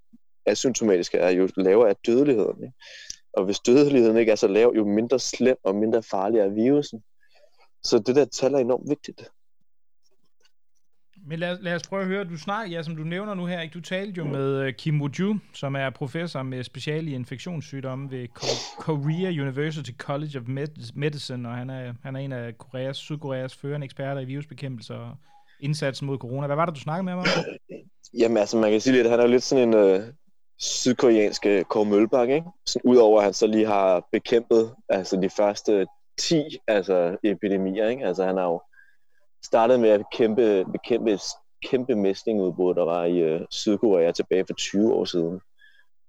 asymptomatiske 0.46 1.18
er, 1.18 1.30
jo 1.30 1.50
lavere 1.58 1.90
er 1.90 1.94
dødeligheden. 2.06 2.64
Ikke? 2.64 2.74
Og 3.34 3.46
hvis 3.46 3.60
dødeligheden 3.60 4.18
ikke 4.18 4.32
er 4.32 4.36
så 4.36 4.48
lav, 4.48 4.74
jo 4.76 4.86
mindre 4.86 5.20
slem 5.20 5.58
og 5.64 5.76
mindre 5.76 6.04
farlig 6.04 6.40
er 6.40 6.50
virusen. 6.50 7.04
Så 7.84 8.00
det 8.00 8.16
der 8.16 8.26
tal 8.26 8.54
er 8.54 8.58
enormt 8.58 8.90
vigtigt. 8.90 9.30
Men 11.28 11.40
lad, 11.40 11.58
lad 11.62 11.76
os 11.76 11.88
prøve 11.88 12.02
at 12.02 12.08
høre, 12.08 12.24
du 12.24 12.38
snakker, 12.38 12.72
ja, 12.76 12.84
som 12.84 12.96
du 12.96 13.04
nævner 13.04 13.34
nu 13.34 13.46
her, 13.46 13.62
ikke? 13.62 13.74
du 13.74 13.82
talte 13.82 14.18
jo 14.18 14.24
med 14.24 14.68
uh, 14.68 14.74
Kim 14.74 15.02
Woo-ju, 15.02 15.40
som 15.54 15.76
er 15.76 15.90
professor 15.90 16.44
med 16.44 16.64
special 16.64 17.08
i 17.08 17.14
infektionssygdomme 17.14 18.12
ved 18.12 18.28
Korea 18.78 19.42
University 19.42 19.92
College 19.98 20.40
of 20.40 20.44
Medicine, 20.96 21.50
og 21.50 21.56
han 21.56 21.70
er, 21.70 21.94
han 22.04 22.16
er 22.16 22.20
en 22.20 22.32
af 22.32 22.58
Koreas, 22.58 22.98
Sydkoreas 22.98 23.56
førende 23.56 23.86
eksperter 23.86 24.22
i 24.22 24.26
virusbekæmpelse 24.26 24.96
og 24.96 25.16
indsatsen 25.60 26.08
mod 26.08 26.18
corona. 26.18 26.48
Hvad 26.48 26.56
var 26.56 26.66
det, 26.66 26.76
du 26.76 26.80
snakkede 26.80 27.04
med 27.04 27.14
ham 27.14 27.20
om? 27.20 27.26
Jamen 28.20 28.38
altså, 28.38 28.58
man 28.58 28.72
kan 28.72 28.82
sige 28.82 28.94
lidt, 28.94 29.08
at 29.08 29.12
han 29.12 29.20
er 29.20 29.24
jo 29.24 29.30
lidt 29.30 29.44
sådan 29.44 29.68
en 29.68 29.74
øh, 29.74 30.02
sydkoreansk 30.60 31.46
øh, 31.46 31.64
Kåre 31.64 31.86
Mølbak, 31.86 32.30
ikke? 32.30 32.48
Sådan, 32.66 32.92
udover 32.92 33.18
at 33.18 33.24
han 33.24 33.34
så 33.34 33.48
lige 33.48 33.66
har 33.66 34.08
bekæmpet 34.12 34.72
altså, 34.90 35.22
de 35.22 35.30
første 35.30 35.86
10 36.20 36.44
altså, 36.68 37.18
epidemier, 37.24 37.88
ikke? 37.88 38.06
Altså 38.06 38.26
han 38.26 38.38
har 38.38 38.44
jo 38.44 38.62
startede 39.46 39.80
med 39.80 39.90
at 39.90 40.00
bekæmpe, 40.00 40.66
bekæmpe 40.72 41.20
kæmpe 41.70 41.96
mæslingudbrud, 41.96 42.76
der 42.76 42.86
var 42.86 43.04
i 43.04 43.18
øh, 43.18 43.42
Sydkorea 43.52 44.12
tilbage 44.12 44.46
for 44.46 44.54
20 44.54 44.94
år 44.94 45.06
siden. 45.06 45.42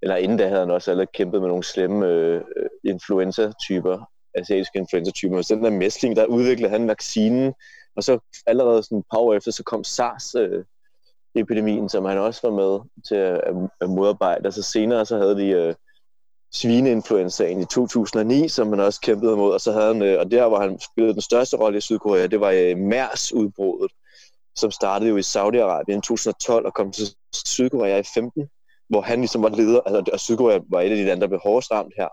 Eller 0.03 0.17
inden 0.17 0.39
da 0.39 0.49
havde 0.49 0.61
han 0.61 0.71
også 0.71 0.91
allerede 0.91 1.11
kæmpet 1.15 1.41
med 1.41 1.49
nogle 1.49 1.65
slemme 1.65 2.07
øh, 2.07 2.43
influenza-typer, 2.85 4.11
asiatiske 4.35 4.79
influenza-typer. 4.79 5.39
Og 5.39 5.49
den 5.49 5.65
der 5.65 5.71
mæsling, 5.71 6.17
der 6.17 6.27
udviklede 6.27 6.71
han 6.71 6.89
vaccinen 6.89 7.55
Og 7.97 8.03
så 8.03 8.19
allerede 8.47 8.83
sådan 8.83 8.99
et 8.99 9.05
par 9.11 9.19
år 9.19 9.35
efter, 9.35 9.51
så 9.51 9.63
kom 9.63 9.85
SARS-epidemien, 9.85 11.85
øh, 11.85 11.91
som 11.91 12.05
han 12.05 12.19
også 12.19 12.49
var 12.49 12.55
med 12.55 12.81
til 13.09 13.15
at, 13.15 13.41
at 13.81 13.91
modarbejde. 13.91 14.45
Altså 14.45 14.63
senere 14.63 15.07
så 15.07 15.19
havde 15.19 15.37
de 15.37 15.49
øh, 15.49 15.75
svineinfluenzaen 16.55 17.61
i 17.61 17.65
2009, 17.65 18.49
som 18.49 18.69
han 18.69 18.81
også 18.81 19.01
kæmpede 19.01 19.37
mod, 19.37 19.53
og 19.53 19.61
så 19.61 19.73
havde 19.73 19.87
han, 19.87 20.03
øh, 20.03 20.21
og 20.21 20.31
der 20.31 20.49
hvor 20.49 20.61
han 20.61 20.81
spillede 20.81 21.15
den 21.15 21.23
største 21.23 21.57
rolle 21.57 21.79
i 21.79 21.81
Sydkorea, 21.81 22.27
det 22.27 22.41
var 22.41 22.51
øh, 22.51 22.77
MERS-udbruddet, 22.79 23.93
som 24.57 24.71
startede 24.71 25.11
jo 25.11 25.17
i 25.17 25.21
Saudi-Arabien 25.21 25.99
i 25.99 26.01
2012 26.01 26.67
og 26.67 26.75
kom 26.75 26.93
til 26.93 27.07
Sydkorea 27.35 27.99
i 27.99 28.03
15, 28.15 28.49
hvor 28.89 29.01
han 29.01 29.19
ligesom 29.19 29.43
var 29.43 29.49
leder, 29.49 29.81
altså 29.81 30.03
og 30.13 30.21
Sydkorea 30.21 30.59
var 30.71 30.81
et 30.81 30.91
af 30.91 30.97
de 30.97 31.05
lande, 31.05 31.21
der 31.21 31.29
blev 31.29 31.41
hårdest 31.45 31.71
ramt 31.71 31.93
her, 31.97 32.09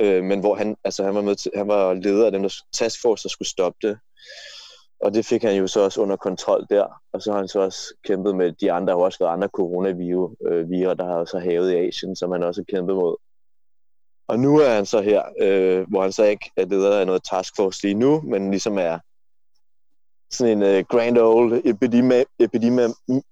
øh, 0.00 0.24
men 0.24 0.40
hvor 0.40 0.54
han, 0.54 0.76
altså 0.84 1.04
han 1.04 1.14
var, 1.14 1.22
med 1.22 1.36
til, 1.36 1.50
han 1.56 1.68
var 1.68 1.94
leder 1.94 2.26
af 2.26 2.32
dem, 2.32 2.42
der 2.42 2.54
taskforce, 2.72 3.22
der 3.22 3.28
skulle 3.28 3.48
stoppe 3.48 3.78
det. 3.88 3.98
Og 5.00 5.14
det 5.14 5.26
fik 5.26 5.42
han 5.42 5.56
jo 5.56 5.66
så 5.66 5.80
også 5.80 6.00
under 6.00 6.16
kontrol 6.16 6.66
der, 6.70 6.86
og 7.12 7.22
så 7.22 7.32
har 7.32 7.38
han 7.38 7.48
så 7.48 7.60
også 7.60 7.94
kæmpet 8.04 8.36
med 8.36 8.52
de 8.52 8.72
andre, 8.72 8.92
der 8.92 8.98
har 8.98 9.04
også 9.04 9.18
været 9.20 9.32
andre 9.32 9.48
coronavirus, 9.48 10.30
øh, 10.46 10.68
der 10.70 11.04
har 11.04 11.14
også 11.14 11.38
havet 11.38 11.72
i 11.72 11.76
Asien, 11.76 12.16
som 12.16 12.32
han 12.32 12.42
også 12.42 12.60
har 12.60 12.76
kæmpet 12.76 12.96
mod. 12.96 13.16
Og 14.30 14.38
nu 14.38 14.58
er 14.58 14.68
han 14.68 14.86
så 14.86 15.00
her, 15.00 15.22
øh, 15.40 15.88
hvor 15.88 16.02
han 16.02 16.12
så 16.12 16.24
ikke 16.24 16.50
er 16.56 16.64
leder 16.64 17.00
af 17.00 17.06
noget 17.06 17.22
taskforce 17.30 17.82
lige 17.82 17.94
nu, 17.94 18.20
men 18.20 18.50
ligesom 18.50 18.78
er 18.78 18.98
sådan 20.30 20.62
en 20.62 20.78
uh, 20.78 20.84
grand 20.84 21.18
old 21.18 21.62
epidemi, 21.64 22.14
epidemi, 22.38 22.82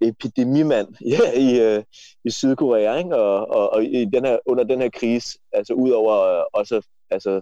epidemimand 0.00 0.88
yeah, 1.12 1.34
i, 1.34 1.76
uh, 1.76 1.82
i 2.24 2.30
Sydkorea, 2.30 2.94
ikke? 2.94 3.16
Og, 3.16 3.50
og, 3.50 3.72
og 3.72 3.84
i 3.84 4.04
den 4.04 4.24
her, 4.24 4.38
under 4.46 4.64
den 4.64 4.80
her 4.80 4.90
krise, 4.90 5.38
altså 5.52 5.72
udover 5.72 6.40
uh, 6.40 6.44
også 6.52 6.86
altså, 7.10 7.40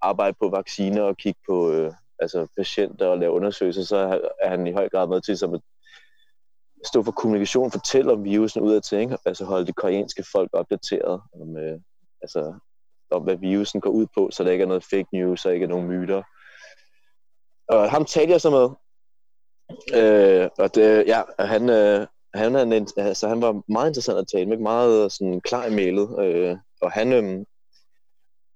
arbejde 0.00 0.36
på 0.40 0.48
vacciner 0.48 1.02
og 1.02 1.16
kigge 1.16 1.40
på 1.48 1.84
uh, 1.84 1.92
altså 2.18 2.46
patienter 2.56 3.06
og 3.06 3.18
lave 3.18 3.32
undersøgelser, 3.32 3.82
så 3.82 4.20
er 4.40 4.48
han 4.48 4.66
i 4.66 4.72
høj 4.72 4.88
grad 4.88 5.08
med 5.08 5.20
til 5.20 5.38
som 5.38 5.54
at 5.54 5.60
stå 6.86 7.02
for 7.02 7.12
kommunikation, 7.12 7.70
fortælle 7.70 8.12
om 8.12 8.24
virusen 8.24 8.62
ud 8.62 8.72
af 8.72 8.82
ting, 8.82 9.12
altså 9.24 9.44
holde 9.44 9.66
de 9.66 9.72
koreanske 9.72 10.24
folk 10.32 10.50
opdateret 10.52 11.20
om, 11.40 11.48
uh, 11.48 11.80
altså, 12.24 12.54
om, 13.10 13.22
hvad 13.22 13.36
virusen 13.36 13.80
går 13.80 13.90
ud 13.90 14.06
på, 14.14 14.30
så 14.32 14.44
der 14.44 14.50
ikke 14.50 14.62
er 14.62 14.68
noget 14.68 14.84
fake 14.90 15.08
news 15.12 15.44
og 15.44 15.54
ikke 15.54 15.64
er 15.64 15.68
nogen 15.68 15.88
myter. 15.88 16.22
Og 17.68 17.90
ham 17.90 18.04
talte 18.04 18.32
jeg 18.32 18.40
så 18.40 18.50
med. 18.50 18.68
Øh, 20.00 20.48
og 20.58 20.74
det, 20.74 21.06
ja, 21.06 21.22
han, 21.38 21.70
øh, 21.70 22.06
han, 22.34 22.54
han, 22.54 22.72
altså, 22.96 23.28
han 23.28 23.42
var 23.42 23.62
meget 23.72 23.88
interessant 23.90 24.18
at 24.18 24.28
tale 24.34 24.48
med, 24.48 24.56
meget 24.56 25.12
sådan, 25.12 25.40
klar 25.40 25.66
i 25.66 25.74
mailet. 25.74 26.08
Øh, 26.24 26.56
og 26.80 26.92
han, 26.92 27.12
øh, 27.12 27.44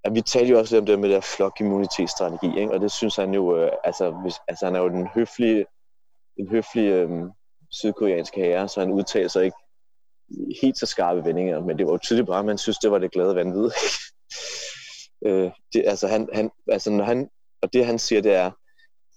ja, 0.05 0.11
vi 0.11 0.21
talte 0.21 0.51
jo 0.51 0.59
også 0.59 0.75
lidt 0.75 0.83
om 0.83 0.87
det 0.87 0.99
med 0.99 1.11
der 1.11 1.21
flokimmunitetsstrategi, 1.21 2.61
ikke? 2.61 2.73
og 2.73 2.81
det 2.81 2.93
synes 2.93 3.17
han 3.17 3.35
jo, 3.35 3.57
øh, 3.57 3.73
altså, 3.85 4.11
hvis, 4.11 4.35
altså 4.49 4.65
han 4.65 4.77
er 4.77 4.81
jo 4.81 4.89
den 4.89 5.07
høflige, 5.07 5.67
en 6.37 6.49
høflig 6.49 6.89
øh, 6.89 7.11
sydkoreansk 7.71 8.35
herre, 8.37 8.69
så 8.69 8.81
han 8.81 8.91
udtaler 8.91 9.29
sig 9.29 9.45
ikke 9.45 9.57
helt 10.63 10.79
så 10.79 10.87
skarpe 10.87 11.25
vendinger, 11.25 11.61
men 11.61 11.79
det 11.79 11.87
var 11.87 11.93
jo 11.93 11.99
tydeligt 11.99 12.27
bare, 12.27 12.39
at 12.39 12.45
man 12.45 12.59
synes, 12.59 12.79
det 12.79 12.91
var 12.91 12.99
det 12.99 13.13
glade 13.13 13.35
vanvid. 13.35 13.71
øh, 15.27 15.51
det, 15.73 15.85
altså, 15.87 16.09
han, 16.09 16.29
han, 16.33 16.51
altså, 16.71 16.91
når 16.91 17.05
han, 17.05 17.29
og 17.63 17.73
det 17.73 17.87
han 17.87 17.99
siger, 17.99 18.23
det 18.23 18.35
er, 18.35 18.51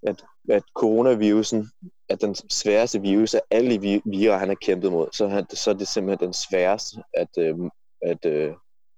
at, 0.03 0.23
at 0.49 0.63
coronavirusen 0.75 1.69
er 2.09 2.15
den 2.15 2.35
sværeste 2.35 3.01
virus 3.01 3.33
af 3.33 3.41
alle 3.51 4.01
virer, 4.05 4.37
han 4.37 4.47
har 4.47 4.57
kæmpet 4.61 4.91
mod. 4.91 5.07
Så, 5.13 5.27
han, 5.27 5.45
så 5.49 5.69
er 5.69 5.73
det 5.73 5.87
simpelthen 5.87 6.27
den 6.27 6.33
sværeste 6.33 7.03
at, 7.13 7.37
øh, 7.37 7.55
at 8.01 8.25
øh, 8.25 8.53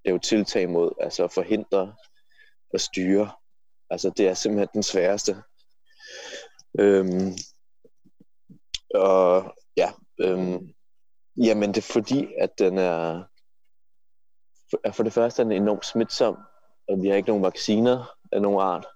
lave 0.06 0.20
tiltag 0.20 0.70
mod, 0.70 0.92
altså 1.00 1.28
forhindre 1.28 1.96
og 2.74 2.80
styre. 2.80 3.32
Altså 3.90 4.10
det 4.18 4.28
er 4.28 4.34
simpelthen 4.34 4.70
den 4.74 4.84
sværeste. 4.84 5.36
Øhm, 6.80 7.34
og 8.96 9.56
ja, 9.78 9.92
øhm, 10.20 10.74
jamen 11.38 11.70
det 11.70 11.78
er 11.78 11.94
fordi, 11.94 12.34
at 12.40 12.60
den 12.60 12.78
er, 12.78 13.24
for, 14.92 15.04
det 15.04 15.14
første 15.14 15.42
er 15.42 15.44
den 15.44 15.52
enormt 15.52 15.86
smitsom, 15.86 16.38
og 16.88 17.02
vi 17.02 17.10
har 17.10 17.16
ikke 17.16 17.30
nogen 17.30 17.44
vacciner 17.44 18.16
af 18.32 18.42
nogen 18.42 18.62
art. 18.62 18.88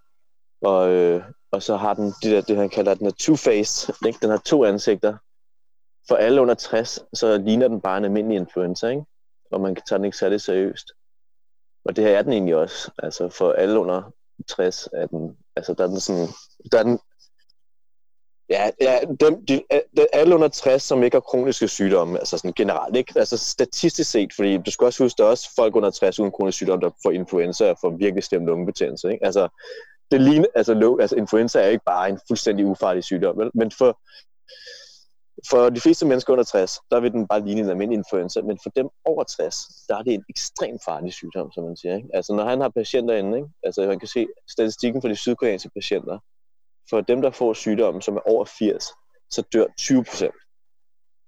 Og, 0.62 0.90
øh, 0.90 1.24
og 1.52 1.64
så 1.64 1.78
har 1.78 1.94
den 1.94 2.06
det, 2.06 2.32
der, 2.32 2.42
det 2.42 2.58
han 2.58 2.70
kalder, 2.70 2.94
den 2.94 3.08
er 3.08 3.12
two-faced, 3.22 4.08
ikke? 4.08 4.20
den 4.22 4.30
har 4.30 4.42
to 4.46 4.66
ansigter. 4.66 5.18
For 6.08 6.16
alle 6.16 6.42
under 6.42 6.54
60, 6.54 7.00
så 7.14 7.38
ligner 7.38 7.68
den 7.68 7.82
bare 7.82 7.98
en 7.98 8.06
almindelig 8.06 8.38
influenza, 8.38 8.88
ikke? 8.88 9.06
og 9.52 9.62
man 9.62 9.76
kan 9.76 9.84
tage 9.88 9.98
den 9.98 10.06
ikke 10.06 10.18
særlig 10.18 10.42
seriøst. 10.42 10.92
Og 11.86 11.96
det 11.96 12.04
her 12.04 12.18
er 12.18 12.22
den 12.22 12.34
egentlig 12.34 12.56
også. 12.56 12.92
Altså 12.98 13.30
for 13.30 13.52
alle 13.52 13.80
under 13.80 14.12
60 14.48 14.90
er 14.94 15.08
den, 15.08 15.38
altså 15.56 15.74
der 15.74 15.84
er 15.84 15.88
den 15.88 16.00
sådan, 16.00 16.28
der 16.72 16.80
er 16.80 16.84
den, 16.84 17.00
ja, 18.50 18.70
ja 18.82 19.00
dem, 19.20 19.46
de, 19.46 19.64
øh, 19.74 19.80
de, 19.98 20.08
alle 20.14 20.36
under 20.36 20.48
60, 20.48 20.84
som 20.84 21.04
ikke 21.04 21.16
har 21.16 21.22
kroniske 21.22 21.68
sygdomme, 21.68 22.20
altså 22.20 22.38
sådan 22.38 22.54
generelt, 22.54 22.96
ikke? 22.96 23.14
Altså 23.16 23.38
statistisk 23.38 24.12
set, 24.12 24.34
fordi 24.34 24.58
du 24.58 24.72
skal 24.72 24.86
også 24.86 25.04
huske, 25.04 25.18
der 25.18 25.24
er 25.24 25.30
også 25.30 25.50
folk 25.56 25.76
under 25.76 25.90
60 25.90 26.20
uden 26.20 26.32
kronisk 26.32 26.56
sygdom, 26.56 26.80
der 26.80 26.90
får 27.04 27.12
influenza 27.12 27.70
og 27.70 27.78
får 27.82 27.90
virkelig 27.90 28.24
stemt 28.24 28.46
lungebetændelse, 28.46 29.12
ikke? 29.12 29.26
Altså, 29.26 29.48
det 30.12 30.22
ligner, 30.22 30.48
altså, 30.56 30.74
low, 30.74 30.98
altså 30.98 31.16
influenza 31.16 31.60
er 31.60 31.68
ikke 31.68 31.86
bare 31.86 32.10
en 32.10 32.20
fuldstændig 32.28 32.66
ufarlig 32.66 33.04
sygdom, 33.04 33.52
men 33.54 33.72
for, 33.72 34.00
for 35.50 35.70
de 35.70 35.82
fleste 35.82 36.06
mennesker 36.06 36.34
under 36.34 36.44
60, 36.44 36.80
der 36.92 37.00
vil 37.00 37.12
den 37.12 37.28
bare 37.28 37.46
ligne 37.46 37.62
en 37.62 37.70
almindelig 37.70 37.98
influenza, 37.98 38.42
men 38.42 38.60
for 38.64 38.70
dem 38.70 38.90
over 39.06 39.24
60, 39.24 39.58
der 39.90 39.98
er 39.98 40.04
det 40.04 40.14
en 40.14 40.24
ekstremt 40.30 40.82
farlig 40.86 41.14
sygdom, 41.14 41.52
som 41.52 41.64
man 41.64 41.78
siger. 41.78 41.96
Ikke? 41.96 42.10
Altså 42.14 42.34
når 42.34 42.44
han 42.44 42.62
har 42.62 42.70
patienter 42.70 43.16
inde, 43.16 43.38
ikke? 43.38 43.50
altså 43.64 43.88
man 43.88 44.00
kan 44.00 44.08
se 44.08 44.28
statistikken 44.50 45.02
for 45.02 45.08
de 45.08 45.16
sydkoreanske 45.16 45.70
patienter, 45.70 46.20
for 46.90 47.02
dem, 47.02 47.22
der 47.22 47.32
får 47.32 47.54
sygdommen, 47.54 48.02
som 48.02 48.16
er 48.16 48.30
over 48.30 48.46
80, 48.46 48.86
så 49.30 49.42
dør 49.54 49.66
20 49.78 50.04
procent. 50.04 50.36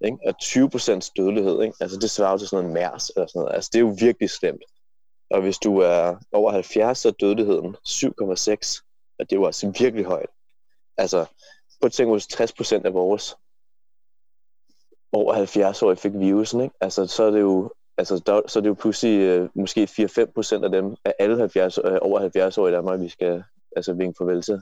Ikke? 0.05 0.17
Og 0.25 0.39
20 0.39 0.69
procents 0.69 1.09
dødelighed, 1.09 1.61
ikke? 1.61 1.75
altså 1.79 1.97
det 1.97 2.09
svarer 2.09 2.37
til 2.37 2.47
sådan 2.47 2.63
noget 2.63 2.73
MERS 2.73 3.09
eller 3.09 3.27
sådan 3.27 3.39
noget. 3.39 3.55
Altså 3.55 3.69
det 3.73 3.79
er 3.79 3.83
jo 3.83 3.95
virkelig 3.99 4.29
slemt. 4.29 4.63
Og 5.29 5.41
hvis 5.41 5.57
du 5.57 5.77
er 5.77 6.15
over 6.31 6.51
70, 6.51 6.97
så 6.97 7.07
er 7.07 7.11
dødeligheden 7.11 7.75
7,6. 7.87 8.85
Og 9.19 9.29
det 9.29 9.35
er 9.35 9.39
jo 9.39 9.45
altså 9.45 9.73
virkelig 9.79 10.05
højt. 10.05 10.29
Altså, 10.97 11.25
på 11.81 11.85
at 11.85 11.91
tænke, 11.91 12.19
60 12.19 12.53
procent 12.53 12.85
af 12.85 12.93
vores 12.93 13.35
over 15.11 15.33
70 15.33 15.83
år 15.83 15.95
fik 15.95 16.11
virusen, 16.15 16.61
ikke? 16.61 16.75
Altså, 16.81 17.07
så 17.07 17.23
er 17.23 17.31
det 17.31 17.39
jo, 17.41 17.73
altså, 17.97 18.23
der, 18.25 18.41
så 18.47 18.59
er 18.59 18.61
det 18.61 18.69
jo 18.69 18.73
pludselig 18.73 19.19
øh, 19.19 19.49
måske 19.55 19.83
4-5 19.83 20.31
procent 20.35 20.65
af 20.65 20.71
dem, 20.71 20.95
af 21.05 21.13
alle 21.19 21.37
70, 21.37 21.77
øh, 21.77 21.97
over 22.01 22.19
70 22.19 22.57
år 22.57 22.67
i 22.67 22.71
Danmark, 22.71 22.99
vi 22.99 23.09
skal 23.09 23.43
altså, 23.75 23.93
vinke 23.93 24.17
farvel 24.17 24.41
til. 24.41 24.61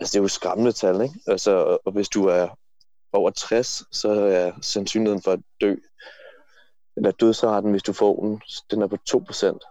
Altså, 0.00 0.12
det 0.12 0.18
er 0.18 0.22
jo 0.22 0.28
skræmmende 0.28 0.72
tal, 0.72 1.00
ikke? 1.00 1.14
Altså, 1.26 1.78
og, 1.84 1.92
hvis 1.92 2.08
du 2.08 2.24
er 2.24 2.48
over 3.12 3.30
60, 3.30 3.82
så 3.92 4.08
er 4.10 4.52
sandsynligheden 4.62 5.22
for 5.22 5.32
at 5.32 5.40
dø 5.60 5.74
eller 6.96 7.10
dødsraten, 7.10 7.70
hvis 7.70 7.82
du 7.82 7.92
får 7.92 8.22
den, 8.22 8.42
den 8.70 8.82
er 8.82 8.86
på 8.86 8.96
2%. 9.10 9.70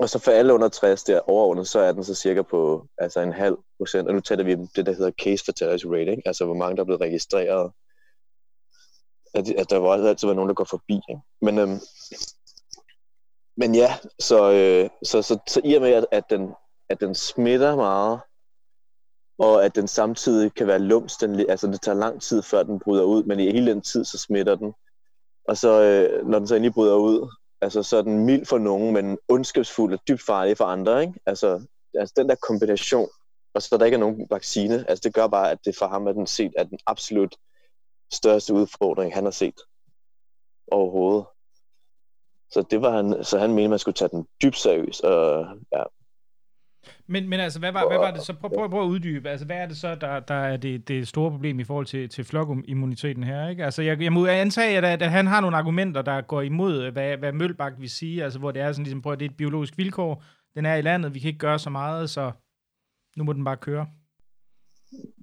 Og 0.00 0.08
så 0.08 0.18
for 0.18 0.30
alle 0.30 0.54
under 0.54 0.68
60 0.68 1.02
der 1.02 1.20
overordnet, 1.20 1.68
så 1.68 1.78
er 1.78 1.92
den 1.92 2.04
så 2.04 2.14
cirka 2.14 2.42
på 2.42 2.86
altså 2.98 3.20
en 3.20 3.32
halv 3.32 3.56
procent. 3.78 4.08
Og 4.08 4.14
nu 4.14 4.20
taler 4.20 4.44
vi 4.44 4.54
om 4.54 4.68
det, 4.76 4.86
der 4.86 4.92
hedder 4.92 5.10
case 5.10 5.44
fatality 5.44 5.84
rate, 5.86 6.10
ikke? 6.10 6.22
altså 6.26 6.44
hvor 6.44 6.54
mange 6.54 6.76
der 6.76 6.82
er 6.82 6.84
blevet 6.84 7.00
registreret. 7.00 7.72
At, 9.34 9.48
at 9.50 9.70
der 9.70 9.76
var 9.76 9.92
altid 9.92 10.28
var 10.28 10.34
nogen, 10.34 10.48
der 10.48 10.54
går 10.54 10.64
forbi. 10.70 11.00
Ikke? 11.08 11.20
Men, 11.42 11.58
øhm, 11.58 11.80
men 13.56 13.74
ja, 13.74 13.94
så, 14.18 14.52
øh, 14.52 14.90
så, 15.02 15.22
så, 15.22 15.38
så 15.48 15.60
i 15.64 15.74
og 15.74 15.82
med, 15.82 15.90
at, 15.90 16.06
at, 16.12 16.30
den, 16.30 16.54
at 16.88 17.00
den 17.00 17.14
smitter 17.14 17.76
meget, 17.76 18.20
og 19.38 19.64
at 19.64 19.74
den 19.74 19.88
samtidig 19.88 20.54
kan 20.54 20.66
være 20.66 20.78
lums, 20.78 21.16
den, 21.16 21.50
altså 21.50 21.66
det 21.66 21.80
tager 21.82 21.98
lang 21.98 22.22
tid, 22.22 22.42
før 22.42 22.62
den 22.62 22.78
bryder 22.78 23.04
ud, 23.04 23.24
men 23.24 23.40
i 23.40 23.52
hele 23.52 23.70
den 23.70 23.80
tid, 23.80 24.04
så 24.04 24.18
smitter 24.18 24.54
den. 24.54 24.74
Og 25.48 25.56
så, 25.56 25.82
øh, 25.82 26.26
når 26.28 26.38
den 26.38 26.48
så 26.48 26.54
endelig 26.54 26.74
bryder 26.74 26.96
ud, 26.96 27.34
altså, 27.60 27.82
så 27.82 27.96
er 27.96 28.02
den 28.02 28.24
mild 28.24 28.46
for 28.46 28.58
nogen, 28.58 28.94
men 28.94 29.18
ondskabsfuld 29.28 29.94
og 29.94 30.00
dybt 30.08 30.22
farlig 30.26 30.56
for 30.56 30.64
andre. 30.64 31.00
Ikke? 31.02 31.14
Altså, 31.26 31.66
altså 31.94 32.14
den 32.16 32.28
der 32.28 32.34
kombination, 32.34 33.08
og 33.54 33.62
så 33.62 33.76
der 33.76 33.84
ikke 33.84 33.94
er 33.94 34.00
nogen 34.00 34.26
vaccine, 34.30 34.90
altså 34.90 35.02
det 35.04 35.14
gør 35.14 35.26
bare, 35.26 35.50
at 35.50 35.58
det 35.64 35.76
for 35.76 35.86
ham 35.86 36.06
er 36.06 36.12
den 36.12 36.26
set 36.26 36.52
er 36.56 36.64
den 36.64 36.78
absolut 36.86 37.36
største 38.12 38.54
udfordring, 38.54 39.14
han 39.14 39.24
har 39.24 39.30
set 39.30 39.60
overhovedet. 40.72 41.26
Så 42.50 42.62
det 42.70 42.82
var 42.82 42.90
han, 42.90 43.24
så 43.24 43.38
han 43.38 43.54
mente, 43.54 43.68
man 43.68 43.78
skulle 43.78 43.94
tage 43.94 44.08
den 44.08 44.26
dybt 44.42 44.56
seriøst, 44.56 45.04
og 45.04 45.46
ja, 45.72 45.82
men, 47.06 47.28
men 47.28 47.40
altså, 47.40 47.58
hvad 47.58 47.72
var, 47.72 47.88
hvad 47.88 47.98
var 47.98 48.10
det 48.10 48.22
så? 48.22 48.34
Prøv, 48.34 48.50
prøv, 48.50 48.70
prøv 48.70 48.82
at 48.82 48.86
uddybe. 48.86 49.28
Altså, 49.30 49.46
hvad 49.46 49.56
er 49.56 49.66
det 49.66 49.76
så, 49.76 49.94
der, 49.94 50.20
der 50.20 50.34
er 50.34 50.56
det, 50.56 50.88
det 50.88 51.08
store 51.08 51.30
problem 51.30 51.60
i 51.60 51.64
forhold 51.64 51.86
til, 51.86 52.08
til 52.08 52.24
flokimmuniteten 52.24 53.24
her? 53.24 53.48
Ikke? 53.48 53.64
Altså, 53.64 53.82
jeg, 53.82 54.02
jeg 54.02 54.12
må 54.12 54.26
antage, 54.26 54.78
at, 54.78 55.02
at 55.02 55.10
han 55.10 55.26
har 55.26 55.40
nogle 55.40 55.56
argumenter, 55.56 56.02
der 56.02 56.20
går 56.20 56.42
imod, 56.42 56.90
hvad, 56.90 57.16
hvad 57.16 57.32
Mølbak 57.32 57.72
vil 57.78 57.90
sige. 57.90 58.24
Altså, 58.24 58.38
hvor 58.38 58.50
det 58.50 58.62
er 58.62 58.72
sådan 58.72 58.84
ligesom, 58.84 59.02
prøv, 59.02 59.16
det 59.16 59.24
er 59.24 59.30
et 59.30 59.36
biologisk 59.36 59.78
vilkår. 59.78 60.22
Den 60.54 60.66
er 60.66 60.74
i 60.74 60.82
landet, 60.82 61.14
vi 61.14 61.18
kan 61.18 61.28
ikke 61.28 61.38
gøre 61.38 61.58
så 61.58 61.70
meget, 61.70 62.10
så 62.10 62.32
nu 63.16 63.24
må 63.24 63.32
den 63.32 63.44
bare 63.44 63.56
køre. 63.56 63.86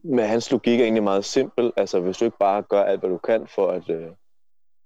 Men 0.04 0.26
hans 0.26 0.52
logik 0.52 0.80
er 0.80 0.84
egentlig 0.84 1.04
meget 1.04 1.26
simpel. 1.26 1.72
Altså, 1.78 2.00
hvis 2.00 2.18
du 2.18 2.26
ikke 2.26 2.38
bare 2.40 2.62
gør 2.62 2.84
alt, 2.84 3.00
hvad 3.00 3.10
du 3.10 3.18
kan 3.18 3.48
for 3.48 3.68
at 3.72 3.90
øh, 3.90 4.08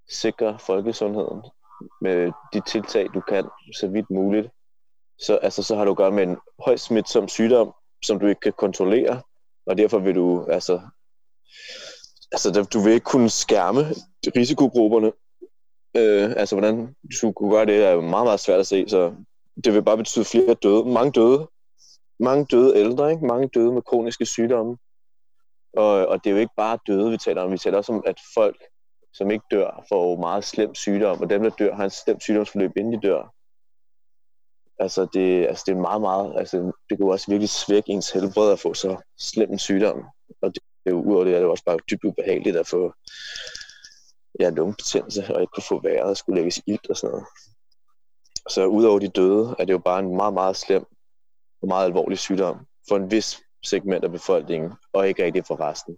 sikre 0.10 0.60
folkesundheden 0.60 1.42
med 2.02 2.32
de 2.54 2.62
tiltag, 2.68 3.08
du 3.14 3.22
kan, 3.22 3.46
så 3.80 3.88
vidt 3.88 4.10
muligt, 4.10 4.48
så, 5.20 5.36
altså, 5.36 5.64
så 5.64 5.76
har 5.76 5.86
du 5.86 5.92
at 5.92 5.98
gøre 5.98 6.12
med 6.12 6.24
en 6.24 6.38
højst 6.66 6.84
smitsom 6.84 7.28
sygdom, 7.28 7.74
som 8.06 8.20
du 8.20 8.28
ikke 8.28 8.42
kan 8.42 8.54
kontrollere, 8.54 9.22
Og 9.66 9.78
derfor 9.78 10.00
vil 10.00 10.16
du, 10.16 10.46
altså, 10.46 10.82
altså 12.32 12.68
du 12.74 12.80
vil 12.80 12.94
ikke 12.94 13.04
kunne 13.04 13.30
skærme 13.30 13.80
risikogrupperne. 14.36 15.12
Øh, 15.98 16.34
altså, 16.38 16.56
hvordan 16.56 16.96
du 17.22 17.32
kunne 17.32 17.52
gøre 17.52 17.66
det, 17.66 17.86
er 17.86 17.92
jo 17.92 18.02
meget, 18.02 18.26
meget 18.26 18.40
svært 18.40 18.60
at 18.60 18.68
se, 18.68 18.90
så 18.90 19.14
det 19.64 19.74
vil 19.74 19.84
bare 19.84 19.98
betyde 19.98 20.26
flere 20.26 20.54
døde. 20.54 20.86
Mange 20.86 21.12
døde. 21.12 21.48
Mange 22.20 22.46
døde 22.52 22.78
ældre, 22.78 23.12
ikke? 23.12 23.26
Mange 23.26 23.48
døde 23.48 23.72
med 23.72 23.82
kroniske 23.82 24.26
sygdomme. 24.26 24.78
Og, 25.78 26.08
og 26.08 26.24
det 26.24 26.30
er 26.30 26.34
jo 26.34 26.40
ikke 26.40 26.54
bare 26.58 26.80
døde, 26.88 27.12
vi 27.12 27.18
taler 27.18 27.42
om. 27.42 27.52
Vi 27.52 27.58
taler 27.58 27.78
også 27.78 27.94
om, 27.94 28.04
at 28.06 28.20
folk, 28.34 28.64
som 29.14 29.32
ikke 29.32 29.46
dør, 29.52 29.86
får 29.90 30.20
meget 30.20 30.44
slem 30.44 30.76
sygdom, 30.76 31.22
og 31.22 31.30
dem, 31.30 31.44
der 31.44 31.50
dør, 31.50 31.76
har 31.76 31.84
en 31.84 31.90
slem 31.90 32.20
sygdomsforløb, 32.20 32.72
inden 32.78 32.94
de 32.94 33.08
dør. 33.08 33.34
Altså, 34.80 35.08
det, 35.14 35.48
altså, 35.48 35.64
det 35.68 35.72
er 35.72 35.82
meget, 35.82 36.02
meget, 36.02 36.34
altså, 36.38 36.58
det 36.58 36.98
kan 36.98 37.06
jo 37.06 37.08
også 37.08 37.32
virkelig 37.32 37.50
svække 37.50 37.92
ens 37.92 38.12
helbred 38.12 38.52
at 38.52 38.60
få 38.60 38.74
så 38.74 38.98
slem 39.20 39.52
en 39.52 39.60
sygdom. 39.60 40.06
Og 40.42 40.56
det, 40.56 40.64
det 40.84 40.92
er 40.92 40.96
jo, 40.96 41.02
udover 41.02 41.24
det, 41.24 41.36
er 41.36 41.40
det 41.40 41.48
også 41.48 41.64
bare 41.64 41.78
dybt 41.92 42.04
ubehageligt 42.04 42.58
at 42.58 42.68
få 42.68 42.94
ja, 44.40 44.50
lungebetændelse, 44.50 45.36
og 45.36 45.42
ikke 45.42 45.52
kunne 45.52 45.64
få 45.64 45.82
vejret 45.82 46.10
og 46.10 46.18
skulle 46.18 46.40
lægges 46.40 46.62
ilt 46.68 46.90
og 46.90 46.98
sådan 46.98 47.12
noget. 47.12 47.26
Så 48.50 48.66
udover 48.66 49.00
de 49.00 49.08
døde, 49.08 49.56
er 49.60 49.66
det 49.66 49.74
jo 49.74 49.78
bare 49.78 50.00
en 50.00 50.16
meget, 50.16 50.34
meget 50.34 50.56
slem 50.56 50.86
og 51.62 51.68
meget 51.68 51.86
alvorlig 51.86 52.20
sygdom 52.20 52.66
for 52.90 52.96
en 52.96 53.12
vis 53.12 53.40
segment 53.66 54.04
af 54.04 54.12
befolkningen, 54.12 54.74
og 54.94 55.08
ikke 55.08 55.24
rigtig 55.24 55.46
for 55.46 55.60
resten. 55.60 55.98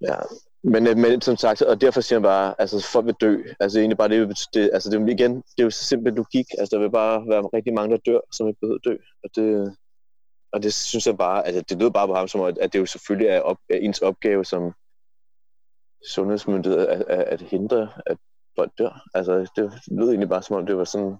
Ja. 0.00 0.16
Men, 0.64 0.86
øh, 0.86 0.96
men 0.96 1.20
som 1.20 1.36
sagt, 1.36 1.62
og 1.62 1.80
derfor 1.80 2.00
siger 2.00 2.18
han 2.18 2.22
bare, 2.22 2.54
altså 2.58 2.88
folk 2.92 3.06
vil 3.06 3.14
dø. 3.20 3.42
Altså 3.60 3.78
egentlig 3.78 3.98
bare 3.98 4.08
det, 4.08 4.38
det 4.54 4.70
altså 4.72 4.90
det, 4.90 5.10
igen, 5.10 5.36
det 5.36 5.58
er 5.58 5.64
jo 5.64 5.70
simpelt 5.70 6.16
logik. 6.16 6.46
Altså 6.58 6.76
der 6.76 6.82
vil 6.82 6.90
bare 6.90 7.28
være 7.28 7.42
rigtig 7.42 7.74
mange, 7.74 7.96
der 7.96 8.02
dør, 8.12 8.20
som 8.32 8.48
ikke 8.48 8.60
behøver 8.60 8.78
dø. 8.78 8.96
Og 9.24 9.30
det, 9.36 9.76
og 10.52 10.62
det 10.62 10.74
synes 10.74 11.06
jeg 11.06 11.16
bare, 11.16 11.46
altså 11.46 11.62
det 11.68 11.78
lyder 11.78 11.90
bare 11.90 12.06
på 12.06 12.14
ham 12.14 12.28
som, 12.28 12.40
at 12.40 12.72
det 12.72 12.78
jo 12.78 12.86
selvfølgelig 12.86 13.28
er, 13.28 13.40
op, 13.40 13.56
er 13.70 13.76
ens 13.76 13.98
opgave 13.98 14.44
som 14.44 14.72
sundhedsmyndighed 16.10 16.86
at, 16.86 17.00
at, 17.08 17.22
at 17.22 17.40
hindre, 17.40 17.88
at 18.06 18.16
folk 18.58 18.72
dør. 18.78 19.08
Altså 19.14 19.50
det 19.56 19.72
lyder 19.90 20.08
egentlig 20.08 20.28
bare 20.28 20.42
som 20.42 20.56
om, 20.56 20.66
det 20.66 20.76
var 20.76 20.84
sådan, 20.84 21.16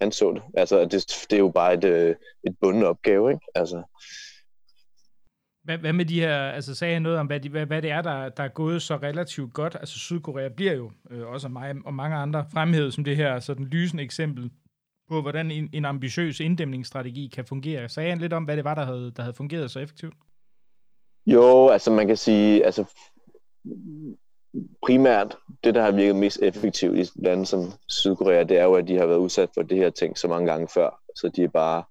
han 0.00 0.12
så 0.12 0.32
det. 0.32 0.42
Altså 0.54 0.84
det, 0.84 1.26
det 1.30 1.32
er 1.32 1.40
jo 1.40 1.48
bare 1.48 1.74
et, 1.74 1.84
øh, 1.84 2.16
et 2.44 2.56
bundet 2.60 2.84
opgave, 2.84 3.32
ikke? 3.32 3.46
Altså, 3.54 3.82
hvad, 5.64 5.78
hvad 5.78 5.92
med 5.92 6.04
de 6.04 6.20
her, 6.20 6.36
altså 6.36 6.74
sagde 6.74 6.92
han 6.92 7.02
noget 7.02 7.18
om, 7.18 7.26
hvad, 7.26 7.40
de, 7.40 7.48
hvad, 7.48 7.66
hvad 7.66 7.82
det 7.82 7.90
er, 7.90 8.02
der, 8.02 8.28
der 8.28 8.42
er 8.42 8.48
gået 8.48 8.82
så 8.82 8.96
relativt 8.96 9.52
godt? 9.54 9.74
Altså 9.80 9.98
Sydkorea 9.98 10.48
bliver 10.48 10.72
jo 10.72 10.90
øh, 11.10 11.26
også 11.26 11.48
mig 11.48 11.74
og 11.84 11.94
mange 11.94 12.16
andre 12.16 12.46
fremhævet 12.52 12.94
som 12.94 13.04
det 13.04 13.16
her 13.16 13.40
sådan 13.40 13.64
lysende 13.64 14.02
eksempel 14.02 14.50
på, 15.08 15.20
hvordan 15.22 15.50
en, 15.50 15.70
en 15.72 15.84
ambitiøs 15.84 16.40
inddæmningsstrategi 16.40 17.30
kan 17.34 17.44
fungere. 17.44 17.88
Sagde 17.88 18.10
han 18.10 18.18
lidt 18.18 18.32
om, 18.32 18.44
hvad 18.44 18.56
det 18.56 18.64
var, 18.64 18.74
der 18.74 18.84
havde, 18.84 19.12
der 19.16 19.22
havde 19.22 19.36
fungeret 19.36 19.70
så 19.70 19.80
effektivt? 19.80 20.14
Jo, 21.26 21.68
altså 21.68 21.90
man 21.90 22.06
kan 22.06 22.16
sige, 22.16 22.64
altså 22.64 22.84
primært 24.82 25.36
det, 25.64 25.74
der 25.74 25.82
har 25.82 25.90
virket 25.90 26.16
mest 26.16 26.38
effektivt 26.42 26.98
i 26.98 27.10
lande 27.14 27.46
som 27.46 27.60
Sydkorea, 27.88 28.42
det 28.42 28.58
er 28.58 28.64
jo, 28.64 28.74
at 28.74 28.88
de 28.88 28.96
har 28.96 29.06
været 29.06 29.18
udsat 29.18 29.50
for 29.54 29.62
det 29.62 29.78
her 29.78 29.90
ting 29.90 30.18
så 30.18 30.28
mange 30.28 30.50
gange 30.50 30.68
før, 30.74 31.00
så 31.16 31.28
de 31.36 31.44
er 31.44 31.48
bare 31.48 31.84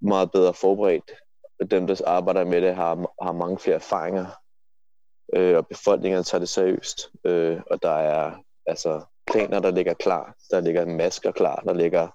meget 0.00 0.32
bedre 0.32 0.54
forberedt 0.54 1.10
dem, 1.70 1.86
der 1.86 2.00
arbejder 2.06 2.44
med 2.44 2.60
det, 2.60 2.74
har, 2.74 3.14
har 3.22 3.32
mange 3.32 3.58
flere 3.58 3.76
erfaringer, 3.76 4.26
øh, 5.34 5.56
og 5.56 5.66
befolkningen 5.66 6.24
tager 6.24 6.38
det 6.38 6.48
seriøst. 6.48 7.10
Øh, 7.24 7.60
og 7.70 7.82
der 7.82 7.90
er 7.90 8.32
altså 8.66 9.04
planer, 9.26 9.60
der 9.60 9.70
ligger 9.70 9.94
klar, 9.94 10.34
der 10.50 10.60
ligger 10.60 10.86
masker 10.86 11.32
klar, 11.32 11.62
der 11.66 11.74
ligger 11.74 12.08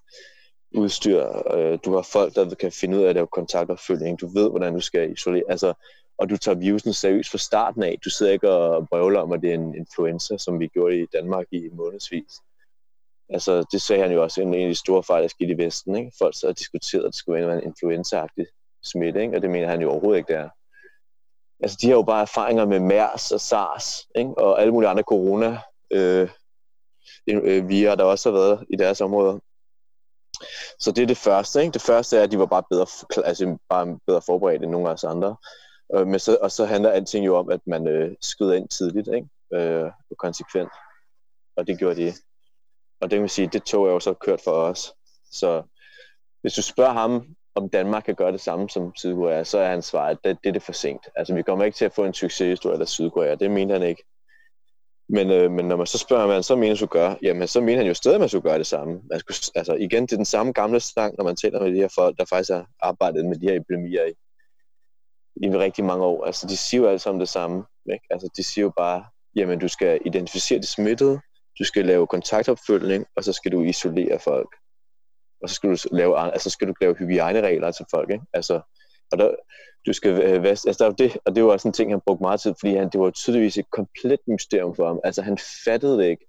udstyr. 0.75 1.25
Øh, 1.55 1.79
du 1.85 1.95
har 1.95 2.01
folk, 2.01 2.35
der 2.35 2.55
kan 2.55 2.71
finde 2.71 2.97
ud 2.97 3.03
af 3.03 3.09
at 3.09 3.15
lave 3.15 3.27
kontaktopfølgning. 3.27 4.21
Du 4.21 4.27
ved, 4.27 4.49
hvordan 4.49 4.73
du 4.73 4.79
skal 4.79 5.11
isolere. 5.11 5.43
Altså, 5.49 5.73
og 6.17 6.29
du 6.29 6.37
tager 6.37 6.57
virusen 6.57 6.93
seriøst 6.93 7.31
fra 7.31 7.37
starten 7.37 7.83
af. 7.83 7.97
Du 8.05 8.09
sidder 8.09 8.31
ikke 8.31 8.49
og 8.49 8.87
brøvler 8.89 9.19
om, 9.19 9.31
at 9.31 9.41
det 9.41 9.49
er 9.49 9.55
en 9.55 9.75
influenza, 9.75 10.37
som 10.37 10.59
vi 10.59 10.67
gjorde 10.67 10.99
i 10.99 11.05
Danmark 11.13 11.45
i 11.51 11.69
månedsvis. 11.73 12.31
Altså, 13.29 13.65
det 13.71 13.81
sagde 13.81 14.01
han 14.01 14.11
jo 14.11 14.23
også, 14.23 14.41
en 14.41 14.53
af 14.53 14.67
de 14.67 14.75
store 14.75 15.03
fejl, 15.03 15.21
der 15.21 15.27
skete 15.27 15.51
i 15.51 15.57
Vesten. 15.57 15.95
Ikke? 15.95 16.11
Folk 16.19 16.35
så 16.35 16.53
diskuterede, 16.53 17.05
at 17.05 17.11
det 17.11 17.15
skulle 17.15 17.47
være 17.47 17.63
en 17.63 17.73
influenza-agtig 17.73 18.45
smitte, 18.83 19.21
ikke? 19.21 19.35
og 19.35 19.41
det 19.41 19.49
mener 19.49 19.67
han 19.67 19.81
jo 19.81 19.91
overhovedet 19.91 20.17
ikke, 20.17 20.33
det 20.33 20.39
er. 20.39 20.49
Altså, 21.63 21.77
de 21.81 21.87
har 21.87 21.95
jo 21.95 22.03
bare 22.03 22.21
erfaringer 22.21 22.65
med 22.65 22.79
MERS 22.79 23.31
og 23.31 23.41
SARS, 23.41 24.07
ikke? 24.15 24.37
og 24.37 24.61
alle 24.61 24.73
mulige 24.73 24.89
andre 24.89 25.03
corona 25.03 25.59
øh, 25.91 26.29
øh, 27.29 27.69
via, 27.69 27.95
der 27.95 28.03
også 28.03 28.31
har 28.31 28.37
været 28.37 28.65
i 28.69 28.75
deres 28.75 29.01
område. 29.01 29.41
Så 30.79 30.91
det 30.91 31.01
er 31.01 31.07
det 31.07 31.17
første. 31.17 31.61
Ikke? 31.61 31.73
Det 31.73 31.81
første 31.81 32.17
er, 32.17 32.23
at 32.23 32.31
de 32.31 32.39
var 32.39 32.45
bare 32.45 32.63
bedre, 32.69 32.85
altså 33.25 33.57
bare 33.69 33.99
bedre 34.07 34.21
forberedt 34.21 34.63
end 34.63 34.71
nogle 34.71 34.89
af 34.89 34.93
os 34.93 35.03
andre. 35.03 35.35
Øh, 35.95 36.07
men 36.07 36.19
så, 36.19 36.37
og 36.41 36.51
så 36.51 36.65
handler 36.65 36.89
alting 36.89 37.25
jo 37.25 37.37
om, 37.37 37.49
at 37.51 37.59
man 37.65 37.87
øh, 37.87 38.15
skyder 38.21 38.53
ind 38.53 38.69
tidligt 38.69 39.07
ikke? 39.15 39.29
Øh, 39.53 39.91
og 40.09 40.17
konsekvent. 40.17 40.71
Og 41.57 41.67
det 41.67 41.79
gjorde 41.79 41.95
de. 41.95 42.13
Og 43.01 43.09
det 43.09 43.17
kan 43.17 43.21
man 43.21 43.29
sige, 43.29 43.49
det 43.53 43.63
tog 43.63 43.87
jeg 43.87 43.93
jo 43.93 43.99
så 43.99 44.13
kørt 44.13 44.41
for 44.43 44.51
os. 44.51 44.93
Så 45.31 45.63
hvis 46.41 46.53
du 46.53 46.61
spørger 46.61 46.93
ham, 46.93 47.35
om 47.61 47.69
Danmark 47.69 48.03
kan 48.03 48.15
gøre 48.15 48.31
det 48.31 48.41
samme 48.41 48.69
som 48.69 48.95
Sydkorea, 48.95 49.43
så 49.43 49.59
er 49.59 49.69
hans 49.69 49.85
svar, 49.85 50.07
at 50.07 50.17
det, 50.23 50.37
det 50.43 50.49
er 50.49 50.53
det 50.53 50.63
for 50.63 50.73
sent. 50.73 51.07
Altså, 51.15 51.33
vi 51.33 51.43
kommer 51.43 51.65
ikke 51.65 51.75
til 51.75 51.85
at 51.85 51.93
få 51.93 52.05
en 52.05 52.13
succeshistorie 52.13 52.79
af 52.79 52.87
Sydkorea. 52.87 53.35
Det 53.35 53.51
mener 53.51 53.79
han 53.79 53.87
ikke. 53.87 54.03
Men, 55.09 55.31
øh, 55.31 55.51
men 55.51 55.65
når 55.67 55.75
man 55.75 55.87
så 55.87 55.97
spørger, 55.97 56.25
hvad 56.25 56.35
han 56.35 56.43
så 56.43 56.55
mener, 56.55 56.75
skulle 56.75 56.89
gøre, 56.89 57.17
jamen 57.21 57.47
så 57.47 57.61
mener 57.61 57.77
han 57.77 57.87
jo 57.87 57.93
stadig, 57.93 58.15
at 58.15 58.19
man 58.19 58.29
skulle 58.29 58.49
gøre 58.49 58.57
det 58.57 58.67
samme. 58.67 59.01
Man 59.09 59.19
skulle, 59.19 59.37
altså 59.55 59.73
igen, 59.73 60.03
det 60.03 60.11
er 60.11 60.15
den 60.15 60.25
samme 60.25 60.51
gamle 60.51 60.79
sang, 60.79 61.15
når 61.17 61.23
man 61.23 61.35
taler 61.35 61.61
med 61.61 61.71
de 61.71 61.77
her 61.77 61.93
folk, 61.95 62.17
der 62.17 62.25
faktisk 62.25 62.51
har 62.51 62.67
arbejdet 62.79 63.25
med 63.25 63.35
de 63.35 63.47
her 63.47 63.55
epidemier 63.55 64.05
i, 64.05 64.13
i 65.35 65.57
rigtig 65.57 65.85
mange 65.85 66.05
år. 66.05 66.25
Altså, 66.25 66.47
de 66.47 66.57
siger 66.57 66.81
jo 66.81 66.87
alle 66.87 66.99
sammen 66.99 67.19
det 67.19 67.29
samme. 67.29 67.63
Ikke? 67.93 68.05
Altså, 68.09 68.29
de 68.37 68.43
siger 68.43 68.65
jo 68.65 68.71
bare, 68.77 69.05
jamen 69.35 69.59
du 69.59 69.67
skal 69.67 69.99
identificere 70.05 70.59
de 70.59 70.67
smittede, 70.67 71.19
du 71.59 71.63
skal 71.63 71.85
lave 71.85 72.07
kontaktopfølgning, 72.07 73.05
og 73.15 73.23
så 73.23 73.33
skal 73.33 73.51
du 73.51 73.61
isolere 73.61 74.19
folk 74.19 74.49
og 75.43 75.49
så 75.49 75.55
skal 75.55 75.69
du 75.69 75.77
lave, 75.91 76.33
altså 76.33 76.49
skal 76.49 76.67
du 76.67 76.73
lave 76.81 76.95
hygiejneregler 76.95 77.71
til 77.71 77.85
folk, 77.91 78.09
ikke? 78.11 78.25
Altså, 78.33 78.61
og 79.11 79.17
der, 79.17 79.35
du 79.85 79.93
skal 79.93 80.21
øh, 80.21 80.45
altså 80.45 80.75
der 80.79 80.85
er 80.85 80.91
det, 80.91 81.17
og 81.25 81.35
det 81.35 81.43
var 81.43 81.51
også 81.51 81.67
en 81.67 81.73
ting, 81.73 81.91
han 81.91 82.01
brugte 82.05 82.21
meget 82.21 82.41
tid, 82.41 82.53
fordi 82.59 82.75
han, 82.75 82.89
det 82.89 82.99
var 82.99 83.11
tydeligvis 83.11 83.57
et 83.57 83.71
komplet 83.71 84.19
mysterium 84.27 84.75
for 84.75 84.87
ham. 84.87 84.99
Altså 85.03 85.21
han 85.21 85.37
fattede 85.65 85.97
det 85.97 86.05
ikke, 86.09 86.25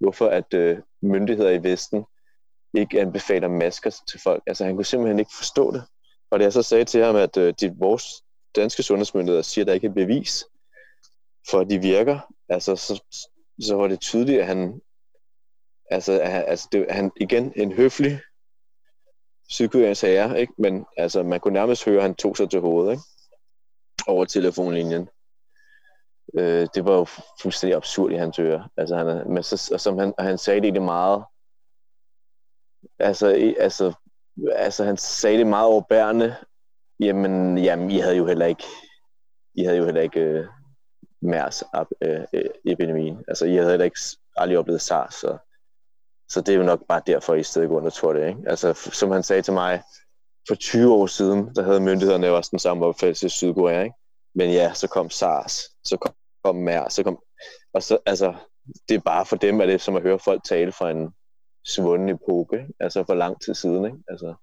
hvorfor 0.00 0.26
at 0.26 0.54
øh, 0.54 0.78
myndigheder 1.02 1.50
i 1.50 1.62
Vesten 1.62 2.04
ikke 2.74 3.00
anbefaler 3.00 3.48
masker 3.48 3.90
til 4.08 4.20
folk. 4.20 4.42
Altså 4.46 4.64
han 4.64 4.74
kunne 4.74 4.84
simpelthen 4.84 5.18
ikke 5.18 5.36
forstå 5.36 5.72
det. 5.72 5.84
Og 6.30 6.38
det 6.38 6.44
jeg 6.44 6.52
så 6.52 6.62
sagde 6.62 6.84
til 6.84 7.04
ham, 7.04 7.16
at 7.16 7.36
øh, 7.36 7.54
de, 7.60 7.74
vores 7.78 8.04
danske 8.56 8.82
sundhedsmyndigheder 8.82 9.42
siger, 9.42 9.62
at 9.62 9.66
der 9.66 9.74
ikke 9.74 9.86
er 9.86 9.92
bevis 9.92 10.44
for, 11.50 11.60
at 11.60 11.70
de 11.70 11.78
virker, 11.78 12.18
altså 12.48 12.76
så, 12.76 13.02
så 13.60 13.76
var 13.76 13.88
det 13.88 14.00
tydeligt, 14.00 14.40
at 14.40 14.46
han, 14.46 14.80
altså, 15.90 16.20
at, 16.20 16.44
altså 16.46 16.68
det, 16.72 16.86
han 16.90 17.10
igen 17.20 17.52
en 17.56 17.72
høflig 17.72 18.20
Sydkoreas 19.48 20.00
herre, 20.00 20.40
ikke? 20.40 20.52
men 20.58 20.86
altså, 20.96 21.22
man 21.22 21.40
kunne 21.40 21.54
nærmest 21.54 21.84
høre, 21.84 21.96
at 21.96 22.02
han 22.02 22.14
tog 22.14 22.36
sig 22.36 22.50
til 22.50 22.60
hovedet 22.60 22.92
ikke? 22.92 23.02
over 24.06 24.24
telefonlinjen. 24.24 25.08
Øh, 26.38 26.68
det 26.74 26.84
var 26.84 26.92
jo 26.92 27.06
fuldstændig 27.42 27.76
absurd 27.76 28.12
i 28.12 28.16
hans 28.16 28.38
øre. 28.38 28.68
Altså, 28.76 28.96
han, 28.96 29.32
men 29.32 29.42
så, 29.42 29.70
og 29.74 29.80
som 29.80 29.98
han, 29.98 30.14
han 30.18 30.38
sagde 30.38 30.60
det 30.60 30.74
det 30.74 30.82
meget, 30.82 31.24
altså, 32.98 33.28
i, 33.28 33.54
altså, 33.58 33.92
altså 34.52 34.84
han 34.84 34.96
sagde 34.96 35.38
det 35.38 35.46
meget 35.46 35.66
overbærende, 35.66 36.36
jamen, 37.00 37.58
jamen, 37.58 37.90
I 37.90 37.98
havde 37.98 38.16
jo 38.16 38.26
heller 38.26 38.46
ikke, 38.46 38.64
I 39.54 39.64
havde 39.64 39.78
jo 39.78 39.84
heller 39.84 40.00
ikke 40.00 40.20
øh, 40.20 40.46
MERS 41.22 41.64
øh, 42.02 42.20
øh. 42.32 43.16
Altså, 43.28 43.44
I 43.44 43.56
havde 43.56 43.70
heller 43.70 43.84
ikke 43.84 44.00
aldrig 44.36 44.58
oplevet 44.58 44.80
SARS, 44.80 45.14
så 45.14 45.38
så 46.28 46.40
det 46.40 46.54
er 46.54 46.58
jo 46.58 46.62
nok 46.62 46.86
bare 46.88 47.02
derfor, 47.06 47.34
I 47.34 47.42
stedet 47.42 47.68
går 47.68 47.76
under 47.76 47.90
tror 47.90 48.12
det. 48.12 48.28
Ikke? 48.28 48.40
Altså, 48.46 48.72
som 48.92 49.10
han 49.10 49.22
sagde 49.22 49.42
til 49.42 49.52
mig, 49.52 49.82
for 50.48 50.54
20 50.54 50.94
år 50.94 51.06
siden, 51.06 51.54
der 51.54 51.62
havde 51.62 51.80
myndighederne 51.80 52.30
også 52.30 52.50
den 52.50 52.58
samme 52.58 52.86
opfattelse 52.86 53.26
i 53.26 53.28
Sydkorea. 53.28 53.82
Ikke? 53.82 53.94
Men 54.34 54.50
ja, 54.50 54.74
så 54.74 54.88
kom 54.88 55.10
SARS, 55.10 55.62
så 55.84 55.96
kom, 55.96 56.14
kom 56.44 56.56
MERS, 56.56 56.92
så 56.92 57.02
kom... 57.02 57.18
Og 57.74 57.82
så, 57.82 57.98
altså, 58.06 58.34
det 58.88 58.94
er 58.94 59.00
bare 59.00 59.26
for 59.26 59.36
dem, 59.36 59.60
at 59.60 59.68
det 59.68 59.80
som 59.80 59.96
at 59.96 60.02
høre 60.02 60.18
folk 60.18 60.44
tale 60.44 60.72
fra 60.72 60.90
en 60.90 61.10
svunden 61.68 62.08
epoke, 62.08 62.66
altså 62.80 63.04
for 63.04 63.14
lang 63.14 63.42
tid 63.44 63.54
siden. 63.54 63.84
Ikke? 63.84 63.98
Altså, 64.08 64.34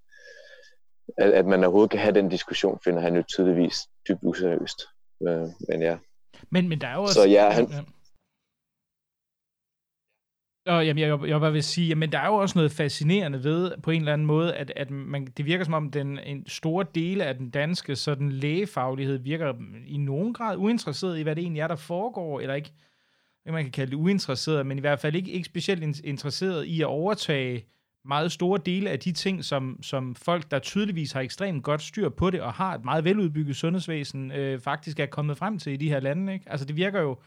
at, 1.17 1.31
at 1.31 1.45
man 1.45 1.63
overhovedet 1.63 1.91
kan 1.91 1.99
have 1.99 2.15
den 2.15 2.29
diskussion, 2.29 2.79
finder 2.83 3.01
han 3.01 3.15
jo 3.15 3.23
tydeligvis 3.23 3.77
dybt 4.07 4.23
useriøst. 4.23 4.81
Øh, 5.27 5.47
men 5.69 5.81
ja. 5.81 5.97
Men, 6.49 6.69
men 6.69 6.81
der 6.81 6.87
er 6.87 6.95
jo 6.95 7.01
også... 7.01 7.13
Så 7.13 7.27
ja, 7.27 7.49
han, 7.49 7.67
ja 7.71 7.81
og 10.65 10.85
jamen, 10.85 11.01
jeg, 11.01 11.19
jeg, 11.21 11.41
jeg 11.41 11.53
vil 11.53 11.63
sige, 11.63 11.95
men 11.95 12.11
der 12.11 12.19
er 12.19 12.27
jo 12.27 12.35
også 12.35 12.57
noget 12.57 12.71
fascinerende 12.71 13.43
ved, 13.43 13.71
på 13.83 13.91
en 13.91 14.01
eller 14.01 14.13
anden 14.13 14.27
måde, 14.27 14.55
at, 14.55 14.73
at 14.75 14.91
man, 14.91 15.25
det 15.37 15.45
virker 15.45 15.65
som 15.65 15.73
om, 15.73 15.91
den, 15.91 16.19
en 16.19 16.47
stor 16.47 16.83
del 16.83 17.21
af 17.21 17.35
den 17.35 17.49
danske 17.49 17.95
sådan, 17.95 18.31
lægefaglighed 18.31 19.17
virker 19.17 19.53
i 19.85 19.97
nogen 19.97 20.33
grad 20.33 20.57
uinteresseret 20.57 21.19
i, 21.19 21.21
hvad 21.21 21.35
det 21.35 21.41
egentlig 21.41 21.61
er, 21.61 21.67
der 21.67 21.75
foregår, 21.75 22.39
eller 22.39 22.55
ikke, 22.55 22.73
man 23.45 23.63
kan 23.63 23.71
kalde 23.71 23.91
det 23.91 23.97
uinteresseret, 23.97 24.65
men 24.65 24.77
i 24.77 24.81
hvert 24.81 24.99
fald 24.99 25.15
ikke, 25.15 25.31
ikke 25.31 25.45
specielt 25.45 26.01
interesseret 26.03 26.65
i 26.65 26.81
at 26.81 26.87
overtage 26.87 27.65
meget 28.05 28.31
store 28.31 28.59
dele 28.65 28.89
af 28.89 28.99
de 28.99 29.11
ting, 29.11 29.45
som, 29.45 29.79
som 29.81 30.15
folk, 30.15 30.51
der 30.51 30.59
tydeligvis 30.59 31.11
har 31.11 31.21
ekstremt 31.21 31.63
godt 31.63 31.81
styr 31.81 32.09
på 32.09 32.29
det, 32.29 32.41
og 32.41 32.53
har 32.53 32.75
et 32.75 32.85
meget 32.85 33.03
veludbygget 33.03 33.55
sundhedsvæsen, 33.55 34.31
øh, 34.31 34.59
faktisk 34.59 34.99
er 34.99 35.05
kommet 35.05 35.37
frem 35.37 35.59
til 35.59 35.73
i 35.73 35.77
de 35.77 35.89
her 35.89 35.99
lande. 35.99 36.33
Ikke? 36.33 36.45
Altså 36.51 36.65
det 36.65 36.75
virker 36.75 37.01
jo, 37.01 37.17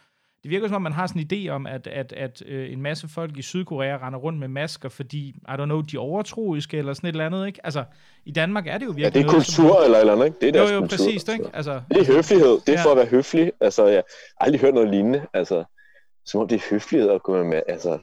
det 0.46 0.52
virker 0.52 0.68
som 0.68 0.74
om, 0.74 0.82
man 0.82 0.92
har 0.92 1.06
sådan 1.06 1.22
en 1.22 1.28
idé 1.32 1.48
om, 1.50 1.66
at, 1.66 1.86
at, 1.86 2.12
at 2.12 2.42
øh, 2.46 2.72
en 2.72 2.82
masse 2.82 3.08
folk 3.08 3.38
i 3.38 3.42
Sydkorea 3.42 3.98
render 4.06 4.18
rundt 4.18 4.38
med 4.38 4.48
masker, 4.48 4.88
fordi, 4.88 5.28
I 5.28 5.50
don't 5.50 5.64
know, 5.64 5.80
de 5.80 5.96
er 5.96 6.00
overtroiske 6.00 6.78
eller 6.78 6.94
sådan 6.94 7.08
et 7.08 7.12
eller 7.12 7.26
andet, 7.26 7.46
ikke? 7.46 7.60
Altså, 7.64 7.84
i 8.24 8.32
Danmark 8.32 8.66
er 8.66 8.78
det 8.78 8.86
jo 8.86 8.90
virkelig 8.90 9.14
Ja, 9.14 9.20
det 9.20 9.26
er 9.26 9.32
kultur 9.32 9.74
som... 9.74 9.84
eller 9.84 9.98
eller 9.98 10.12
andet, 10.12 10.26
ikke? 10.26 10.38
Det 10.40 10.48
er 10.48 10.52
deres 10.52 10.70
jo, 10.70 10.74
jo, 10.74 10.80
kultur, 10.80 10.96
præcis, 10.96 11.14
altså. 11.14 11.32
ikke? 11.32 11.56
Altså, 11.56 11.80
Det 11.88 11.98
er 11.98 12.14
høflighed. 12.14 12.60
Det 12.66 12.68
er 12.68 12.72
ja. 12.72 12.84
for 12.84 12.90
at 12.90 12.96
være 12.96 13.06
høflig. 13.06 13.52
Altså, 13.60 13.86
jeg 13.86 14.02
har 14.40 14.46
aldrig 14.46 14.60
hørt 14.60 14.74
noget 14.74 14.90
lignende. 14.90 15.26
Altså, 15.34 15.64
som 16.26 16.40
om 16.40 16.48
det 16.48 16.56
er 16.56 16.70
høflighed 16.70 17.10
at 17.10 17.22
gå 17.22 17.44
med. 17.44 17.62
Altså, 17.68 17.98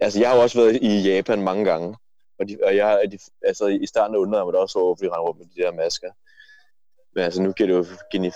altså 0.00 0.20
jeg 0.20 0.28
har 0.28 0.36
jo 0.36 0.42
også 0.42 0.60
været 0.60 0.76
i 0.82 1.02
Japan 1.02 1.42
mange 1.42 1.64
gange. 1.64 1.96
Og, 2.38 2.48
de, 2.48 2.58
og 2.64 2.76
jeg, 2.76 3.02
de, 3.12 3.18
altså, 3.42 3.66
i 3.66 3.86
starten 3.86 4.16
undrede 4.16 4.38
jeg 4.38 4.46
mig 4.46 4.52
da 4.52 4.58
også 4.58 4.78
over, 4.78 4.96
fordi 4.96 5.08
jeg 5.08 5.18
rundt 5.18 5.38
med 5.38 5.46
de 5.46 5.62
der 5.62 5.72
masker. 5.72 6.10
Men 7.14 7.24
altså, 7.24 7.42
nu 7.42 7.52
giver 7.52 7.66
det 7.66 7.76
jo 7.76 7.84
geni, 8.12 8.30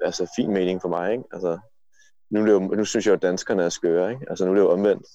altså, 0.00 0.32
fin 0.36 0.50
mening 0.50 0.82
for 0.82 0.88
mig, 0.88 1.12
ikke? 1.12 1.24
Altså, 1.32 1.58
nu, 2.30 2.40
er 2.40 2.44
det 2.44 2.52
jo, 2.52 2.58
nu 2.58 2.84
synes 2.84 3.06
jeg 3.06 3.10
jo, 3.10 3.16
at 3.16 3.22
danskerne 3.22 3.62
er 3.62 3.68
skøre, 3.68 4.10
ikke? 4.10 4.26
Altså, 4.30 4.44
nu 4.44 4.50
er 4.50 4.54
det 4.54 4.62
jo 4.62 4.70
omvendt. 4.70 5.06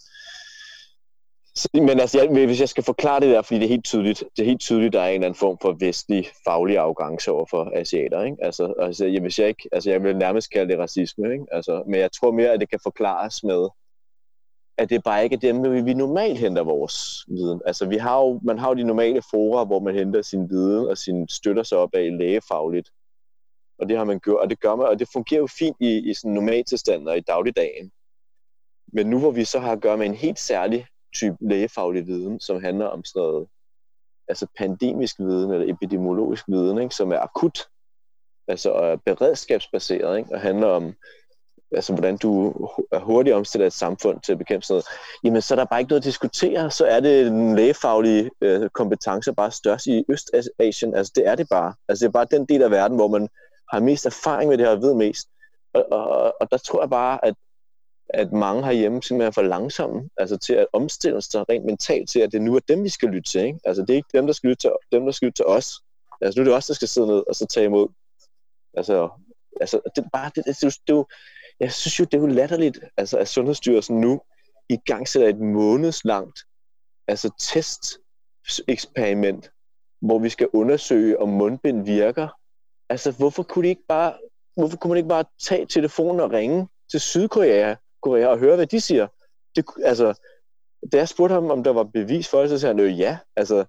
Men 1.74 2.00
altså, 2.00 2.22
jeg, 2.22 2.46
hvis 2.46 2.60
jeg 2.60 2.70
skal 2.70 2.84
forklare 2.84 3.20
det 3.20 3.30
der, 3.30 3.42
fordi 3.42 3.60
det 3.60 3.66
er 3.66 3.70
helt 3.70 3.86
tydeligt, 3.86 4.24
det 4.38 4.42
er 4.42 4.46
helt 4.46 4.62
tydeligt, 4.62 4.94
der 4.94 5.02
er 5.02 5.08
en 5.08 5.14
eller 5.14 5.26
anden 5.26 5.40
form 5.40 5.58
for 5.62 5.76
vestlig 5.80 6.28
faglig 6.48 6.78
afgangs 6.78 7.28
over 7.28 7.46
for 7.50 7.72
asiater, 7.76 8.24
ikke? 8.24 8.38
Altså, 8.42 8.74
altså 8.80 9.06
jeg, 9.06 9.22
hvis 9.22 9.40
jeg 9.40 9.48
ikke, 9.48 9.70
altså, 9.72 9.90
jeg 9.90 10.04
vil 10.04 10.18
nærmest 10.18 10.52
kalde 10.52 10.72
det 10.72 10.80
racisme, 10.80 11.34
ikke? 11.34 11.46
Altså, 11.52 11.84
men 11.88 12.00
jeg 12.00 12.12
tror 12.12 12.32
mere, 12.32 12.50
at 12.50 12.60
det 12.60 12.70
kan 12.70 12.80
forklares 12.84 13.44
med, 13.44 13.68
at 14.78 14.90
det 14.90 15.04
bare 15.04 15.24
ikke 15.24 15.36
er 15.36 15.40
dem, 15.40 15.86
vi 15.86 15.94
normalt 15.94 16.38
henter 16.38 16.64
vores 16.64 17.26
viden. 17.28 17.62
Altså, 17.66 17.86
vi 17.86 17.98
har 17.98 18.20
jo, 18.20 18.40
man 18.44 18.60
har 18.60 18.70
jo 18.70 18.76
de 18.76 18.84
normale 18.84 19.22
fora, 19.32 19.64
hvor 19.64 19.80
man 19.80 19.96
henter 19.96 20.22
sin 20.22 20.50
viden 20.50 20.88
og 20.88 20.98
sin 20.98 21.28
støtter 21.28 21.64
sig 21.64 21.78
op 21.78 21.90
af 21.94 22.18
lægefagligt. 22.18 22.90
Og 23.84 23.90
det 23.90 23.98
har 23.98 24.04
man 24.04 24.20
gjort, 24.20 24.42
og 24.42 24.50
det 24.50 24.60
gør 24.60 24.76
man, 24.76 24.88
og 24.88 25.00
det 25.00 25.10
fungerer 25.14 25.40
jo 25.40 25.48
fint 25.48 25.78
i, 25.80 26.10
i 26.10 26.14
sådan 26.14 26.34
normaltilstand 26.34 27.08
og 27.08 27.18
i 27.18 27.22
dagligdagen. 27.22 27.92
Men 28.94 29.10
nu 29.10 29.20
hvor 29.20 29.32
vi 29.32 29.46
så 29.46 29.60
har 29.60 29.72
at 29.72 29.82
gøre 29.82 29.98
med 29.98 30.06
en 30.06 30.14
helt 30.14 30.40
særlig 30.40 30.88
type 31.16 31.38
lægefaglig 31.42 32.08
viden, 32.08 32.40
som 32.40 32.64
handler 32.64 32.86
om 32.86 33.04
sådan 33.06 33.20
noget 33.22 33.48
altså 34.28 34.48
pandemisk 34.58 35.20
viden 35.20 35.52
eller 35.52 35.74
epidemiologisk 35.74 36.44
viden, 36.48 36.78
ikke, 36.78 36.96
som 36.96 37.12
er 37.12 37.20
akut, 37.20 37.68
altså 38.48 38.74
er 38.74 38.96
beredskabsbaseret, 39.06 40.18
ikke, 40.18 40.34
og 40.34 40.42
handler 40.42 40.68
om, 40.68 40.94
altså 41.72 41.94
hvordan 41.94 42.18
du 42.18 42.54
er 42.92 43.00
hurtigt 43.00 43.36
omstiller 43.36 43.68
et 43.68 43.74
samfund 43.74 44.22
til 44.22 44.32
at 44.32 44.38
bekæmpe 44.38 44.66
sådan 44.66 44.74
noget, 44.74 44.86
jamen 45.24 45.42
så 45.42 45.54
er 45.54 45.56
der 45.56 45.66
bare 45.66 45.80
ikke 45.80 45.90
noget 45.90 46.02
at 46.02 46.06
diskutere, 46.06 46.72
så 46.72 46.86
er 46.86 47.00
det 47.00 47.26
den 47.26 47.56
lægefaglige 47.56 48.32
øh, 48.42 48.70
kompetence 48.70 49.34
bare 49.34 49.52
størst 49.52 49.86
i 49.86 50.04
Østasien, 50.10 50.96
altså 50.96 51.12
det 51.16 51.28
er 51.28 51.36
det 51.36 51.48
bare. 51.50 51.74
Altså 51.88 52.06
det 52.06 52.10
er 52.10 52.20
bare 52.20 52.28
den 52.32 52.46
del 52.46 52.62
af 52.62 52.72
verden, 52.72 52.98
hvor 52.98 53.08
man 53.08 53.28
har 53.72 53.80
mest 53.80 54.06
erfaring 54.06 54.50
med 54.50 54.58
det 54.58 54.66
her 54.66 54.76
og 54.76 54.82
ved 54.82 54.94
mest. 54.94 55.28
Og, 55.74 55.86
og, 55.92 56.36
og 56.42 56.52
der 56.52 56.58
tror 56.58 56.82
jeg 56.82 56.90
bare, 56.90 57.26
at 57.26 57.36
at 58.10 58.32
mange 58.32 58.64
herhjemme 58.64 59.04
simpelthen 59.04 59.28
er 59.28 59.32
for 59.32 59.42
langsomme 59.42 60.10
altså 60.18 60.38
til 60.38 60.54
at 60.54 60.68
omstille 60.74 61.22
sig 61.22 61.50
rent 61.50 61.66
mentalt 61.66 62.10
til, 62.10 62.20
at 62.20 62.32
det 62.32 62.42
nu 62.42 62.56
er 62.56 62.60
dem, 62.60 62.84
vi 62.84 62.90
skal 62.90 63.10
lytte 63.10 63.32
til. 63.32 63.42
Ikke? 63.42 63.60
Altså 63.64 63.82
det 63.82 63.90
er 63.90 63.96
ikke 63.96 64.10
dem, 64.14 64.26
der 64.26 64.34
skal 64.34 64.50
lytte 64.50 64.62
til, 64.62 64.72
dem, 64.92 65.06
der 65.06 65.12
skal 65.12 65.26
lytte 65.26 65.38
til 65.38 65.46
os. 65.46 65.72
Altså 66.22 66.40
nu 66.40 66.42
er 66.42 66.46
det 66.46 66.58
os, 66.58 66.68
der 66.68 66.74
skal 66.74 66.88
sidde 66.88 67.08
ned 67.08 67.24
og 67.28 67.36
så 67.36 67.46
tage 67.46 67.66
imod. 67.66 67.88
Altså, 68.74 69.10
altså 69.62 69.80
det 69.96 70.06
er 70.06 70.10
bare, 70.14 70.32
det, 70.36 70.46
det, 70.46 70.58
det, 70.62 70.78
det, 70.88 71.06
jeg 71.60 71.74
synes 71.74 72.00
jo, 72.00 72.06
det 72.06 72.14
er 72.14 72.22
jo 72.22 72.28
latterligt, 72.28 72.80
altså 72.98 73.18
at 73.18 73.28
Sundhedsstyrelsen 73.28 74.02
nu 74.02 74.22
i 74.70 74.78
gang 74.86 75.08
sætter 75.08 75.30
et 75.30 75.40
månedslangt 75.40 76.40
altså 77.08 77.30
test 77.40 78.00
eksperiment, 78.68 79.52
hvor 80.02 80.20
vi 80.20 80.30
skal 80.30 80.48
undersøge, 80.54 81.20
om 81.20 81.30
mundbind 81.30 81.86
virker. 81.86 82.28
Altså, 82.94 83.12
hvorfor 83.12 83.44
kunne, 83.44 83.64
de 83.64 83.70
ikke 83.70 83.88
bare, 83.88 84.14
hvorfor 84.56 84.78
kunne 84.78 84.90
man 84.90 84.98
ikke 84.98 85.10
bare 85.10 85.24
tage 85.44 85.66
telefonen 85.66 86.20
og 86.20 86.32
ringe 86.32 86.68
til 86.92 87.00
Sydkorea 87.00 87.76
Korea 88.04 88.28
og 88.28 88.40
høre, 88.40 88.56
hvad 88.56 88.68
de 88.68 88.82
siger. 88.82 89.08
Det, 89.56 89.66
altså, 89.84 90.14
da 90.92 90.98
jeg 90.98 91.10
spurgte 91.10 91.34
ham, 91.34 91.52
om 91.52 91.64
der 91.64 91.74
var 91.74 91.84
bevis 91.84 92.30
for 92.30 92.42
det, 92.42 92.50
så 92.50 92.60
sagde 92.60 92.76
han 92.76 92.86
jo 92.86 92.96
ja. 92.96 93.18
Altså, 93.36 93.66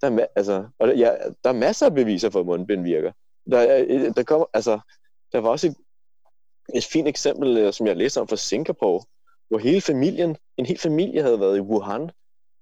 der, 0.00 0.10
er, 0.10 0.26
altså, 0.36 0.68
og 0.78 0.88
der, 0.88 0.94
ja, 0.94 1.10
der 1.44 1.50
er 1.50 1.54
masser 1.54 1.86
af 1.86 1.94
beviser 1.94 2.30
for, 2.30 2.40
at 2.40 2.46
mundbind 2.46 2.82
virker. 2.82 3.12
Der, 3.50 3.84
øh, 3.88 4.14
der, 4.16 4.22
kom, 4.22 4.46
altså, 4.54 4.80
der 5.32 5.38
var 5.38 5.48
også 5.48 5.66
et, 5.66 5.76
et 6.74 6.84
fint 6.84 7.08
eksempel, 7.08 7.58
øh, 7.58 7.72
som 7.72 7.86
jeg 7.86 7.96
læste 7.96 8.20
om 8.20 8.28
fra 8.28 8.36
Singapore, 8.36 9.04
hvor 9.48 9.58
hele 9.58 9.80
familien, 9.80 10.36
en 10.56 10.66
hel 10.66 10.78
familie 10.78 11.22
havde 11.22 11.40
været 11.40 11.56
i 11.56 11.60
Wuhan, 11.60 12.10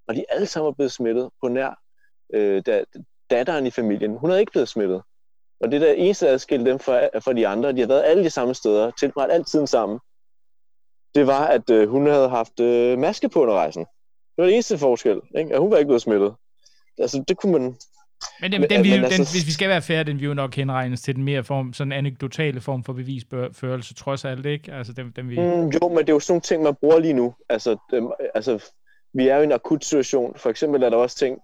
og 0.08 0.14
de 0.14 0.24
alle 0.28 0.46
sammen 0.46 0.66
var 0.66 0.72
blevet 0.72 0.92
smittet 0.92 1.30
på 1.42 1.48
nær 1.48 1.80
øh, 2.34 2.62
da, 2.66 2.84
datteren 3.30 3.66
i 3.66 3.70
familien. 3.70 4.16
Hun 4.16 4.30
havde 4.30 4.40
ikke 4.40 4.52
blevet 4.52 4.68
smittet. 4.68 5.02
Og 5.60 5.72
det 5.72 5.80
der 5.80 5.92
eneste, 5.92 6.26
der 6.26 6.32
adskilte 6.32 6.70
dem 6.70 6.78
fra, 6.78 7.18
fra 7.18 7.32
de 7.32 7.46
andre, 7.46 7.72
de 7.72 7.80
har 7.80 7.86
været 7.86 8.04
alle 8.04 8.24
de 8.24 8.30
samme 8.30 8.54
steder, 8.54 8.90
tilbragt 8.90 9.32
alt 9.32 9.46
tiden 9.46 9.66
sammen 9.66 9.98
det 11.16 11.26
var, 11.26 11.46
at 11.46 11.70
øh, 11.70 11.88
hun 11.88 12.06
havde 12.06 12.28
haft 12.28 12.60
øh, 12.60 12.98
maske 12.98 13.28
på 13.28 13.42
under 13.42 13.54
rejsen. 13.54 13.80
Det 13.84 14.42
var 14.42 14.44
det 14.44 14.54
eneste 14.54 14.78
forskel, 14.78 15.20
ikke? 15.38 15.54
at 15.54 15.60
hun 15.60 15.70
var 15.70 15.76
ikke 15.76 15.86
blevet 15.86 16.02
smittet. 16.02 16.34
Altså, 16.98 17.24
det 17.28 17.36
kunne 17.36 17.52
man... 17.52 17.62
Men, 18.40 18.52
den, 18.52 18.62
den, 18.62 18.82
men, 18.82 19.04
altså, 19.04 19.16
den, 19.16 19.26
hvis 19.32 19.46
vi 19.46 19.52
skal 19.52 19.68
være 19.68 19.82
færre, 19.82 20.04
den 20.04 20.18
vil 20.20 20.24
jo 20.24 20.34
nok 20.34 20.54
henregnes 20.54 21.02
til 21.02 21.16
den 21.16 21.24
mere 21.24 21.44
form, 21.44 21.72
sådan 21.72 21.92
anekdotale 21.92 22.60
form 22.60 22.84
for 22.84 22.92
bevisførelse, 22.92 23.94
trods 23.94 24.24
alt, 24.24 24.46
ikke? 24.46 24.72
Altså, 24.72 24.92
den, 24.92 25.12
den 25.16 25.28
vi... 25.28 25.38
mm, 25.40 25.68
jo, 25.68 25.88
men 25.88 25.98
det 25.98 26.08
er 26.08 26.12
jo 26.12 26.20
sådan 26.20 26.32
nogle 26.32 26.40
ting, 26.40 26.62
man 26.62 26.74
bruger 26.74 26.98
lige 26.98 27.14
nu. 27.14 27.34
Altså, 27.48 27.76
dem, 27.90 28.12
altså, 28.34 28.64
vi 29.14 29.28
er 29.28 29.36
jo 29.36 29.40
i 29.40 29.44
en 29.44 29.52
akut 29.52 29.84
situation. 29.84 30.34
For 30.36 30.50
eksempel 30.50 30.82
er 30.82 30.90
der 30.90 30.96
også 30.96 31.16
ting, 31.16 31.38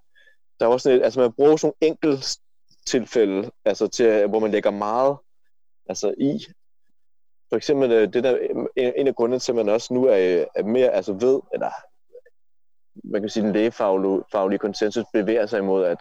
der 0.61 0.67
er 0.67 0.71
også 0.71 0.83
sådan 0.83 0.99
et, 0.99 1.05
altså 1.05 1.21
man 1.21 1.33
bruger 1.33 1.57
sådan 1.57 1.73
nogle 1.81 1.93
enkelt 1.93 2.37
tilfælde, 2.87 3.51
altså 3.65 3.87
til, 3.87 4.27
hvor 4.27 4.39
man 4.39 4.51
lægger 4.51 4.71
meget 4.71 5.17
altså 5.89 6.15
i, 6.19 6.47
for 7.49 7.57
eksempel 7.57 7.93
øh, 7.93 8.13
det 8.13 8.25
der, 8.25 8.39
en 8.77 9.07
af 9.07 9.15
grundene 9.15 9.39
til, 9.39 9.53
at 9.53 9.57
man 9.57 9.69
også 9.69 9.95
nu 9.95 10.05
er, 10.05 10.45
er 10.55 10.63
mere 10.63 10.89
altså 10.89 11.13
ved, 11.13 11.41
eller 11.55 11.71
man 13.05 13.21
kan 13.21 13.31
sige, 13.31 13.45
den 13.47 13.53
lægefaglige 13.53 14.59
konsensus 14.59 15.05
bevæger 15.13 15.47
sig 15.47 15.59
imod, 15.59 15.85
at 15.85 15.99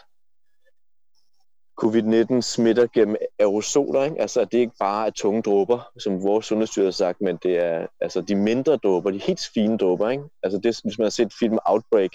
covid-19 1.83 2.41
smitter 2.41 2.87
gennem 2.93 3.15
aerosoler, 3.39 4.03
ikke? 4.03 4.21
altså 4.21 4.41
at 4.41 4.51
det 4.51 4.57
ikke 4.57 4.75
bare 4.79 5.07
er 5.07 5.11
tunge 5.11 5.41
dråber, 5.41 5.91
som 5.99 6.23
vores 6.23 6.45
sundhedsstyrelse 6.45 7.03
har 7.03 7.09
sagt, 7.09 7.21
men 7.21 7.37
det 7.43 7.57
er 7.57 7.87
altså 7.99 8.21
de 8.21 8.35
mindre 8.35 8.77
dråber, 8.77 9.11
de 9.11 9.17
helt 9.17 9.49
fine 9.53 9.77
dråber. 9.77 10.09
Ikke? 10.09 10.23
Altså 10.43 10.59
det, 10.59 10.79
hvis 10.83 10.97
man 10.97 11.05
har 11.05 11.09
set 11.09 11.33
filmen 11.39 11.59
Outbreak, 11.65 12.11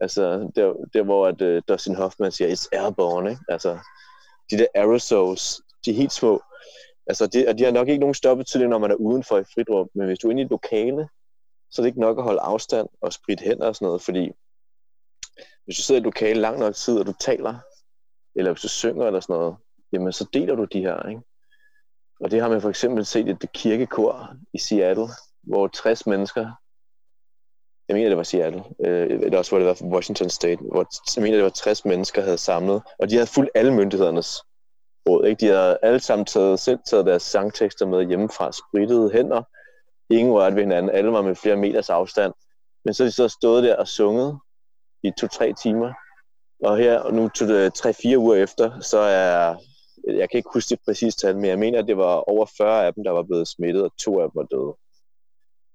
altså 0.00 0.50
der, 0.56 0.86
der 0.94 1.02
hvor 1.02 1.26
at, 1.26 1.42
uh, 1.42 1.62
Dustin 1.68 1.94
Hoffman 1.94 2.32
siger, 2.32 2.54
it's 2.54 2.68
airborne, 2.72 3.30
ikke? 3.30 3.42
altså 3.48 3.78
de 4.50 4.58
der 4.58 4.66
aerosols, 4.74 5.60
de 5.84 5.92
helt 5.92 6.12
små, 6.12 6.42
Altså, 7.10 7.26
det, 7.26 7.48
og 7.48 7.58
de 7.58 7.64
har 7.64 7.72
nok 7.72 7.88
ikke 7.88 8.00
nogen 8.00 8.14
større 8.14 8.36
betydning, 8.36 8.70
når 8.70 8.78
man 8.78 8.90
er 8.90 8.94
udenfor 8.94 9.38
i 9.38 9.44
frit 9.54 9.70
rum, 9.70 9.88
men 9.94 10.06
hvis 10.06 10.18
du 10.18 10.26
er 10.26 10.30
inde 10.30 10.42
i 10.42 10.44
et 10.44 10.50
lokale, 10.50 11.08
så 11.70 11.82
er 11.82 11.82
det 11.82 11.88
ikke 11.88 12.00
nok 12.00 12.18
at 12.18 12.24
holde 12.24 12.40
afstand 12.40 12.88
og 13.00 13.12
spritte 13.12 13.44
hænder 13.44 13.66
og 13.66 13.74
sådan 13.74 13.86
noget, 13.86 14.02
fordi 14.02 14.32
hvis 15.64 15.76
du 15.76 15.82
sidder 15.82 15.98
i 15.98 16.02
et 16.02 16.04
lokale 16.04 16.40
lang 16.40 16.58
nok 16.58 16.74
tid, 16.74 16.98
og 16.98 17.06
du 17.06 17.12
taler, 17.20 17.54
eller 18.34 18.52
hvis 18.52 18.62
du 18.62 18.68
synger 18.68 19.06
eller 19.06 19.20
sådan 19.20 19.34
noget, 19.34 19.56
jamen 19.92 20.12
så 20.12 20.28
deler 20.32 20.54
du 20.54 20.64
de 20.64 20.80
her, 20.80 21.08
ikke? 21.08 21.22
Og 22.20 22.30
det 22.30 22.40
har 22.40 22.48
man 22.48 22.60
for 22.60 22.68
eksempel 22.68 23.04
set 23.04 23.28
i 23.28 23.32
det 23.32 23.52
kirkekor 23.52 24.36
i 24.54 24.58
Seattle, 24.58 25.08
hvor 25.42 25.68
60 25.68 26.06
mennesker, 26.06 26.52
jeg 27.90 27.96
mener 27.96 28.08
det 28.08 28.16
var 28.16 28.22
Seattle, 28.22 28.64
øh, 28.84 29.10
eller 29.10 29.38
også 29.38 29.50
hvor 29.50 29.58
det 29.58 29.66
var 29.66 29.94
Washington 29.94 30.30
State, 30.30 30.62
hvor 30.62 30.86
jeg 31.16 31.22
mener 31.22 31.36
det 31.36 31.44
var 31.44 31.50
60 31.50 31.84
mennesker 31.84 32.22
havde 32.22 32.38
samlet, 32.38 32.82
og 32.98 33.10
de 33.10 33.14
havde 33.14 33.26
fulgt 33.26 33.50
alle 33.54 33.74
myndighedernes 33.74 34.42
råd. 35.08 35.26
Ikke? 35.26 35.40
De 35.40 35.52
havde 35.52 35.78
alle 35.82 36.00
sammen 36.00 36.26
taget, 36.26 36.60
selv 36.60 36.78
taget 36.90 37.06
deres 37.06 37.22
sangtekster 37.22 37.86
med 37.86 38.08
hjemmefra, 38.08 38.52
sprittede 38.52 39.10
hænder, 39.12 39.42
ingen 40.10 40.34
rørte 40.34 40.56
ved 40.56 40.62
hinanden, 40.62 40.90
alle 40.90 41.12
var 41.12 41.22
med 41.22 41.34
flere 41.34 41.56
meters 41.56 41.90
afstand. 41.90 42.32
Men 42.84 42.94
så 42.94 43.04
de 43.04 43.10
så 43.10 43.28
stået 43.28 43.64
der 43.64 43.76
og 43.76 43.88
sunget 43.88 44.38
i 45.02 45.10
to-tre 45.20 45.52
timer. 45.62 45.92
Og 46.64 46.76
her, 46.76 47.10
nu 47.10 47.30
øh, 47.54 47.70
tre-fire 47.70 48.18
uger 48.18 48.36
efter, 48.36 48.80
så 48.80 48.98
er, 48.98 49.56
jeg 50.06 50.30
kan 50.30 50.38
ikke 50.38 50.50
huske 50.54 50.68
det 50.70 50.78
præcise 50.84 51.18
tal, 51.18 51.36
men 51.36 51.44
jeg 51.44 51.58
mener, 51.58 51.78
at 51.78 51.86
det 51.86 51.96
var 51.96 52.30
over 52.30 52.46
40 52.56 52.86
af 52.86 52.94
dem, 52.94 53.04
der 53.04 53.10
var 53.10 53.22
blevet 53.22 53.48
smittet, 53.48 53.82
og 53.82 53.92
to 53.98 54.20
af 54.20 54.30
dem 54.30 54.32
var 54.34 54.46
døde. 54.50 54.74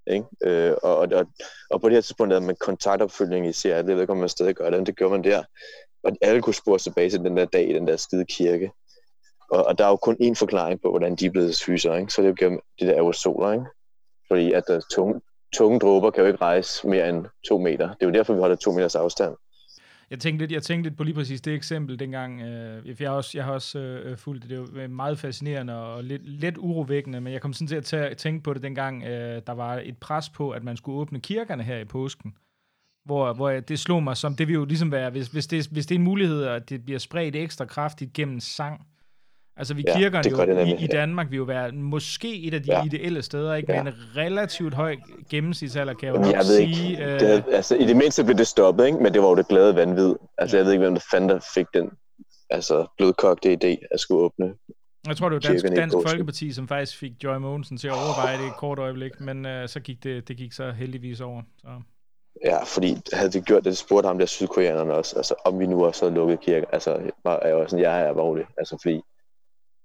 Ikke? 0.06 0.26
Øh, 0.44 0.74
og, 0.82 0.96
og, 0.98 1.26
og 1.70 1.80
på 1.80 1.88
det 1.88 1.94
her 1.96 2.00
tidspunkt 2.00 2.32
havde 2.32 2.46
man 2.46 2.56
kontaktopfølgning 2.60 3.46
i 3.46 3.52
Seattle, 3.52 3.90
jeg 3.90 3.96
ved 3.96 4.02
ikke, 4.02 4.12
om 4.12 4.18
man 4.18 4.28
stadig 4.28 4.54
gør 4.54 4.70
det, 4.70 4.78
men 4.78 4.86
det 4.86 4.96
gjorde 4.96 5.12
man 5.12 5.24
der. 5.24 5.42
Og 6.04 6.12
alle 6.22 6.42
kunne 6.42 6.54
spore 6.54 6.78
tilbage 6.78 7.10
til 7.10 7.20
den 7.20 7.36
der 7.36 7.44
dag 7.44 7.70
i 7.70 7.74
den 7.74 7.86
der 7.86 7.96
skide 7.96 8.24
kirke. 8.24 8.70
Og, 9.50 9.64
og 9.66 9.78
der 9.78 9.84
er 9.84 9.88
jo 9.88 9.96
kun 9.96 10.16
én 10.22 10.34
forklaring 10.34 10.80
på, 10.82 10.90
hvordan 10.90 11.16
de 11.16 11.26
er 11.26 11.30
blevet 11.30 11.62
fyser, 11.66 11.94
ikke? 11.94 12.12
så 12.12 12.22
det 12.22 12.26
er 12.26 12.30
jo 12.30 12.36
gennem 12.38 12.60
det 12.80 12.88
der 12.88 12.94
aerosoler, 12.94 13.52
ikke? 13.52 13.66
fordi 14.28 14.52
at 14.52 14.64
der 14.68 14.80
tunge, 14.90 15.20
tunge 15.54 15.78
dråber 15.78 16.10
kan 16.10 16.20
jo 16.20 16.26
ikke 16.26 16.40
rejse 16.40 16.88
mere 16.88 17.08
end 17.08 17.26
to 17.48 17.58
meter. 17.58 17.88
Det 17.88 18.02
er 18.02 18.06
jo 18.06 18.12
derfor, 18.12 18.34
vi 18.34 18.40
holder 18.40 18.56
to 18.56 18.72
meters 18.72 18.94
afstand. 18.94 19.34
Jeg 20.10 20.18
tænkte 20.18 20.42
lidt, 20.42 20.52
jeg 20.52 20.62
tænkte 20.62 20.90
lidt 20.90 20.98
på 20.98 21.04
lige 21.04 21.14
præcis 21.14 21.40
det 21.40 21.54
eksempel 21.54 21.98
dengang. 21.98 22.40
Øh, 22.40 23.00
jeg, 23.00 23.08
har 23.10 23.16
også, 23.16 23.30
jeg 23.34 23.44
har 23.44 23.52
også 23.52 23.78
øh, 23.78 24.10
øh 24.10 24.16
fulgt 24.16 24.42
det. 24.42 24.50
Det 24.50 24.74
var 24.74 24.88
meget 24.88 25.18
fascinerende 25.18 25.74
og 25.84 26.04
lidt, 26.04 26.28
lidt 26.28 26.58
urovækkende, 26.58 27.20
men 27.20 27.32
jeg 27.32 27.40
kom 27.40 27.52
sådan 27.52 27.66
til 27.66 27.76
at 27.76 27.84
tæ 27.84 28.14
tænke 28.14 28.42
på 28.42 28.54
det 28.54 28.62
dengang, 28.62 29.04
øh, 29.04 29.42
der 29.46 29.52
var 29.52 29.80
et 29.84 29.98
pres 29.98 30.28
på, 30.28 30.50
at 30.50 30.64
man 30.64 30.76
skulle 30.76 30.98
åbne 30.98 31.20
kirkerne 31.20 31.62
her 31.62 31.78
i 31.78 31.84
påsken 31.84 32.34
hvor, 33.06 33.32
hvor 33.32 33.50
det 33.50 33.78
slog 33.78 34.02
mig 34.02 34.16
som, 34.16 34.36
det 34.36 34.48
vil 34.48 34.54
jo 34.54 34.64
ligesom 34.64 34.92
være, 34.92 35.10
hvis, 35.10 35.28
hvis, 35.28 35.46
det, 35.46 35.66
hvis 35.66 35.86
det 35.86 35.94
er 35.94 35.98
en 35.98 36.04
mulighed, 36.04 36.44
at 36.44 36.70
det 36.70 36.84
bliver 36.84 36.98
spredt 36.98 37.36
ekstra 37.36 37.64
kraftigt 37.64 38.12
gennem 38.12 38.40
sang, 38.40 38.86
Altså 39.58 39.74
vi 39.74 39.84
ja, 39.86 39.98
kirkerne 39.98 40.30
jo 40.30 40.58
det 40.58 40.68
i, 40.68 40.84
i 40.84 40.86
Danmark 40.86 41.30
vil 41.30 41.36
jo 41.36 41.44
være 41.44 41.72
måske 41.72 42.42
et 42.42 42.54
af 42.54 42.62
de 42.62 42.72
ja. 42.72 42.84
ideelle 42.84 43.22
steder, 43.22 43.54
ikke? 43.54 43.72
Ja. 43.72 43.82
med 43.82 43.92
en 43.92 43.98
relativt 44.16 44.74
høj 44.74 44.96
gennemsnitsalder, 45.30 45.94
kan 45.94 46.06
jeg 46.08 46.16
jo 46.16 46.30
jeg 46.30 46.38
ved 46.38 46.44
sige. 46.44 46.90
Ikke. 46.90 47.04
Øh... 47.04 47.20
Det, 47.20 47.44
altså, 47.52 47.76
I 47.76 47.86
det 47.86 47.96
mindste 47.96 48.24
blev 48.24 48.38
det 48.38 48.46
stoppet, 48.46 48.86
ikke? 48.86 48.98
men 48.98 49.14
det 49.14 49.22
var 49.22 49.28
jo 49.28 49.34
det 49.34 49.48
glade 49.48 49.76
vanvid. 49.76 50.14
Altså 50.38 50.56
jeg 50.56 50.66
ved 50.66 50.72
ikke, 50.72 50.82
hvem 50.84 50.94
der 50.94 51.04
fandt, 51.10 51.32
der 51.32 51.40
fik 51.54 51.66
den 51.74 51.90
altså, 52.50 52.86
blødkogte 52.98 53.52
idé 53.52 53.86
at 53.90 54.00
skulle 54.00 54.20
åbne 54.20 54.54
jeg 55.06 55.16
tror, 55.16 55.28
det 55.28 55.34
var 55.34 55.50
Dansk, 55.50 55.66
Dansk 55.66 55.96
Folkeparti, 56.08 56.52
som 56.52 56.68
faktisk 56.68 56.98
fik 56.98 57.12
Joy 57.24 57.36
Mogensen 57.36 57.76
til 57.78 57.88
at 57.88 57.94
overveje 57.94 58.38
det 58.38 58.44
i 58.44 58.46
et 58.46 58.56
kort 58.56 58.78
øjeblik, 58.78 59.20
men 59.20 59.46
uh, 59.46 59.66
så 59.66 59.80
gik 59.80 60.04
det, 60.04 60.28
det 60.28 60.36
gik 60.36 60.52
så 60.52 60.70
heldigvis 60.70 61.20
over. 61.20 61.42
Så. 61.58 61.68
Ja, 62.44 62.64
fordi 62.64 62.96
havde 63.12 63.32
vi 63.32 63.40
gjort 63.40 63.64
det, 63.64 63.70
det 63.70 63.78
spurgte 63.78 64.06
ham 64.06 64.18
der 64.18 64.26
sydkoreanerne 64.26 64.94
også, 64.94 65.16
altså 65.16 65.34
om 65.44 65.58
vi 65.58 65.66
nu 65.66 65.86
også 65.86 66.04
havde 66.04 66.14
lukket 66.14 66.40
kirker. 66.40 66.66
Altså, 66.72 67.10
var, 67.24 67.42
jeg 67.46 67.56
var 67.56 67.66
sådan, 67.66 67.84
jeg 67.84 68.00
er 68.00 68.08
alvorlig. 68.08 68.46
Altså, 68.58 68.78
fordi 68.82 69.02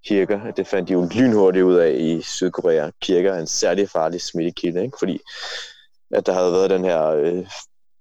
kirker, 0.05 0.51
det 0.51 0.67
fandt 0.67 0.87
de 0.87 0.93
jo 0.93 1.09
lynhurtigt 1.15 1.65
ud 1.65 1.75
af 1.75 1.91
i 1.91 2.21
Sydkorea. 2.21 2.91
Kirker 3.01 3.33
er 3.33 3.39
en 3.39 3.47
særlig 3.47 3.89
farlig 3.89 4.21
smittekilde, 4.21 4.83
ikke? 4.83 4.97
fordi 4.99 5.19
at 6.11 6.25
der 6.25 6.33
havde 6.33 6.51
været 6.51 6.69
den 6.69 6.85
her 6.85 7.07
øh, 7.07 7.47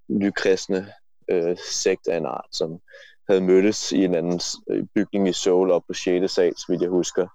nykristne 0.09 0.93
øh, 1.31 1.57
sekt 1.71 2.09
af 2.09 2.17
en 2.17 2.27
art, 2.27 2.47
som 2.53 2.81
havde 3.29 3.41
mødtes 3.41 3.93
i 3.93 4.05
en 4.05 4.15
anden 4.15 4.41
øh, 4.71 4.85
bygning 4.95 5.29
i 5.29 5.33
Seoul 5.33 5.71
op 5.71 5.83
på 5.89 5.95
6. 5.95 6.33
sal, 6.33 6.57
så 6.57 6.65
vidt 6.69 6.83
jeg 6.83 6.91
husker, 6.91 7.27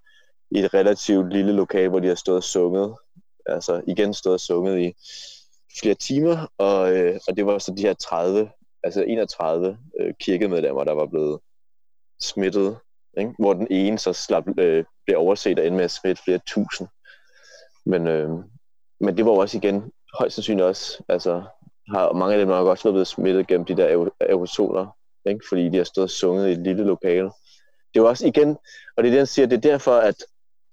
i 0.51 0.59
et 0.59 0.73
relativt 0.73 1.33
lille 1.33 1.51
lokal, 1.51 1.89
hvor 1.89 1.99
de 1.99 2.07
har 2.07 2.15
stået 2.15 2.37
og 2.37 2.43
sunget, 2.43 2.95
altså 3.45 3.81
igen 3.87 4.13
stået 4.13 4.33
og 4.33 4.39
sunget 4.39 4.79
i 4.79 4.93
flere 5.79 5.95
timer, 5.95 6.47
og, 6.57 6.97
øh, 6.97 7.19
og 7.27 7.37
det 7.37 7.45
var 7.45 7.57
så 7.57 7.73
de 7.77 7.81
her 7.81 7.93
30, 7.93 8.49
altså 8.83 9.01
31 9.01 9.77
øh, 9.99 10.13
kirkemedlemmer, 10.19 10.83
der 10.83 10.93
var 10.93 11.05
blevet 11.05 11.39
smittet, 12.21 12.77
ikke? 13.17 13.33
hvor 13.39 13.53
den 13.53 13.67
ene 13.71 13.97
så 13.97 14.13
slap, 14.13 14.43
øh, 14.59 14.85
blev 15.05 15.19
overset 15.19 15.59
og 15.59 15.65
ender 15.65 15.77
med 15.77 15.85
at 15.85 15.91
smitte 15.91 16.23
flere 16.23 16.39
tusind. 16.47 16.87
Men, 17.85 18.07
øh, 18.07 18.29
men 18.99 19.17
det 19.17 19.25
var 19.25 19.31
også 19.31 19.57
igen 19.57 19.91
højst 20.19 20.35
sandsynligt 20.35 20.65
også, 20.65 21.03
altså 21.09 21.43
har 21.87 22.13
mange 22.13 22.33
af 22.33 22.39
dem 22.39 22.47
nok 22.47 22.67
også 22.67 22.83
været 22.83 22.93
blevet 22.93 23.07
smittet 23.07 23.47
gennem 23.47 23.65
de 23.65 23.77
der 23.77 24.09
aerosoler, 24.19 24.87
ikke? 25.25 25.45
fordi 25.49 25.69
de 25.69 25.77
har 25.77 25.83
stået 25.83 26.03
og 26.03 26.09
sunget 26.09 26.49
i 26.49 26.51
et 26.51 26.63
lille 26.63 26.83
lokale. 26.83 27.31
Det 27.93 27.99
er 27.99 28.03
også 28.03 28.27
igen, 28.27 28.49
og 28.97 29.03
det 29.03 29.07
er 29.07 29.11
det, 29.11 29.17
han 29.17 29.27
siger, 29.27 29.45
det 29.45 29.57
er 29.57 29.71
derfor, 29.71 29.97
at 29.97 30.15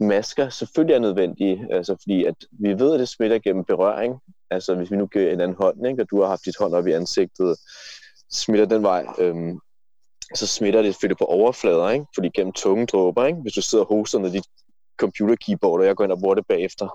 masker 0.00 0.48
selvfølgelig 0.48 0.94
er 0.94 0.98
nødvendige, 0.98 1.66
altså 1.70 1.96
fordi 2.02 2.24
at 2.24 2.34
vi 2.50 2.78
ved, 2.78 2.94
at 2.94 3.00
det 3.00 3.08
smitter 3.08 3.38
gennem 3.38 3.64
berøring. 3.64 4.20
Altså 4.50 4.74
hvis 4.74 4.90
vi 4.90 4.96
nu 4.96 5.06
giver 5.06 5.32
en 5.32 5.40
anden 5.40 5.56
hånd, 5.60 5.86
ikke, 5.86 6.02
og 6.02 6.10
du 6.10 6.20
har 6.20 6.28
haft 6.28 6.44
dit 6.44 6.58
hånd 6.58 6.74
op 6.74 6.86
i 6.86 6.92
ansigtet, 6.92 7.56
smitter 8.30 8.66
den 8.66 8.82
vej, 8.82 9.06
øhm, 9.18 9.58
så 10.34 10.46
smitter 10.46 10.82
det 10.82 10.94
selvfølgelig 10.94 11.18
på 11.18 11.24
overflader, 11.24 11.90
ikke? 11.90 12.06
fordi 12.14 12.30
gennem 12.34 12.52
tunge 12.52 12.86
dråber, 12.86 13.26
ikke? 13.26 13.40
hvis 13.40 13.52
du 13.52 13.62
sidder 13.62 13.84
og 13.84 13.96
hoster, 13.96 14.18
ned 14.18 14.30
dit 14.30 14.44
computer 15.00 15.36
keyboard, 15.36 15.80
og 15.80 15.86
jeg 15.86 15.96
går 15.96 16.04
ind 16.04 16.12
og 16.12 16.20
bruger 16.20 16.34
det 16.34 16.46
bagefter. 16.46 16.88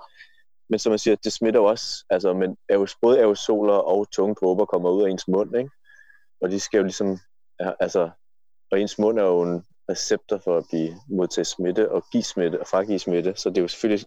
Men 0.70 0.78
som 0.78 0.90
man 0.90 0.98
siger, 0.98 1.16
det 1.16 1.32
smitter 1.32 1.60
også, 1.60 2.04
altså, 2.10 2.34
men 2.34 2.56
både 3.02 3.18
aerosoler 3.18 3.74
og 3.74 4.10
tunge 4.10 4.34
dråber 4.34 4.64
kommer 4.64 4.90
ud 4.90 5.02
af 5.02 5.10
ens 5.10 5.28
mund, 5.28 5.56
ikke? 5.56 5.70
og 6.40 6.50
de 6.50 6.60
skal 6.60 6.78
jo 6.78 6.84
ligesom 6.84 7.18
altså, 7.80 8.10
og 8.70 8.80
ens 8.80 8.98
mund 8.98 9.18
er 9.18 9.24
jo 9.24 9.42
en 9.42 9.64
receptor 9.90 10.38
for 10.44 10.56
at 10.56 10.64
blive 10.70 10.94
modtage 11.08 11.44
smitte 11.44 11.92
og 11.92 12.04
give 12.12 12.22
smitte 12.22 12.60
og 12.60 12.66
fragive 12.66 12.98
smitte, 12.98 13.32
så 13.36 13.48
det 13.48 13.58
er 13.58 13.62
jo 13.62 13.68
selvfølgelig, 13.68 14.06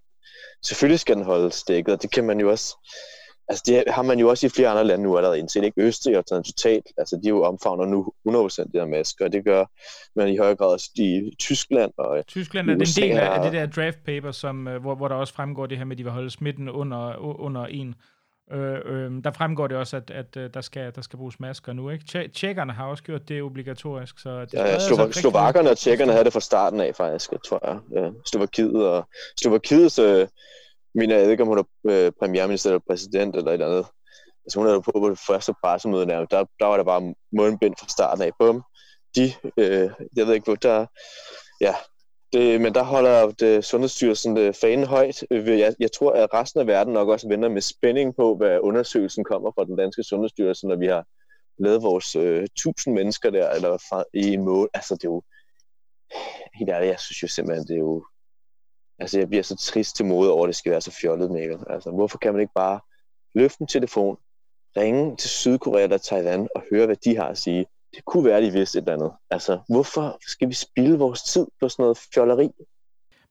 selvfølgelig 0.66 1.00
skal 1.00 1.16
den 1.16 1.26
holde 1.26 1.52
stikket, 1.52 1.94
og 1.94 2.02
det 2.02 2.12
kan 2.12 2.24
man 2.24 2.40
jo 2.40 2.52
også, 2.52 2.76
altså 3.52 3.64
det 3.68 3.84
har 3.88 4.02
man 4.02 4.20
jo 4.20 4.30
også 4.30 4.46
i 4.46 4.50
flere 4.50 4.70
andre 4.70 4.84
lande 4.84 5.04
nu 5.04 5.18
allerede 5.18 5.40
indset, 5.40 5.64
ikke? 5.64 5.82
Østrig 5.82 6.18
og 6.18 6.24
sådan 6.28 6.44
totalt, 6.44 6.86
altså 6.98 7.20
de 7.24 7.30
jo 7.30 7.44
omfavner 7.44 7.86
nu 7.86 8.14
100% 8.28 8.64
det 8.64 8.82
her 8.82 8.86
masker, 8.86 9.26
og 9.26 9.32
det 9.32 9.46
gør 9.46 9.66
man 10.16 10.30
i 10.30 10.38
højere 10.38 10.56
grad 10.56 10.68
også 10.68 10.90
i 10.96 11.36
Tyskland 11.40 11.92
og 11.98 12.28
Tyskland 12.28 12.70
er 12.70 12.76
USA 12.76 13.02
en 13.02 13.12
del 13.12 13.20
af 13.20 13.42
det 13.44 13.54
der 13.54 13.66
draft 13.66 13.98
paper, 14.06 14.32
som, 14.32 14.68
øh, 14.68 14.82
hvor, 14.82 14.96
hvor 14.96 15.08
der 15.08 15.16
også 15.16 15.34
fremgår 15.34 15.66
det 15.66 15.78
her 15.78 15.86
med, 15.86 15.92
at 15.92 15.98
de 15.98 16.04
vil 16.04 16.12
holde 16.12 16.30
smitten 16.30 16.70
under, 16.70 17.18
under 17.40 17.66
en 17.66 17.96
Øh, 18.54 18.80
øh, 18.86 19.24
der 19.24 19.32
fremgår 19.32 19.68
det 19.68 19.78
også, 19.78 19.98
at, 19.98 20.12
at, 20.12 20.26
at 20.38 20.38
øh, 20.38 20.50
der, 20.54 20.62
skal, 20.62 20.96
der 20.96 21.02
skal 21.02 21.18
bruges 21.18 21.40
masker 21.40 21.74
nu. 21.74 21.90
Ikke? 21.90 22.30
Tjekkerne 22.36 22.74
har 22.74 22.86
også 22.86 23.04
gjort 23.04 23.30
det 23.30 23.42
obligatorisk. 23.42 24.20
Så 24.20 24.42
det 24.42 24.54
ja, 24.54 24.68
ja 24.68 24.78
Slova- 24.78 25.02
altså 25.02 25.22
Slovakkerne 25.22 25.70
og 25.70 25.78
tjekkerne 25.78 26.12
havde 26.12 26.24
det 26.24 26.34
fra 26.34 26.40
starten 26.40 26.80
af, 26.80 26.96
faktisk, 26.96 27.32
tror 27.46 27.60
jeg. 27.68 28.04
Ja, 28.04 28.10
Slovakiet 28.26 28.88
og 28.88 29.08
Slovakiets, 29.42 30.00
øh, 30.00 30.28
mener 30.96 31.16
øh, 31.16 31.22
jeg 31.22 31.32
ikke, 31.32 31.44
om 31.44 31.48
hun 31.48 31.58
er 31.58 31.64
øh, 31.90 32.12
premierminister 32.20 32.70
eller 32.70 32.82
præsident 32.88 33.36
eller 33.36 33.52
et 33.52 33.54
eller 33.54 33.68
andet. 33.68 33.86
Altså 34.46 34.60
hun 34.60 34.68
er 34.68 34.80
på 34.80 34.92
på 34.92 35.10
det 35.10 35.20
første 35.28 35.54
pressemøde. 35.64 36.06
Der, 36.06 36.26
der 36.60 36.66
var 36.66 36.78
der 36.78 36.84
bare 36.84 37.14
mundbind 37.32 37.76
fra 37.80 37.88
starten 37.88 38.24
af. 38.24 38.32
Bum. 38.40 38.64
De, 39.16 39.34
øh, 39.58 39.90
jeg 40.16 40.28
ved 40.28 40.34
ikke, 40.34 40.46
hvor 40.46 40.56
der... 40.56 40.86
Ja, 41.62 41.76
det, 42.34 42.62
men 42.62 42.74
der 42.74 42.84
holder 42.84 43.32
det, 43.32 43.66
Sundhedsstyrelsen 43.66 44.36
det 44.36 44.56
fanen 44.56 44.86
højt. 44.86 45.24
Øh, 45.32 45.60
jeg, 45.60 45.74
jeg 45.80 45.92
tror, 45.92 46.12
at 46.12 46.34
resten 46.34 46.60
af 46.60 46.68
verden 46.68 46.94
nok 46.94 47.10
også 47.10 47.28
venter 47.28 47.50
med 47.50 47.62
spænding 47.62 48.16
på, 48.16 48.36
hvad 48.36 48.60
undersøgelsen 48.60 49.24
kommer 49.24 49.52
fra 49.52 49.66
den 49.66 49.78
danske 49.78 50.04
Sundhedsstyrelse, 50.04 50.68
når 50.68 50.76
vi 50.76 50.88
har 50.88 51.06
lavet 51.60 51.84
vores 51.84 52.16
øh, 52.16 52.48
tusind 52.58 52.94
mennesker 52.94 53.30
der 53.30 53.50
eller 53.50 53.78
fra, 53.90 54.04
i 54.14 54.34
en 54.34 54.46
mål. 54.46 54.70
Altså, 54.74 54.96
det 54.96 55.04
er 55.04 55.10
jo... 55.10 55.24
Helt 56.60 56.70
ærligt, 56.70 56.90
jeg 56.90 57.00
synes 57.00 57.24
jo 57.24 57.28
simpelthen, 57.28 57.68
det 57.68 57.74
er 57.74 57.80
jo... 57.80 58.06
Altså, 59.02 59.20
jeg 59.20 59.30
bliver 59.30 59.44
så 59.44 59.56
trist 59.56 59.96
til 59.96 60.06
mode 60.06 60.32
over, 60.32 60.44
at 60.44 60.48
det 60.48 60.56
skal 60.56 60.72
være 60.72 60.82
så 60.82 60.92
fjollet, 61.02 61.32
Mikkel. 61.32 61.58
Altså, 61.70 61.92
hvorfor 61.92 62.18
kan 62.18 62.34
man 62.34 62.42
ikke 62.42 62.54
bare 62.56 62.80
løfte 63.36 63.62
en 63.62 63.68
telefon, 63.68 64.18
ringe 64.78 65.16
til 65.18 65.30
Sydkorea 65.30 65.84
eller 65.84 65.98
Taiwan 65.98 66.48
og 66.56 66.64
høre, 66.72 66.86
hvad 66.86 66.96
de 66.96 67.16
har 67.16 67.28
at 67.28 67.38
sige? 67.38 67.66
det 67.96 68.06
kunne 68.06 68.26
være, 68.26 68.42
de 68.42 68.52
vidste 68.52 68.78
et 68.78 68.82
eller 68.82 68.94
andet. 68.94 69.12
Altså, 69.30 69.60
hvorfor 69.70 70.18
skal 70.28 70.50
vi 70.50 70.54
spille 70.54 70.98
vores 70.98 71.24
tid 71.24 71.48
på 71.60 71.70
sådan 71.70 71.84
noget 71.84 71.98
fjolleri? 72.14 72.50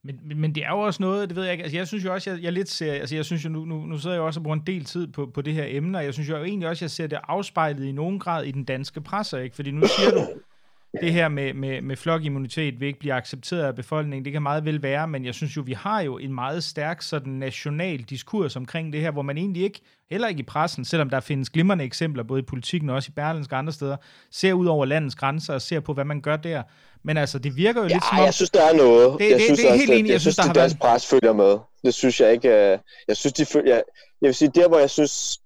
Men, 0.03 0.19
men, 0.27 0.41
men 0.41 0.55
det 0.55 0.65
er 0.65 0.69
jo 0.69 0.79
også 0.79 1.03
noget, 1.03 1.29
det 1.29 1.35
ved 1.35 1.43
jeg 1.43 1.51
ikke, 1.51 1.63
altså 1.63 1.77
jeg 1.77 1.87
synes 1.87 2.05
jo 2.05 2.13
også, 2.13 2.29
jeg, 2.29 2.41
jeg 2.41 2.53
lidt 2.53 2.69
ser, 2.69 2.93
altså 2.93 3.15
jeg 3.15 3.25
synes 3.25 3.45
jo, 3.45 3.49
nu, 3.49 3.65
nu, 3.65 3.85
nu 3.85 3.97
sidder 3.97 4.15
jeg 4.15 4.23
også 4.23 4.39
og 4.39 4.43
bruger 4.43 4.57
en 4.57 4.63
del 4.67 4.85
tid 4.85 5.07
på, 5.07 5.31
på 5.33 5.41
det 5.41 5.53
her 5.53 5.65
emne, 5.67 5.97
og 5.97 6.05
jeg 6.05 6.13
synes 6.13 6.29
jo 6.29 6.43
egentlig 6.43 6.69
også, 6.69 6.85
jeg 6.85 6.91
ser 6.91 7.07
det 7.07 7.19
afspejlet 7.23 7.85
i 7.85 7.91
nogen 7.91 8.19
grad 8.19 8.43
i 8.43 8.51
den 8.51 8.63
danske 8.63 9.01
presse, 9.01 9.43
ikke? 9.43 9.55
Fordi 9.55 9.71
nu 9.71 9.87
siger 9.87 10.11
du, 10.11 10.27
det 11.01 11.13
her 11.13 11.27
med, 11.27 11.53
med, 11.53 11.81
med 11.81 11.95
flokimmunitet 11.95 12.79
vil 12.79 12.87
ikke 12.87 12.99
blive 12.99 13.13
accepteret 13.13 13.63
af 13.63 13.75
befolkningen, 13.75 14.25
det 14.25 14.33
kan 14.33 14.41
meget 14.41 14.65
vel 14.65 14.83
være, 14.83 15.07
men 15.07 15.25
jeg 15.25 15.35
synes 15.35 15.57
jo, 15.57 15.61
vi 15.61 15.73
har 15.73 16.01
jo 16.01 16.17
en 16.17 16.33
meget 16.33 16.63
stærk 16.63 17.01
sådan 17.01 17.33
national 17.33 18.01
diskurs 18.01 18.55
omkring 18.55 18.93
det 18.93 19.01
her, 19.01 19.11
hvor 19.11 19.21
man 19.21 19.37
egentlig 19.37 19.63
ikke, 19.63 19.81
heller 20.09 20.27
ikke 20.27 20.39
i 20.39 20.43
pressen, 20.43 20.85
selvom 20.85 21.09
der 21.09 21.19
findes 21.19 21.49
glimrende 21.49 21.83
eksempler, 21.83 22.23
både 22.23 22.39
i 22.39 22.43
politikken 22.43 22.89
og 22.89 22.95
også 22.95 23.09
i 23.09 23.13
Berlinsk 23.15 23.51
og 23.51 23.57
andre 23.57 23.73
steder, 23.73 23.97
ser 24.31 24.53
ud 24.53 24.65
over 24.65 24.85
landets 24.85 25.15
grænser 25.15 25.53
og 25.53 25.61
ser 25.61 25.79
på, 25.79 25.93
hvad 25.93 26.05
man 26.05 26.21
gør 26.21 26.35
der. 26.35 26.63
Men 27.03 27.17
altså, 27.17 27.39
det 27.39 27.55
virker 27.55 27.81
jo 27.81 27.87
ja, 27.87 27.93
lidt 27.93 28.03
som 28.03 28.17
om... 28.19 28.25
jeg 28.25 28.33
synes, 28.33 28.49
der 28.49 28.69
er 28.69 28.73
noget. 28.73 29.19
Det, 29.19 29.29
jeg 29.29 29.35
det, 29.35 29.41
synes 29.41 29.59
det 29.59 29.69
er 29.69 29.75
helt 29.75 29.91
enig, 29.91 30.07
jeg, 30.07 30.13
jeg 30.13 30.21
synes, 30.21 30.35
der 30.35 30.43
har 30.43 30.53
været... 30.53 30.77
pres 30.81 31.07
følger 31.07 31.33
med. 31.33 31.57
Det 31.85 31.93
synes 31.93 32.21
jeg 32.21 32.31
ikke... 32.31 32.49
Øh, 32.49 32.77
jeg 33.07 33.17
synes, 33.17 33.33
de 33.33 33.45
følger... 33.45 33.75
Jeg 34.21 34.27
vil 34.27 34.35
sige, 34.35 34.51
der 34.55 34.67
hvor 34.67 34.79
jeg 34.79 34.89
synes, 34.89 35.40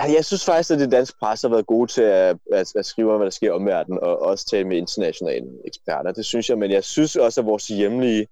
Altså, 0.00 0.16
jeg 0.16 0.24
synes 0.24 0.44
faktisk, 0.44 0.70
at 0.70 0.78
det 0.78 0.92
danske 0.92 1.18
pres 1.18 1.42
har 1.42 1.48
været 1.48 1.66
gode 1.66 1.90
til 1.90 2.02
at, 2.02 2.36
at, 2.52 2.72
at 2.76 2.86
skrive 2.86 3.12
om, 3.12 3.18
hvad 3.18 3.26
der 3.26 3.30
sker 3.30 3.52
om 3.52 3.66
verden, 3.66 3.98
og 4.02 4.18
også 4.18 4.46
tale 4.46 4.68
med 4.68 4.76
internationale 4.76 5.46
eksperter. 5.64 6.12
Det 6.12 6.24
synes 6.24 6.48
jeg, 6.48 6.58
men 6.58 6.70
jeg 6.70 6.84
synes 6.84 7.16
også, 7.16 7.40
at 7.40 7.46
vores 7.46 7.68
hjemlige 7.68 8.26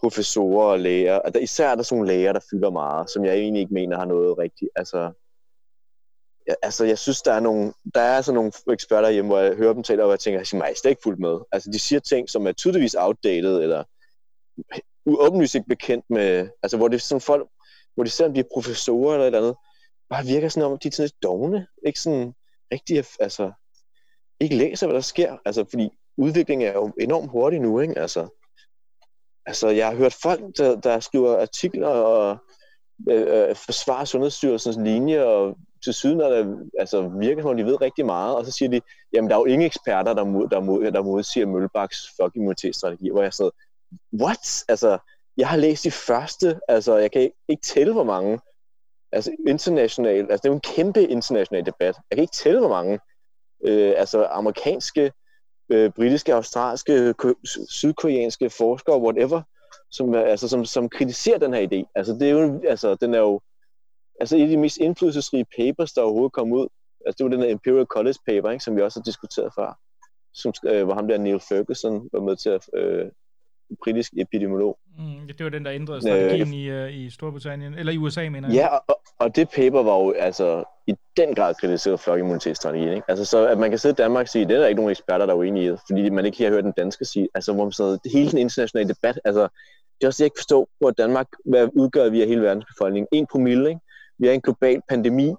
professorer 0.00 0.66
og 0.66 0.78
læger, 0.78 1.18
at 1.18 1.34
der, 1.34 1.40
især 1.40 1.68
er 1.68 1.74
der 1.74 1.82
sådan 1.82 1.98
nogle 1.98 2.12
læger, 2.12 2.32
der 2.32 2.40
fylder 2.50 2.70
meget, 2.70 3.10
som 3.10 3.24
jeg 3.24 3.34
egentlig 3.34 3.60
ikke 3.60 3.74
mener 3.74 3.98
har 3.98 4.04
noget 4.04 4.38
rigtigt. 4.38 4.70
Altså, 4.76 5.12
jeg, 6.46 6.56
altså 6.62 6.84
jeg 6.84 6.98
synes, 6.98 7.22
der 7.22 7.32
er 7.32 7.40
nogle, 7.40 7.72
der 7.94 8.00
er 8.00 8.22
sådan 8.22 8.34
nogle 8.34 8.52
eksperter 8.70 9.10
hjemme, 9.10 9.28
hvor 9.28 9.38
jeg 9.38 9.56
hører 9.56 9.72
dem 9.72 9.82
tale, 9.82 10.04
og 10.04 10.10
jeg 10.10 10.20
tænker, 10.20 10.40
at 10.40 10.52
jeg 10.52 10.74
er 10.84 10.88
ikke 10.88 11.02
fuldt 11.02 11.20
med. 11.20 11.38
Altså, 11.52 11.70
de 11.72 11.78
siger 11.78 12.00
ting, 12.00 12.30
som 12.30 12.46
er 12.46 12.52
tydeligvis 12.52 12.94
outdated, 12.94 13.62
eller 13.62 13.84
åbenlyst 15.06 15.54
ikke 15.54 15.68
bekendt 15.68 16.04
med, 16.10 16.48
altså 16.62 16.76
hvor 16.76 16.88
det 16.88 16.96
er 16.96 17.00
sådan 17.00 17.20
folk, 17.20 17.48
hvor 17.94 18.04
de 18.04 18.10
selvom 18.10 18.34
de 18.34 18.40
er 18.40 18.52
professorer 18.54 19.14
eller 19.14 19.24
et 19.24 19.26
eller 19.26 19.38
andet, 19.38 19.56
bare 20.10 20.24
virker 20.24 20.48
sådan 20.48 20.72
om, 20.72 20.78
de 20.78 20.88
er 20.88 20.92
sådan 20.92 21.04
lidt 21.04 21.22
dogne, 21.22 21.66
ikke 21.86 22.00
sådan 22.00 22.34
rigtig, 22.72 23.04
altså, 23.20 23.52
ikke 24.40 24.56
læser, 24.56 24.86
hvad 24.86 24.94
der 24.94 25.00
sker, 25.00 25.36
altså, 25.44 25.64
fordi 25.70 25.90
udviklingen 26.16 26.68
er 26.68 26.72
jo 26.72 26.92
enormt 27.00 27.30
hurtig 27.30 27.60
nu, 27.60 27.80
ikke, 27.80 27.98
altså, 27.98 28.28
altså, 29.46 29.68
jeg 29.68 29.86
har 29.86 29.94
hørt 29.94 30.14
folk, 30.22 30.40
der, 30.58 30.80
der 30.80 31.00
skriver 31.00 31.40
artikler 31.40 31.88
og 31.88 32.38
øh, 33.10 33.48
øh 33.48 33.56
forsvarer 33.56 34.04
Sundhedsstyrelsens 34.04 34.76
linje, 34.76 35.24
og 35.24 35.56
til 35.84 35.94
syden 35.94 36.20
er 36.20 36.28
det, 36.28 36.70
altså, 36.78 37.08
virker 37.08 37.42
som 37.42 37.50
om, 37.50 37.56
de 37.56 37.64
ved 37.64 37.80
rigtig 37.80 38.06
meget, 38.06 38.36
og 38.36 38.44
så 38.44 38.52
siger 38.52 38.68
de, 38.68 38.80
jamen, 39.12 39.30
der 39.30 39.36
er 39.36 39.40
jo 39.40 39.44
ingen 39.44 39.66
eksperter, 39.66 40.14
der, 40.14 40.24
mod, 40.24 40.48
der, 40.48 40.60
mod, 40.60 40.92
der 40.92 41.02
modsiger 41.02 41.46
Møllebaks 41.46 42.08
fuck 42.16 42.36
immunitetsstrategi, 42.36 43.10
hvor 43.10 43.22
jeg 43.22 43.34
sidder, 43.34 43.50
what? 44.22 44.64
Altså, 44.68 44.98
jeg 45.36 45.48
har 45.48 45.56
læst 45.56 45.84
de 45.84 45.90
første, 45.90 46.60
altså, 46.68 46.96
jeg 46.96 47.10
kan 47.10 47.22
ikke, 47.22 47.36
ikke 47.48 47.62
tælle, 47.62 47.92
hvor 47.92 48.04
mange, 48.04 48.38
altså 49.12 49.30
international, 49.46 50.20
altså 50.30 50.36
det 50.36 50.44
er 50.44 50.48
jo 50.48 50.54
en 50.54 50.60
kæmpe 50.60 51.02
international 51.02 51.66
debat. 51.66 51.96
Jeg 52.10 52.16
kan 52.16 52.22
ikke 52.22 52.32
tælle, 52.32 52.60
hvor 52.60 52.68
mange 52.68 52.98
øh, 53.64 53.94
altså 53.96 54.24
amerikanske, 54.24 55.12
øh, 55.68 55.90
britiske, 55.90 56.34
australske, 56.34 57.14
sydkoreanske 57.68 58.50
forskere, 58.50 59.02
whatever, 59.02 59.42
som, 59.90 60.14
altså, 60.14 60.48
som, 60.48 60.64
som 60.64 60.88
kritiserer 60.88 61.38
den 61.38 61.54
her 61.54 61.66
idé. 61.68 61.90
Altså, 61.94 62.12
det 62.12 62.22
er 62.22 62.32
jo, 62.32 62.60
altså, 62.68 62.94
den 62.94 63.14
er 63.14 63.18
jo 63.18 63.40
altså, 64.20 64.36
et 64.36 64.42
af 64.42 64.48
de 64.48 64.56
mest 64.56 64.76
indflydelsesrige 64.76 65.46
papers, 65.58 65.92
der 65.92 66.02
overhovedet 66.02 66.32
kom 66.32 66.52
ud, 66.52 66.68
Altså, 67.06 67.16
det 67.18 67.24
var 67.24 67.30
den 67.30 67.40
der 67.40 67.48
Imperial 67.48 67.86
College 67.86 68.18
paper, 68.26 68.50
ikke, 68.50 68.64
som 68.64 68.76
vi 68.76 68.82
også 68.82 69.00
har 69.00 69.04
diskuteret 69.04 69.52
før, 69.58 69.78
som, 70.34 70.52
øh, 70.66 70.84
hvor 70.84 70.94
ham 70.94 71.08
der 71.08 71.18
Neil 71.18 71.40
Ferguson 71.40 72.08
var 72.12 72.20
med 72.20 72.36
til 72.36 72.50
at 72.50 72.64
øh, 72.74 73.06
britisk 73.84 74.12
epidemiolog. 74.16 74.78
Mm, 74.98 75.26
det 75.26 75.44
var 75.44 75.50
den, 75.50 75.64
der 75.64 75.72
ændrede 75.72 76.00
strategien 76.00 76.70
øh, 76.70 76.90
i, 76.90 77.04
i 77.04 77.10
Storbritannien, 77.10 77.74
eller 77.74 77.92
i 77.92 77.98
USA, 77.98 78.28
mener 78.28 78.48
jeg. 78.48 78.54
Ja, 78.54 78.66
og, 78.66 79.00
og 79.18 79.36
det 79.36 79.48
paper 79.48 79.82
var 79.82 79.98
jo 79.98 80.12
altså 80.12 80.64
i 80.86 80.94
den 81.16 81.34
grad 81.34 81.54
kritiseret 81.54 82.00
flokimmunitetsstrategien. 82.00 82.92
Ikke? 82.92 83.02
Altså, 83.08 83.24
så 83.24 83.46
at 83.46 83.58
man 83.58 83.70
kan 83.70 83.78
sidde 83.78 83.92
i 83.92 84.02
Danmark 84.02 84.22
og 84.22 84.28
sige, 84.28 84.44
det 84.44 84.54
er 84.56 84.60
der 84.60 84.66
ikke 84.66 84.80
nogen 84.80 84.90
eksperter, 84.90 85.26
der 85.26 85.32
er 85.32 85.38
uenige 85.38 85.72
i, 85.72 85.76
fordi 85.88 86.10
man 86.10 86.26
ikke 86.26 86.44
har 86.44 86.50
hørt 86.50 86.64
den 86.64 86.72
danske 86.76 87.04
sige, 87.04 87.28
altså 87.34 87.52
hvor 87.52 87.64
man 87.64 87.72
sådan, 87.72 87.98
hele 88.12 88.30
den 88.30 88.38
internationale 88.38 88.88
debat, 88.88 89.20
altså 89.24 89.48
det 90.00 90.04
er 90.04 90.06
også 90.06 90.16
det, 90.16 90.20
jeg 90.20 90.26
ikke 90.26 90.38
forstår, 90.38 90.68
hvor 90.78 90.90
Danmark, 90.90 91.26
hvad 91.44 91.68
udgør 91.72 92.08
vi 92.08 92.22
af 92.22 92.28
hele 92.28 92.42
verdens 92.42 92.64
befolkning? 92.64 93.06
En 93.12 93.26
promille, 93.26 93.68
ikke? 93.68 93.80
Vi 94.18 94.26
har 94.26 94.34
en 94.34 94.40
global 94.40 94.80
pandemi. 94.88 95.34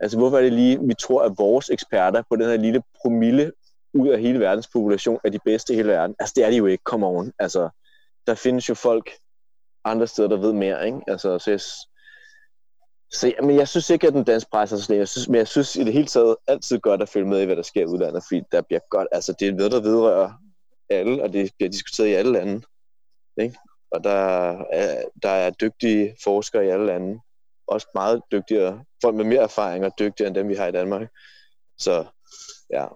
Altså 0.00 0.18
hvorfor 0.18 0.36
er 0.38 0.42
det 0.42 0.52
lige, 0.52 0.78
vi 0.82 0.94
tror, 1.00 1.22
at 1.22 1.32
vores 1.38 1.70
eksperter 1.70 2.22
på 2.30 2.36
den 2.36 2.44
her 2.44 2.56
lille 2.56 2.82
promille 3.02 3.52
ud 3.94 4.08
af 4.08 4.20
hele 4.20 4.40
verdens 4.40 4.68
population 4.68 5.20
er 5.24 5.30
de 5.30 5.38
bedste 5.44 5.72
i 5.72 5.76
hele 5.76 5.88
verden? 5.88 6.16
Altså 6.18 6.32
det 6.36 6.44
er 6.44 6.50
de 6.50 6.56
jo 6.56 6.66
ikke, 6.66 6.82
come 6.84 7.06
on. 7.06 7.32
Altså, 7.38 7.68
der 8.26 8.34
findes 8.34 8.68
jo 8.68 8.74
folk 8.74 9.10
andre 9.84 10.06
steder, 10.06 10.28
der 10.28 10.36
ved 10.36 10.52
mere, 10.52 10.86
ikke? 10.86 11.00
Altså, 11.06 11.38
så 11.38 11.50
jeg, 11.50 11.60
så, 13.12 13.32
men 13.42 13.56
jeg 13.56 13.68
synes 13.68 13.90
ikke, 13.90 14.06
at 14.06 14.12
den 14.12 14.24
danske 14.24 14.50
pres 14.50 14.72
er 14.72 14.76
så 14.76 14.94
jeg 14.94 15.08
synes, 15.08 15.28
men 15.28 15.38
jeg 15.38 15.48
synes 15.48 15.76
i 15.76 15.84
det 15.84 15.92
hele 15.92 16.06
taget 16.06 16.36
altid 16.46 16.78
godt 16.78 17.02
at 17.02 17.08
følge 17.08 17.26
med 17.26 17.42
i, 17.42 17.44
hvad 17.44 17.56
der 17.56 17.62
sker 17.62 17.82
i 17.82 17.86
udlandet, 17.86 18.22
fordi 18.28 18.42
der 18.52 18.62
bliver 18.62 18.80
godt, 18.90 19.08
altså 19.12 19.34
det 19.40 19.48
er 19.48 19.52
noget, 19.52 19.72
der 19.72 19.80
vedrører 19.80 20.32
alle, 20.90 21.22
og 21.22 21.32
det 21.32 21.50
bliver 21.58 21.70
diskuteret 21.70 22.08
i 22.08 22.12
alle 22.12 22.32
lande. 22.32 22.62
Ikke? 23.40 23.58
Og 23.90 24.04
der 24.04 24.10
er, 24.72 25.02
der 25.22 25.28
er 25.28 25.50
dygtige 25.50 26.16
forskere 26.24 26.66
i 26.66 26.68
alle 26.68 26.86
lande, 26.86 27.20
også 27.66 27.86
meget 27.94 28.22
dygtigere, 28.32 28.84
folk 29.02 29.16
med 29.16 29.24
mere 29.24 29.42
erfaring 29.42 29.84
og 29.84 29.92
dygtigere 29.98 30.28
end 30.28 30.34
dem, 30.34 30.48
vi 30.48 30.54
har 30.54 30.66
i 30.66 30.72
Danmark. 30.72 31.08
Så 31.78 32.06
ja, 32.70 32.86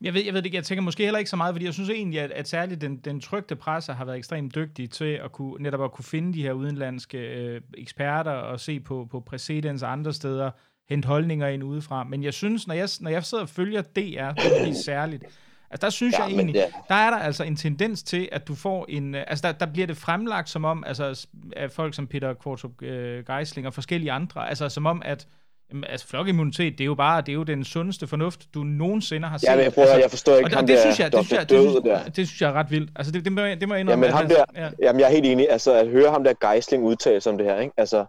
jeg 0.00 0.14
ved, 0.14 0.24
jeg 0.24 0.34
ved 0.34 0.42
det 0.42 0.46
ikke, 0.46 0.56
jeg 0.56 0.64
tænker 0.64 0.82
måske 0.82 1.04
heller 1.04 1.18
ikke 1.18 1.30
så 1.30 1.36
meget, 1.36 1.54
fordi 1.54 1.64
jeg 1.64 1.74
synes 1.74 1.90
egentlig, 1.90 2.20
at, 2.20 2.30
at 2.30 2.48
særligt 2.48 2.80
den, 2.80 2.96
den 2.96 3.20
trygte 3.20 3.56
presse 3.56 3.92
har 3.92 4.04
været 4.04 4.18
ekstremt 4.18 4.54
dygtig 4.54 4.90
til 4.90 5.20
at 5.24 5.32
kunne, 5.32 5.62
netop 5.62 5.82
at 5.82 5.92
kunne 5.92 6.04
finde 6.04 6.34
de 6.34 6.42
her 6.42 6.52
udenlandske 6.52 7.18
øh, 7.18 7.60
eksperter 7.74 8.30
og 8.30 8.60
se 8.60 8.80
på, 8.80 9.08
på 9.10 9.20
præcedens 9.20 9.82
andre 9.82 10.12
steder, 10.12 10.50
hente 10.88 11.08
holdninger 11.08 11.46
ind 11.46 11.64
udefra. 11.64 12.04
Men 12.04 12.22
jeg 12.22 12.34
synes, 12.34 12.66
når 12.66 12.74
jeg, 12.74 12.88
når 13.00 13.10
jeg 13.10 13.24
sidder 13.24 13.42
og 13.42 13.48
følger 13.48 13.82
DR, 13.82 14.32
det 14.32 14.68
er 14.68 14.74
særligt, 14.84 15.24
Altså 15.72 15.86
der 15.86 15.90
synes 15.90 16.18
ja, 16.18 16.24
jeg 16.24 16.32
egentlig, 16.32 16.54
ja. 16.54 16.66
der 16.88 16.94
er 16.94 17.10
der 17.10 17.16
altså 17.16 17.44
en 17.44 17.56
tendens 17.56 18.02
til, 18.02 18.28
at 18.32 18.48
du 18.48 18.54
får 18.54 18.86
en, 18.88 19.14
øh, 19.14 19.24
altså 19.26 19.46
der, 19.46 19.52
der 19.52 19.66
bliver 19.66 19.86
det 19.86 19.96
fremlagt 19.96 20.48
som 20.48 20.64
om, 20.64 20.84
altså 20.86 21.26
af 21.56 21.70
folk 21.70 21.94
som 21.94 22.06
Peter 22.06 22.34
Kvartrup 22.34 22.82
øh, 22.82 23.24
Geisling 23.26 23.66
og 23.66 23.74
forskellige 23.74 24.12
andre, 24.12 24.48
altså 24.48 24.68
som 24.68 24.86
om, 24.86 25.02
at 25.04 25.26
Jamen, 25.70 25.84
altså 25.84 26.06
flokimmunitet, 26.06 26.78
det 26.78 26.84
er 26.84 26.86
jo 26.86 26.94
bare, 26.94 27.20
det 27.20 27.28
er 27.28 27.34
jo 27.34 27.42
den 27.42 27.64
sundeste 27.64 28.06
fornuft, 28.06 28.54
du 28.54 28.62
nogensinde 28.62 29.28
har 29.28 29.38
set. 29.38 29.46
Ja, 29.48 29.56
men 29.56 29.64
jeg, 29.64 29.72
prøver, 29.72 29.88
altså, 29.88 30.00
jeg 30.00 30.10
forstår 30.10 30.36
ikke, 30.36 30.56
og, 30.56 30.62
og 30.62 30.68
det, 30.68 30.78
synes 30.78 31.00
jeg, 31.00 31.12
det, 31.12 31.26
synes 31.26 31.38
jeg, 31.38 31.50
det, 31.50 31.60
synes, 31.60 31.74
det, 31.84 32.16
det 32.16 32.28
synes 32.28 32.40
jeg 32.40 32.48
er 32.48 32.52
ret 32.52 32.70
vildt. 32.70 32.90
Altså, 32.96 33.12
det, 33.12 33.24
det, 33.24 33.32
må, 33.32 33.40
det 33.40 33.68
må 33.68 33.74
jeg 33.74 33.80
indrømme. 33.80 34.06
Jamen, 34.06 34.18
ham 34.18 34.28
der, 34.28 34.44
ja. 34.54 34.70
jamen, 34.82 35.00
jeg 35.00 35.06
er 35.06 35.12
helt 35.12 35.26
enig. 35.26 35.50
Altså, 35.50 35.74
at 35.74 35.88
høre 35.88 36.10
ham 36.10 36.24
der 36.24 36.52
Geisling 36.52 36.84
udtale 36.84 37.20
sig 37.20 37.32
om 37.32 37.38
det 37.38 37.46
her, 37.46 37.60
ikke? 37.60 37.74
Altså, 37.76 38.06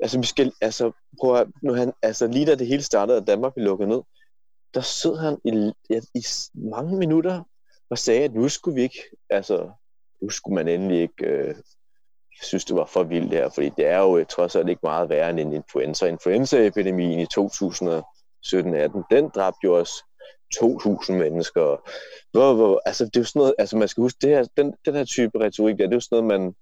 altså, 0.00 0.20
vi 0.20 0.26
skal, 0.26 0.52
altså, 0.60 0.92
prøv 1.20 1.36
at, 1.36 1.46
nu 1.62 1.74
han, 1.74 1.92
altså, 2.02 2.26
lige 2.26 2.46
da 2.46 2.54
det 2.54 2.66
hele 2.66 2.82
startede, 2.82 3.18
at 3.18 3.26
Danmark 3.26 3.54
blev 3.54 3.64
lukket 3.64 3.88
ned, 3.88 4.00
der 4.74 4.80
stod 4.80 5.18
han 5.18 5.38
i, 5.44 5.72
i, 5.94 6.00
i 6.14 6.22
mange 6.54 6.98
minutter 6.98 7.42
og 7.90 7.98
sagde, 7.98 8.24
at 8.24 8.34
nu 8.34 8.48
skulle 8.48 8.74
vi 8.74 8.82
ikke, 8.82 9.02
altså, 9.30 9.70
nu 10.22 10.30
skulle 10.30 10.54
man 10.54 10.68
endelig 10.68 11.00
ikke 11.00 11.24
øh, 11.26 11.54
synes, 12.42 12.64
det 12.64 12.76
var 12.76 12.84
for 12.84 13.02
vildt 13.02 13.32
her, 13.32 13.48
fordi 13.48 13.68
det 13.68 13.86
er 13.86 13.98
jo 13.98 14.16
øh, 14.16 14.26
trods 14.26 14.56
alt 14.56 14.68
ikke 14.68 14.80
meget 14.82 15.08
værre 15.08 15.30
end 15.30 15.40
en 15.40 15.52
influenza. 15.52 16.06
Influenzaepidemien 16.06 17.20
i 17.20 17.24
2017-18, 17.24 19.06
den 19.10 19.28
dræbte 19.28 19.58
jo 19.64 19.78
også 19.78 20.04
2.000 20.56 21.12
mennesker. 21.12 21.90
Hvor, 22.32 22.54
hvor, 22.54 22.82
altså, 22.86 23.04
det 23.04 23.16
er 23.16 23.20
jo 23.20 23.24
sådan 23.24 23.40
noget, 23.40 23.54
altså 23.58 23.76
man 23.76 23.88
skal 23.88 24.02
huske, 24.02 24.18
det 24.20 24.30
her, 24.30 24.44
den, 24.56 24.74
den 24.84 24.94
her 24.94 25.04
type 25.04 25.40
retorik 25.40 25.78
der, 25.78 25.84
det 25.84 25.92
er 25.92 25.96
jo 25.96 26.00
sådan 26.00 26.24
noget, 26.24 26.40
man, 26.40 26.54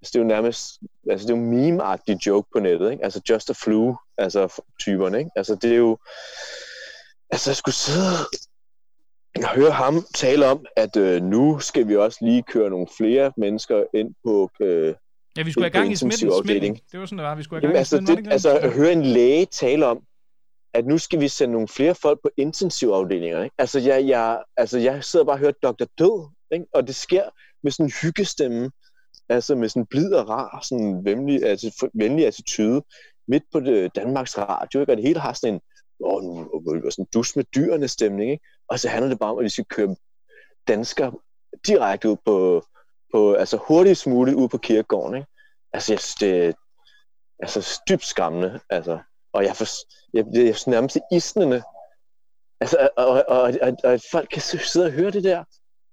altså, 0.00 0.10
det 0.12 0.16
er 0.16 0.22
jo 0.22 0.28
nærmest, 0.28 0.78
altså 1.10 1.26
det 1.26 1.34
er 1.34 1.38
jo 1.38 1.44
meme 1.44 1.98
joke 2.26 2.48
på 2.52 2.60
nettet, 2.60 2.90
ikke? 2.90 3.04
Altså 3.04 3.20
just 3.30 3.50
a 3.50 3.54
flu, 3.64 3.96
altså 4.18 4.62
typerne, 4.80 5.18
ikke? 5.18 5.30
Altså 5.36 5.54
det 5.54 5.72
er 5.72 5.76
jo, 5.76 5.98
altså 7.30 7.50
jeg 7.50 7.56
skulle 7.56 7.74
sidde 7.74 8.16
og 9.36 9.54
høre 9.54 9.70
ham 9.70 10.04
tale 10.14 10.46
om, 10.46 10.66
at 10.76 10.96
øh, 10.96 11.22
nu 11.22 11.58
skal 11.58 11.88
vi 11.88 11.96
også 11.96 12.18
lige 12.22 12.42
køre 12.42 12.70
nogle 12.70 12.86
flere 12.96 13.32
mennesker 13.36 13.84
ind 13.94 14.14
på 14.24 14.50
øh, 14.60 14.94
Ja, 15.38 15.42
vi 15.42 15.52
skulle 15.52 15.64
have 15.64 15.80
gang 15.80 15.92
i 15.92 15.96
smitten, 15.96 16.32
smitten. 16.44 16.78
Det 16.92 17.00
var 17.00 17.06
sådan, 17.06 17.18
det 17.18 17.26
var. 17.26 17.34
Vi 17.34 17.42
skulle 17.42 17.56
have 17.56 17.62
gang 17.62 17.72
Jamen, 17.72 17.78
altså, 17.78 17.96
i 17.96 17.98
smitten, 17.98 18.24
det, 18.24 18.32
altså, 18.32 18.58
at 18.58 18.72
høre 18.72 18.92
en 18.92 19.02
læge 19.02 19.46
tale 19.46 19.86
om, 19.86 20.02
at 20.74 20.86
nu 20.86 20.98
skal 20.98 21.20
vi 21.20 21.28
sende 21.28 21.52
nogle 21.52 21.68
flere 21.68 21.94
folk 21.94 22.18
på 22.22 22.30
intensivafdelinger. 22.36 23.42
Ikke? 23.42 23.54
Altså, 23.58 23.80
jeg, 23.80 24.06
jeg, 24.06 24.42
altså, 24.56 24.78
jeg 24.78 25.04
sidder 25.04 25.24
bare 25.24 25.34
og 25.34 25.38
hører 25.38 25.52
Dr. 25.62 25.84
Død, 25.98 26.28
ikke? 26.52 26.66
og 26.74 26.86
det 26.86 26.94
sker 26.94 27.22
med 27.62 27.72
sådan 27.72 27.86
en 27.86 27.92
hyggestemme, 28.02 28.70
altså 29.28 29.54
med 29.54 29.68
sådan 29.68 29.82
en 29.82 29.86
blid 29.86 30.12
og 30.12 30.28
rar, 30.28 30.60
sådan 30.62 31.04
venlig, 31.04 31.44
altså, 31.44 31.90
venlig 31.94 32.26
attitude, 32.26 32.82
midt 33.28 33.42
på 33.52 33.60
det, 33.60 33.96
Danmarks 33.96 34.38
Radio, 34.38 34.80
ikke? 34.80 34.92
og 34.92 34.96
det 34.96 35.04
hele 35.04 35.20
har 35.20 35.32
sådan 35.32 35.54
en 35.54 35.60
åh, 36.00 36.22
nu, 36.22 36.90
sådan 36.90 37.06
dus 37.14 37.36
med 37.36 37.44
dyrene 37.54 37.88
stemning, 37.88 38.30
ikke? 38.30 38.44
og 38.68 38.80
så 38.80 38.88
handler 38.88 39.08
det 39.08 39.18
bare 39.18 39.32
om, 39.32 39.38
at 39.38 39.44
vi 39.44 39.48
skal 39.48 39.64
køre 39.64 39.96
danskere 40.68 41.12
direkte 41.66 42.10
ud 42.10 42.16
på, 42.24 42.64
på, 43.12 43.34
altså 43.34 43.56
hurtigst 43.56 44.06
muligt 44.06 44.36
ud 44.36 44.48
på 44.48 44.58
kirkegården. 44.58 45.16
Ikke? 45.16 45.28
Altså, 45.72 45.92
jeg 45.92 46.00
synes, 46.00 46.14
det 46.14 46.46
er 46.46 46.52
altså, 47.38 47.80
dybt 47.88 48.04
skræmmende. 48.04 48.60
Altså, 48.70 48.98
og 49.32 49.44
jeg, 49.44 49.56
for, 49.56 49.64
jeg, 50.12 50.24
jeg, 50.32 50.44
jeg 50.46 50.54
nærmest 50.66 50.98
isnende. 51.12 51.62
Altså, 52.60 52.88
og, 52.96 53.06
og, 53.06 53.24
og, 53.28 53.52
og, 53.62 53.76
og, 53.84 54.00
folk 54.10 54.28
kan 54.28 54.42
sidde 54.42 54.86
og 54.86 54.92
høre 54.92 55.10
det 55.10 55.24
der, 55.24 55.44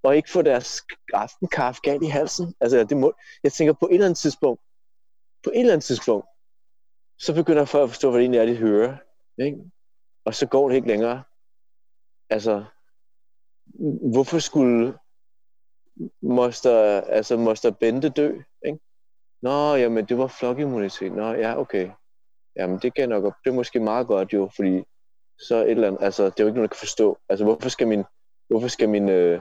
og 0.02 0.16
ikke 0.16 0.30
få 0.30 0.42
deres 0.42 0.82
aftenkaffe 1.12 1.80
galt 1.82 2.02
i 2.02 2.06
halsen. 2.06 2.54
Altså, 2.60 2.84
det 2.84 2.96
må, 2.96 3.12
jeg 3.42 3.52
tænker 3.52 3.72
på 3.72 3.86
et 3.86 3.94
eller 3.94 4.06
andet 4.06 4.18
tidspunkt, 4.18 4.60
på 5.44 5.50
et 5.54 5.60
eller 5.60 5.72
andet 5.72 5.84
tidspunkt, 5.84 6.26
så 7.18 7.34
begynder 7.34 7.64
folk 7.64 7.82
at 7.82 7.90
forstå, 7.90 8.10
hvad 8.10 8.18
det 8.18 8.24
egentlig 8.24 8.40
er, 8.40 8.46
de 8.46 8.56
hører. 8.56 8.96
Ikke? 9.38 9.58
Og 10.24 10.34
så 10.34 10.46
går 10.46 10.68
det 10.68 10.76
ikke 10.76 10.88
længere. 10.88 11.22
Altså, 12.30 12.64
hvorfor 14.12 14.38
skulle 14.38 14.98
Moster, 16.22 17.00
altså 17.00 17.36
Moster 17.36 17.70
Bente 17.70 18.08
dø, 18.08 18.32
ikke? 18.66 18.78
Nå, 19.42 19.74
jamen 19.74 20.04
det 20.04 20.18
var 20.18 20.26
flokimmunitet. 20.26 21.12
Nå, 21.12 21.32
ja, 21.32 21.58
okay. 21.58 21.90
Jamen 22.56 22.78
det 22.78 22.94
kan 22.94 23.08
nok 23.08 23.24
op. 23.24 23.32
Det 23.44 23.50
er 23.50 23.54
måske 23.54 23.80
meget 23.80 24.06
godt 24.06 24.32
jo, 24.32 24.50
fordi 24.56 24.82
så 25.38 25.56
et 25.56 25.70
eller 25.70 25.88
andet, 25.88 26.02
altså 26.02 26.24
det 26.24 26.40
er 26.40 26.44
jo 26.44 26.46
ikke 26.46 26.56
nogen, 26.56 26.68
der 26.68 26.74
kan 26.74 26.78
forstå. 26.78 27.18
Altså 27.28 27.44
hvorfor 27.44 27.68
skal 27.68 27.88
min, 27.88 28.04
hvorfor 28.48 28.68
skal 28.68 28.88
min, 28.88 29.08
øh, 29.08 29.40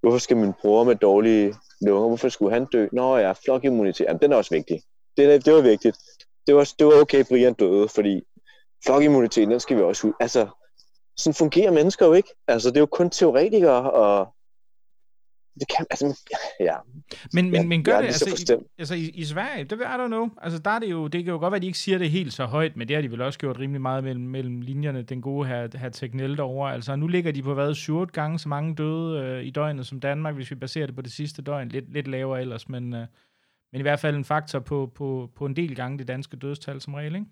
hvorfor 0.00 0.18
skal 0.18 0.36
min 0.36 0.52
bror 0.60 0.84
med 0.84 0.96
dårlige 0.96 1.54
lunger, 1.80 2.08
hvorfor 2.08 2.28
skulle 2.28 2.52
han 2.52 2.66
dø? 2.72 2.88
Nå 2.92 3.16
ja, 3.16 3.32
flokimmunitet, 3.32 4.04
jamen 4.04 4.22
den 4.22 4.32
er 4.32 4.36
også 4.36 4.54
vigtig. 4.54 4.82
Det, 5.16 5.44
det 5.44 5.54
var 5.54 5.60
vigtigt. 5.60 5.98
Det 6.46 6.54
var, 6.54 6.72
det 6.78 6.86
var 6.86 7.00
okay, 7.00 7.24
Brian 7.28 7.54
døde, 7.54 7.88
fordi 7.88 8.22
flokimmuniteten, 8.86 9.50
den 9.50 9.60
skal 9.60 9.76
vi 9.76 9.82
også 9.82 10.06
ud. 10.06 10.12
Altså, 10.20 10.48
sådan 11.16 11.34
fungerer 11.34 11.70
mennesker 11.70 12.06
jo 12.06 12.12
ikke. 12.12 12.34
Altså, 12.48 12.68
det 12.68 12.76
er 12.76 12.80
jo 12.80 12.86
kun 12.86 13.10
teoretikere 13.10 13.90
og 13.90 14.34
det 15.58 15.68
kan, 15.76 15.86
altså, 15.90 16.20
ja. 16.60 16.74
Men, 17.32 17.50
men, 17.50 17.68
men 17.68 17.84
gør 17.84 18.00
det, 18.00 18.06
altså, 18.06 18.54
i, 18.54 18.64
altså 18.78 18.94
i, 18.94 19.08
i 19.14 19.24
Sverige, 19.24 19.64
det 19.64 19.80
I 19.80 19.84
don't 19.84 20.06
know, 20.06 20.28
altså 20.42 20.58
der 20.58 20.70
er 20.70 20.78
det 20.78 20.90
jo, 20.90 21.06
det 21.06 21.24
kan 21.24 21.32
jo 21.32 21.38
godt 21.38 21.52
være, 21.52 21.56
at 21.56 21.62
de 21.62 21.66
ikke 21.66 21.78
siger 21.78 21.98
det 21.98 22.10
helt 22.10 22.32
så 22.32 22.44
højt, 22.44 22.76
men 22.76 22.88
det 22.88 22.96
har 22.96 23.02
de 23.02 23.10
vel 23.10 23.20
også 23.20 23.38
gjort 23.38 23.58
rimelig 23.58 23.80
meget 23.80 24.04
mellem, 24.04 24.24
mellem 24.24 24.60
linjerne, 24.60 25.02
den 25.02 25.22
gode 25.22 25.48
her, 25.48 25.78
her 25.78 25.88
Tegnell 25.88 26.36
derovre, 26.36 26.74
altså 26.74 26.96
nu 26.96 27.06
ligger 27.06 27.32
de 27.32 27.42
på 27.42 27.54
hvad, 27.54 27.74
7 27.74 28.06
gange 28.06 28.38
så 28.38 28.48
mange 28.48 28.74
døde 28.74 29.20
øh, 29.20 29.44
i 29.44 29.50
døgnet 29.50 29.86
som 29.86 30.00
Danmark, 30.00 30.34
hvis 30.34 30.50
vi 30.50 30.56
baserer 30.56 30.86
det 30.86 30.94
på 30.94 31.02
det 31.02 31.12
sidste 31.12 31.42
døgn, 31.42 31.68
lidt, 31.68 31.92
lidt 31.92 32.08
lavere 32.08 32.40
ellers, 32.40 32.68
men, 32.68 32.94
øh, 32.94 33.06
men 33.72 33.80
i 33.80 33.82
hvert 33.82 34.00
fald 34.00 34.16
en 34.16 34.24
faktor 34.24 34.58
på, 34.58 34.92
på, 34.94 35.30
på 35.36 35.46
en 35.46 35.56
del 35.56 35.76
gange 35.76 35.98
det 35.98 36.08
danske 36.08 36.36
dødstal 36.36 36.80
som 36.80 36.94
regel, 36.94 37.14
ikke? 37.14 37.26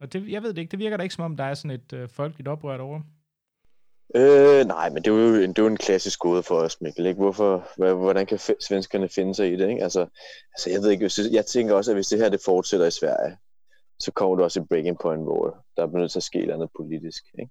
Og 0.00 0.12
det, 0.12 0.28
jeg 0.28 0.42
ved 0.42 0.54
det 0.54 0.58
ikke, 0.58 0.70
det 0.70 0.78
virker 0.78 0.96
da 0.96 1.02
ikke 1.02 1.14
som 1.14 1.24
om, 1.24 1.36
der 1.36 1.44
er 1.44 1.54
sådan 1.54 1.70
et 1.70 1.92
øh, 1.92 2.08
folkeligt 2.08 2.48
oprør 2.48 2.76
derovre. 2.76 3.02
Øh, 4.14 4.66
nej, 4.66 4.90
men 4.90 5.02
det 5.02 5.10
er 5.10 5.14
jo, 5.14 5.34
en, 5.34 5.48
det 5.48 5.58
er 5.58 5.62
jo 5.62 5.68
en 5.68 5.76
klassisk 5.76 6.18
gåde 6.18 6.42
for 6.42 6.54
os, 6.54 6.80
Mikkel. 6.80 7.06
Ikke? 7.06 7.20
Hvorfor, 7.20 7.68
hvordan 7.94 8.26
kan 8.26 8.38
svenskerne 8.60 9.08
finde 9.08 9.34
sig 9.34 9.52
i 9.52 9.56
det? 9.56 9.68
Ikke? 9.68 9.82
Altså, 9.82 10.06
altså, 10.54 10.70
jeg 10.70 10.82
ved 10.82 10.90
ikke, 10.90 11.02
hvis, 11.02 11.20
jeg 11.32 11.46
tænker 11.46 11.74
også, 11.74 11.90
at 11.90 11.96
hvis 11.96 12.08
det 12.08 12.18
her 12.18 12.28
det 12.28 12.40
fortsætter 12.44 12.86
i 12.86 12.90
Sverige, 12.90 13.36
så 13.98 14.12
kommer 14.12 14.36
du 14.36 14.42
også 14.42 14.60
et 14.60 14.68
breaking 14.68 14.98
point, 14.98 15.22
hvor 15.22 15.56
der 15.76 15.82
er 15.82 15.98
nødt 15.98 16.12
til 16.12 16.18
at 16.18 16.22
ske 16.22 16.46
noget 16.46 16.70
politisk. 16.76 17.24
Ikke? 17.38 17.50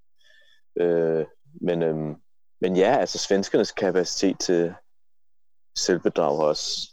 Øh, 0.79 1.25
men, 1.61 1.81
øhm, 1.81 2.15
men 2.61 2.75
ja, 2.75 2.97
altså 2.99 3.17
svenskernes 3.17 3.71
kapacitet 3.71 4.39
til 4.39 4.73
selvbedrag 5.77 6.39
også, 6.39 6.89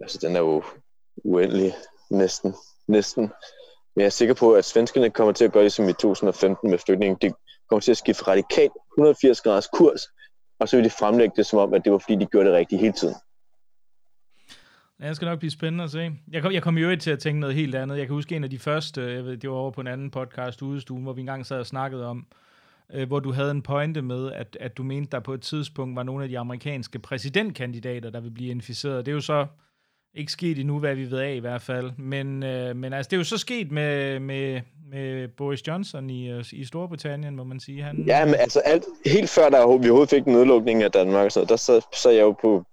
altså 0.00 0.18
den 0.22 0.36
er 0.36 0.40
jo 0.40 0.62
uendelig, 1.24 1.74
næsten. 2.10 2.54
næsten. 2.88 3.22
Men 3.94 4.00
jeg 4.00 4.06
er 4.06 4.10
sikker 4.10 4.34
på, 4.34 4.54
at 4.54 4.64
svenskerne 4.64 5.10
kommer 5.10 5.32
til 5.32 5.44
at 5.44 5.52
gøre 5.52 5.64
det 5.64 5.72
som 5.72 5.88
i 5.88 5.92
2015 5.92 6.70
med 6.70 6.78
flygtninge. 6.78 7.28
De 7.28 7.34
kommer 7.68 7.80
til 7.80 7.90
at 7.90 7.96
skifte 7.96 8.28
radikalt 8.28 8.72
180 8.98 9.40
graders 9.40 9.68
kurs, 9.74 10.00
og 10.58 10.68
så 10.68 10.76
vil 10.76 10.84
de 10.84 10.90
fremlægge 10.90 11.34
det 11.36 11.46
som 11.46 11.58
om, 11.58 11.74
at 11.74 11.84
det 11.84 11.92
var 11.92 11.98
fordi, 11.98 12.16
de 12.16 12.26
gjorde 12.26 12.48
det 12.48 12.56
rigtigt 12.56 12.80
hele 12.80 12.92
tiden. 12.92 13.14
Ja, 15.00 15.08
det 15.08 15.16
skal 15.16 15.26
nok 15.26 15.38
blive 15.38 15.50
spændende 15.50 15.84
at 15.84 15.90
se. 15.90 16.12
Jeg 16.32 16.42
kom, 16.42 16.52
jeg 16.52 16.62
kom 16.62 16.78
jo 16.78 16.96
til 16.96 17.10
at 17.10 17.18
tænke 17.18 17.40
noget 17.40 17.54
helt 17.54 17.74
andet. 17.74 17.98
Jeg 17.98 18.06
kan 18.06 18.14
huske 18.14 18.36
en 18.36 18.44
af 18.44 18.50
de 18.50 18.58
første, 18.58 19.12
jeg 19.12 19.24
ved, 19.24 19.36
det 19.36 19.50
var 19.50 19.56
over 19.56 19.70
på 19.70 19.80
en 19.80 19.86
anden 19.86 20.10
podcast, 20.10 20.62
Udestuen, 20.62 21.02
hvor 21.02 21.12
vi 21.12 21.20
engang 21.20 21.46
sad 21.46 21.58
og 21.58 21.66
snakkede 21.66 22.06
om, 22.06 22.26
øh, 22.92 23.06
hvor 23.06 23.20
du 23.20 23.32
havde 23.32 23.50
en 23.50 23.62
pointe 23.62 24.02
med, 24.02 24.32
at, 24.32 24.56
at 24.60 24.76
du 24.76 24.82
mente, 24.82 25.10
der 25.10 25.20
på 25.20 25.34
et 25.34 25.42
tidspunkt 25.42 25.96
var 25.96 26.02
nogle 26.02 26.22
af 26.22 26.28
de 26.28 26.38
amerikanske 26.38 26.98
præsidentkandidater, 26.98 28.10
der 28.10 28.20
ville 28.20 28.34
blive 28.34 28.50
inficeret. 28.50 29.06
Det 29.06 29.12
er 29.12 29.14
jo 29.14 29.20
så 29.20 29.46
ikke 30.16 30.32
sket 30.32 30.58
endnu, 30.58 30.78
hvad 30.78 30.94
vi 30.94 31.10
ved 31.10 31.18
af 31.18 31.34
i 31.34 31.38
hvert 31.38 31.62
fald. 31.62 31.90
Men, 31.98 32.42
øh, 32.42 32.76
men 32.76 32.92
altså, 32.92 33.08
det 33.08 33.16
er 33.16 33.20
jo 33.20 33.24
så 33.24 33.38
sket 33.38 33.72
med, 33.72 34.20
med, 34.20 34.60
med 34.90 35.28
Boris 35.28 35.66
Johnson 35.66 36.10
i, 36.10 36.30
øh, 36.30 36.44
i 36.52 36.64
Storbritannien, 36.64 37.36
må 37.36 37.44
man 37.44 37.60
sige. 37.60 37.82
Han, 37.82 38.04
ja, 38.06 38.24
men 38.24 38.34
altså 38.34 38.60
alt, 38.60 38.84
helt 39.06 39.30
før 39.30 39.48
der 39.48 39.66
vi 39.66 39.88
overhovedet 39.88 40.10
fik 40.10 40.26
nedlukning 40.26 40.82
af 40.82 40.92
Danmark, 40.92 41.30
så 41.30 41.44
der 41.44 41.56
så, 41.56 41.86
så 41.94 42.10
jeg 42.10 42.22
jo 42.22 42.32
på 42.32 42.64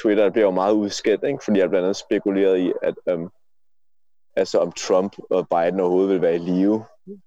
Twitter, 0.00 0.24
der 0.24 0.30
blev 0.30 0.42
jo 0.42 0.50
meget 0.50 0.72
udskældt, 0.72 1.24
ikke? 1.24 1.38
fordi 1.44 1.58
jeg 1.58 1.68
blandt 1.68 1.84
andet 1.84 1.96
spekuleret 1.96 2.58
i, 2.58 2.72
at 2.82 2.94
øhm, 3.08 3.28
altså 4.36 4.58
om 4.58 4.72
Trump 4.72 5.12
og 5.30 5.48
Biden 5.48 5.80
overhovedet 5.80 6.10
vil 6.10 6.22
være 6.22 6.34
i 6.34 6.38
live 6.38 6.84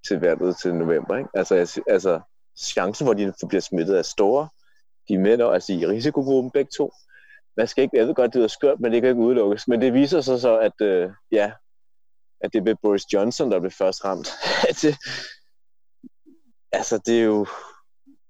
til 0.07 0.20
valget 0.20 0.55
til 0.62 0.76
november. 0.76 1.18
Ikke? 1.18 1.30
Altså, 1.34 1.82
altså 1.88 2.20
chancen 2.57 3.05
for, 3.05 3.12
at 3.12 3.18
de 3.18 3.34
bliver 3.47 3.62
smittet 3.62 3.97
er 3.97 4.01
store. 4.01 4.47
De 5.07 5.14
er 5.14 5.20
med, 5.20 5.53
altså 5.53 5.74
i 5.74 5.88
risikogruppen 5.88 6.51
begge 6.51 6.70
to 6.78 6.91
man 7.58 7.68
skal 7.68 7.84
ikke, 7.84 7.97
jeg 7.97 8.08
ved 8.08 8.16
godt, 8.16 8.34
det 8.34 8.43
er 8.43 8.47
skørt, 8.47 8.80
men 8.80 8.91
det 8.91 9.02
kan 9.02 9.10
ikke 9.10 9.22
udelukkes. 9.22 9.68
Men 9.68 9.82
det 9.82 9.93
viser 9.93 10.22
sig 10.22 10.41
så, 10.41 10.60
at, 10.60 10.82
øh, 10.82 11.10
ja, 11.32 11.52
at 12.41 12.54
det 12.54 12.64
blev 12.64 12.76
Boris 12.82 13.14
Johnson, 13.14 13.52
der 13.52 13.60
blev 13.60 13.72
først 13.72 14.06
ramt. 14.06 14.28
det, 14.82 14.95
altså, 16.72 16.97
det 17.06 17.20
er 17.20 17.24
jo... 17.24 17.45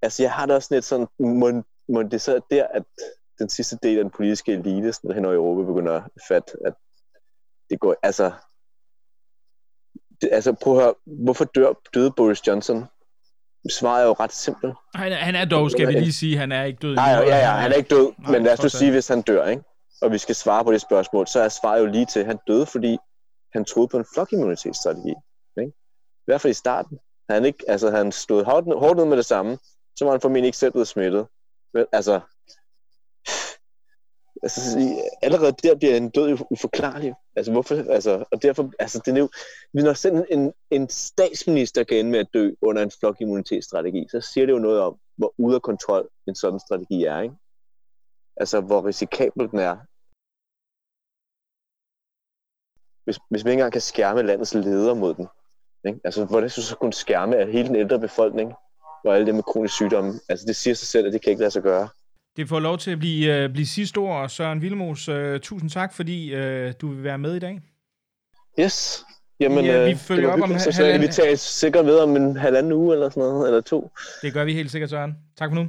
Altså, 0.01 0.24
jeg 0.24 0.34
har 0.34 0.45
da 0.45 0.55
også 0.55 0.74
lidt 0.74 0.86
sådan, 0.86 1.07
må, 1.19 1.63
må 1.89 2.03
det 2.03 2.22
så 2.22 2.41
der, 2.49 2.67
at 2.67 2.84
den 3.39 3.49
sidste 3.49 3.78
del 3.84 3.97
af 3.97 4.03
den 4.03 4.11
politiske 4.11 4.53
elite 4.53 4.93
sådan, 4.93 5.15
hen 5.15 5.26
over 5.26 5.36
Europa 5.36 5.67
begynder 5.67 5.93
at 5.93 6.09
fatte, 6.28 6.51
at 6.65 6.74
det 7.69 7.80
går, 7.80 7.95
altså, 8.03 8.32
det, 10.22 10.30
altså 10.32 10.53
prøv 10.61 10.78
at 10.78 10.84
høre, 10.84 10.93
hvorfor 11.05 11.45
dør, 11.45 11.74
døde 11.93 12.11
Boris 12.17 12.47
Johnson? 12.47 12.86
Svaret 13.70 14.01
er 14.03 14.07
jo 14.07 14.14
ret 14.14 14.34
simpelt. 14.34 14.74
Han, 14.95 15.12
han 15.12 15.36
er 15.36 15.45
dog, 15.45 15.72
skal 15.72 15.88
vi 15.88 15.93
lige 15.93 16.14
sige, 16.14 16.38
han 16.38 16.51
er 16.51 16.64
ikke 16.64 16.80
død. 16.82 16.95
Nej, 16.95 17.09
ja, 17.09 17.38
ja, 17.38 17.51
han 17.51 17.72
er 17.72 17.76
ikke 17.76 17.95
død, 17.95 18.12
Nej, 18.20 18.32
men 18.32 18.43
lad 18.43 18.53
os 18.53 18.64
nu 18.64 18.70
sige, 18.70 18.91
hvis 18.91 19.07
han 19.07 19.22
dør, 19.22 19.47
ikke? 19.47 19.64
og 20.01 20.12
vi 20.12 20.18
skal 20.18 20.36
svare 20.36 20.64
på 20.64 20.72
det 20.72 20.82
spørgsmål, 20.82 21.28
så 21.28 21.39
er 21.39 21.49
svaret 21.49 21.82
jo 21.82 21.86
lige 21.86 22.05
til, 22.05 22.20
at 22.20 22.26
han 22.26 22.39
døde, 22.47 22.66
fordi 22.66 22.97
han 23.53 23.66
troede 23.66 23.88
på 23.88 23.97
en 23.97 24.05
flokimmunitetsstrategi. 24.14 25.14
Ikke? 25.59 25.72
I 26.18 26.26
hvert 26.26 26.41
fald 26.41 26.51
i 26.51 26.53
starten. 26.53 26.99
Han, 27.30 27.45
ikke, 27.45 27.64
altså, 27.68 27.91
han 27.91 28.12
stod 28.12 28.43
hårdt, 28.43 28.80
hårdt 28.80 28.97
ned 28.97 29.05
med 29.05 29.18
det 29.18 29.26
samme, 29.26 29.57
så 29.95 30.05
var 30.05 30.12
han 30.12 30.22
formentlig 30.22 30.45
ikke 30.45 30.57
selv 30.57 30.72
blevet 30.72 30.88
smittet. 30.88 31.28
Men 31.74 31.86
altså, 31.91 32.20
altså, 34.43 34.79
allerede 35.21 35.51
der 35.63 35.75
bliver 35.75 35.97
en 35.97 36.09
død 36.09 36.37
uforklarlig. 36.49 37.13
Altså, 37.35 37.51
hvorfor, 37.51 37.75
altså, 37.75 38.25
og 38.31 38.41
derfor, 38.41 38.71
altså, 38.79 39.01
det 39.05 39.17
er 39.17 39.19
jo, 39.19 39.29
når 39.73 39.93
selv 39.93 40.25
en, 40.29 40.53
en 40.71 40.89
statsminister 40.89 41.83
kan 41.83 41.97
ende 41.97 42.11
med 42.11 42.19
at 42.19 42.33
dø 42.33 42.51
under 42.61 42.83
en 42.83 42.91
flokimmunitetsstrategi, 42.99 44.07
så 44.11 44.21
siger 44.21 44.45
det 44.45 44.53
jo 44.53 44.59
noget 44.59 44.81
om, 44.81 44.99
hvor 45.15 45.33
ude 45.37 45.55
af 45.55 45.61
kontrol 45.61 46.09
en 46.27 46.35
sådan 46.35 46.59
strategi 46.59 47.03
er, 47.03 47.21
ikke? 47.21 47.35
Altså, 48.37 48.61
hvor 48.61 48.85
risikabel 48.85 49.49
den 49.51 49.59
er. 49.59 49.77
Hvis, 53.03 53.19
hvis 53.29 53.45
vi 53.45 53.49
ikke 53.49 53.59
engang 53.59 53.71
kan 53.71 53.81
skærme 53.81 54.21
landets 54.21 54.53
ledere 54.53 54.95
mod 54.95 55.13
den, 55.13 55.27
ikke? 55.87 55.99
Altså, 56.03 56.25
hvordan 56.25 56.49
skulle 56.49 56.65
så 56.65 56.75
kunne 56.75 56.93
skærme 56.93 57.35
af 57.37 57.51
hele 57.51 57.67
den 57.67 57.75
ældre 57.75 57.99
befolkning, 57.99 58.53
og 59.05 59.15
alle 59.15 59.27
dem 59.27 59.35
med 59.35 59.43
kronisk 59.43 59.73
sygdomme? 59.73 60.13
Altså, 60.29 60.45
det 60.45 60.55
siger 60.55 60.73
sig 60.73 60.87
selv, 60.87 61.07
at 61.07 61.13
det 61.13 61.21
kan 61.21 61.31
ikke 61.31 61.39
lade 61.39 61.51
sig 61.51 61.63
gøre. 61.63 61.89
Det 62.41 62.49
får 62.49 62.59
lov 62.59 62.77
til 62.77 62.91
at 62.91 62.99
blive, 62.99 63.45
uh, 63.45 63.51
blive 63.53 63.65
sidste 63.65 63.97
ord, 63.97 64.29
Søren 64.29 64.61
Vilmos. 64.61 65.09
Uh, 65.09 65.37
tusind 65.37 65.69
tak, 65.69 65.93
fordi 65.93 66.35
uh, 66.35 66.71
du 66.81 66.87
vil 66.87 67.03
være 67.03 67.17
med 67.17 67.35
i 67.35 67.39
dag. 67.39 67.61
Yes. 68.59 69.03
Jamen, 69.39 69.65
ja, 69.65 69.85
vi 69.85 69.95
følger 69.95 70.29
op 70.29 70.41
om 70.41 70.59
så, 70.59 70.71
så 70.71 70.97
vi 70.97 71.07
tager 71.07 71.35
sikkert 71.35 71.85
ved 71.85 71.99
om 71.99 72.15
en 72.15 72.37
halvanden 72.37 72.71
uge 72.71 72.93
eller 72.93 73.09
sådan 73.09 73.23
noget, 73.23 73.47
eller 73.47 73.61
to. 73.61 73.91
Det 74.21 74.33
gør 74.33 74.43
vi 74.43 74.53
helt 74.53 74.71
sikkert, 74.71 74.89
Søren. 74.89 75.15
Tak 75.37 75.49
for 75.49 75.55
nu. 75.55 75.67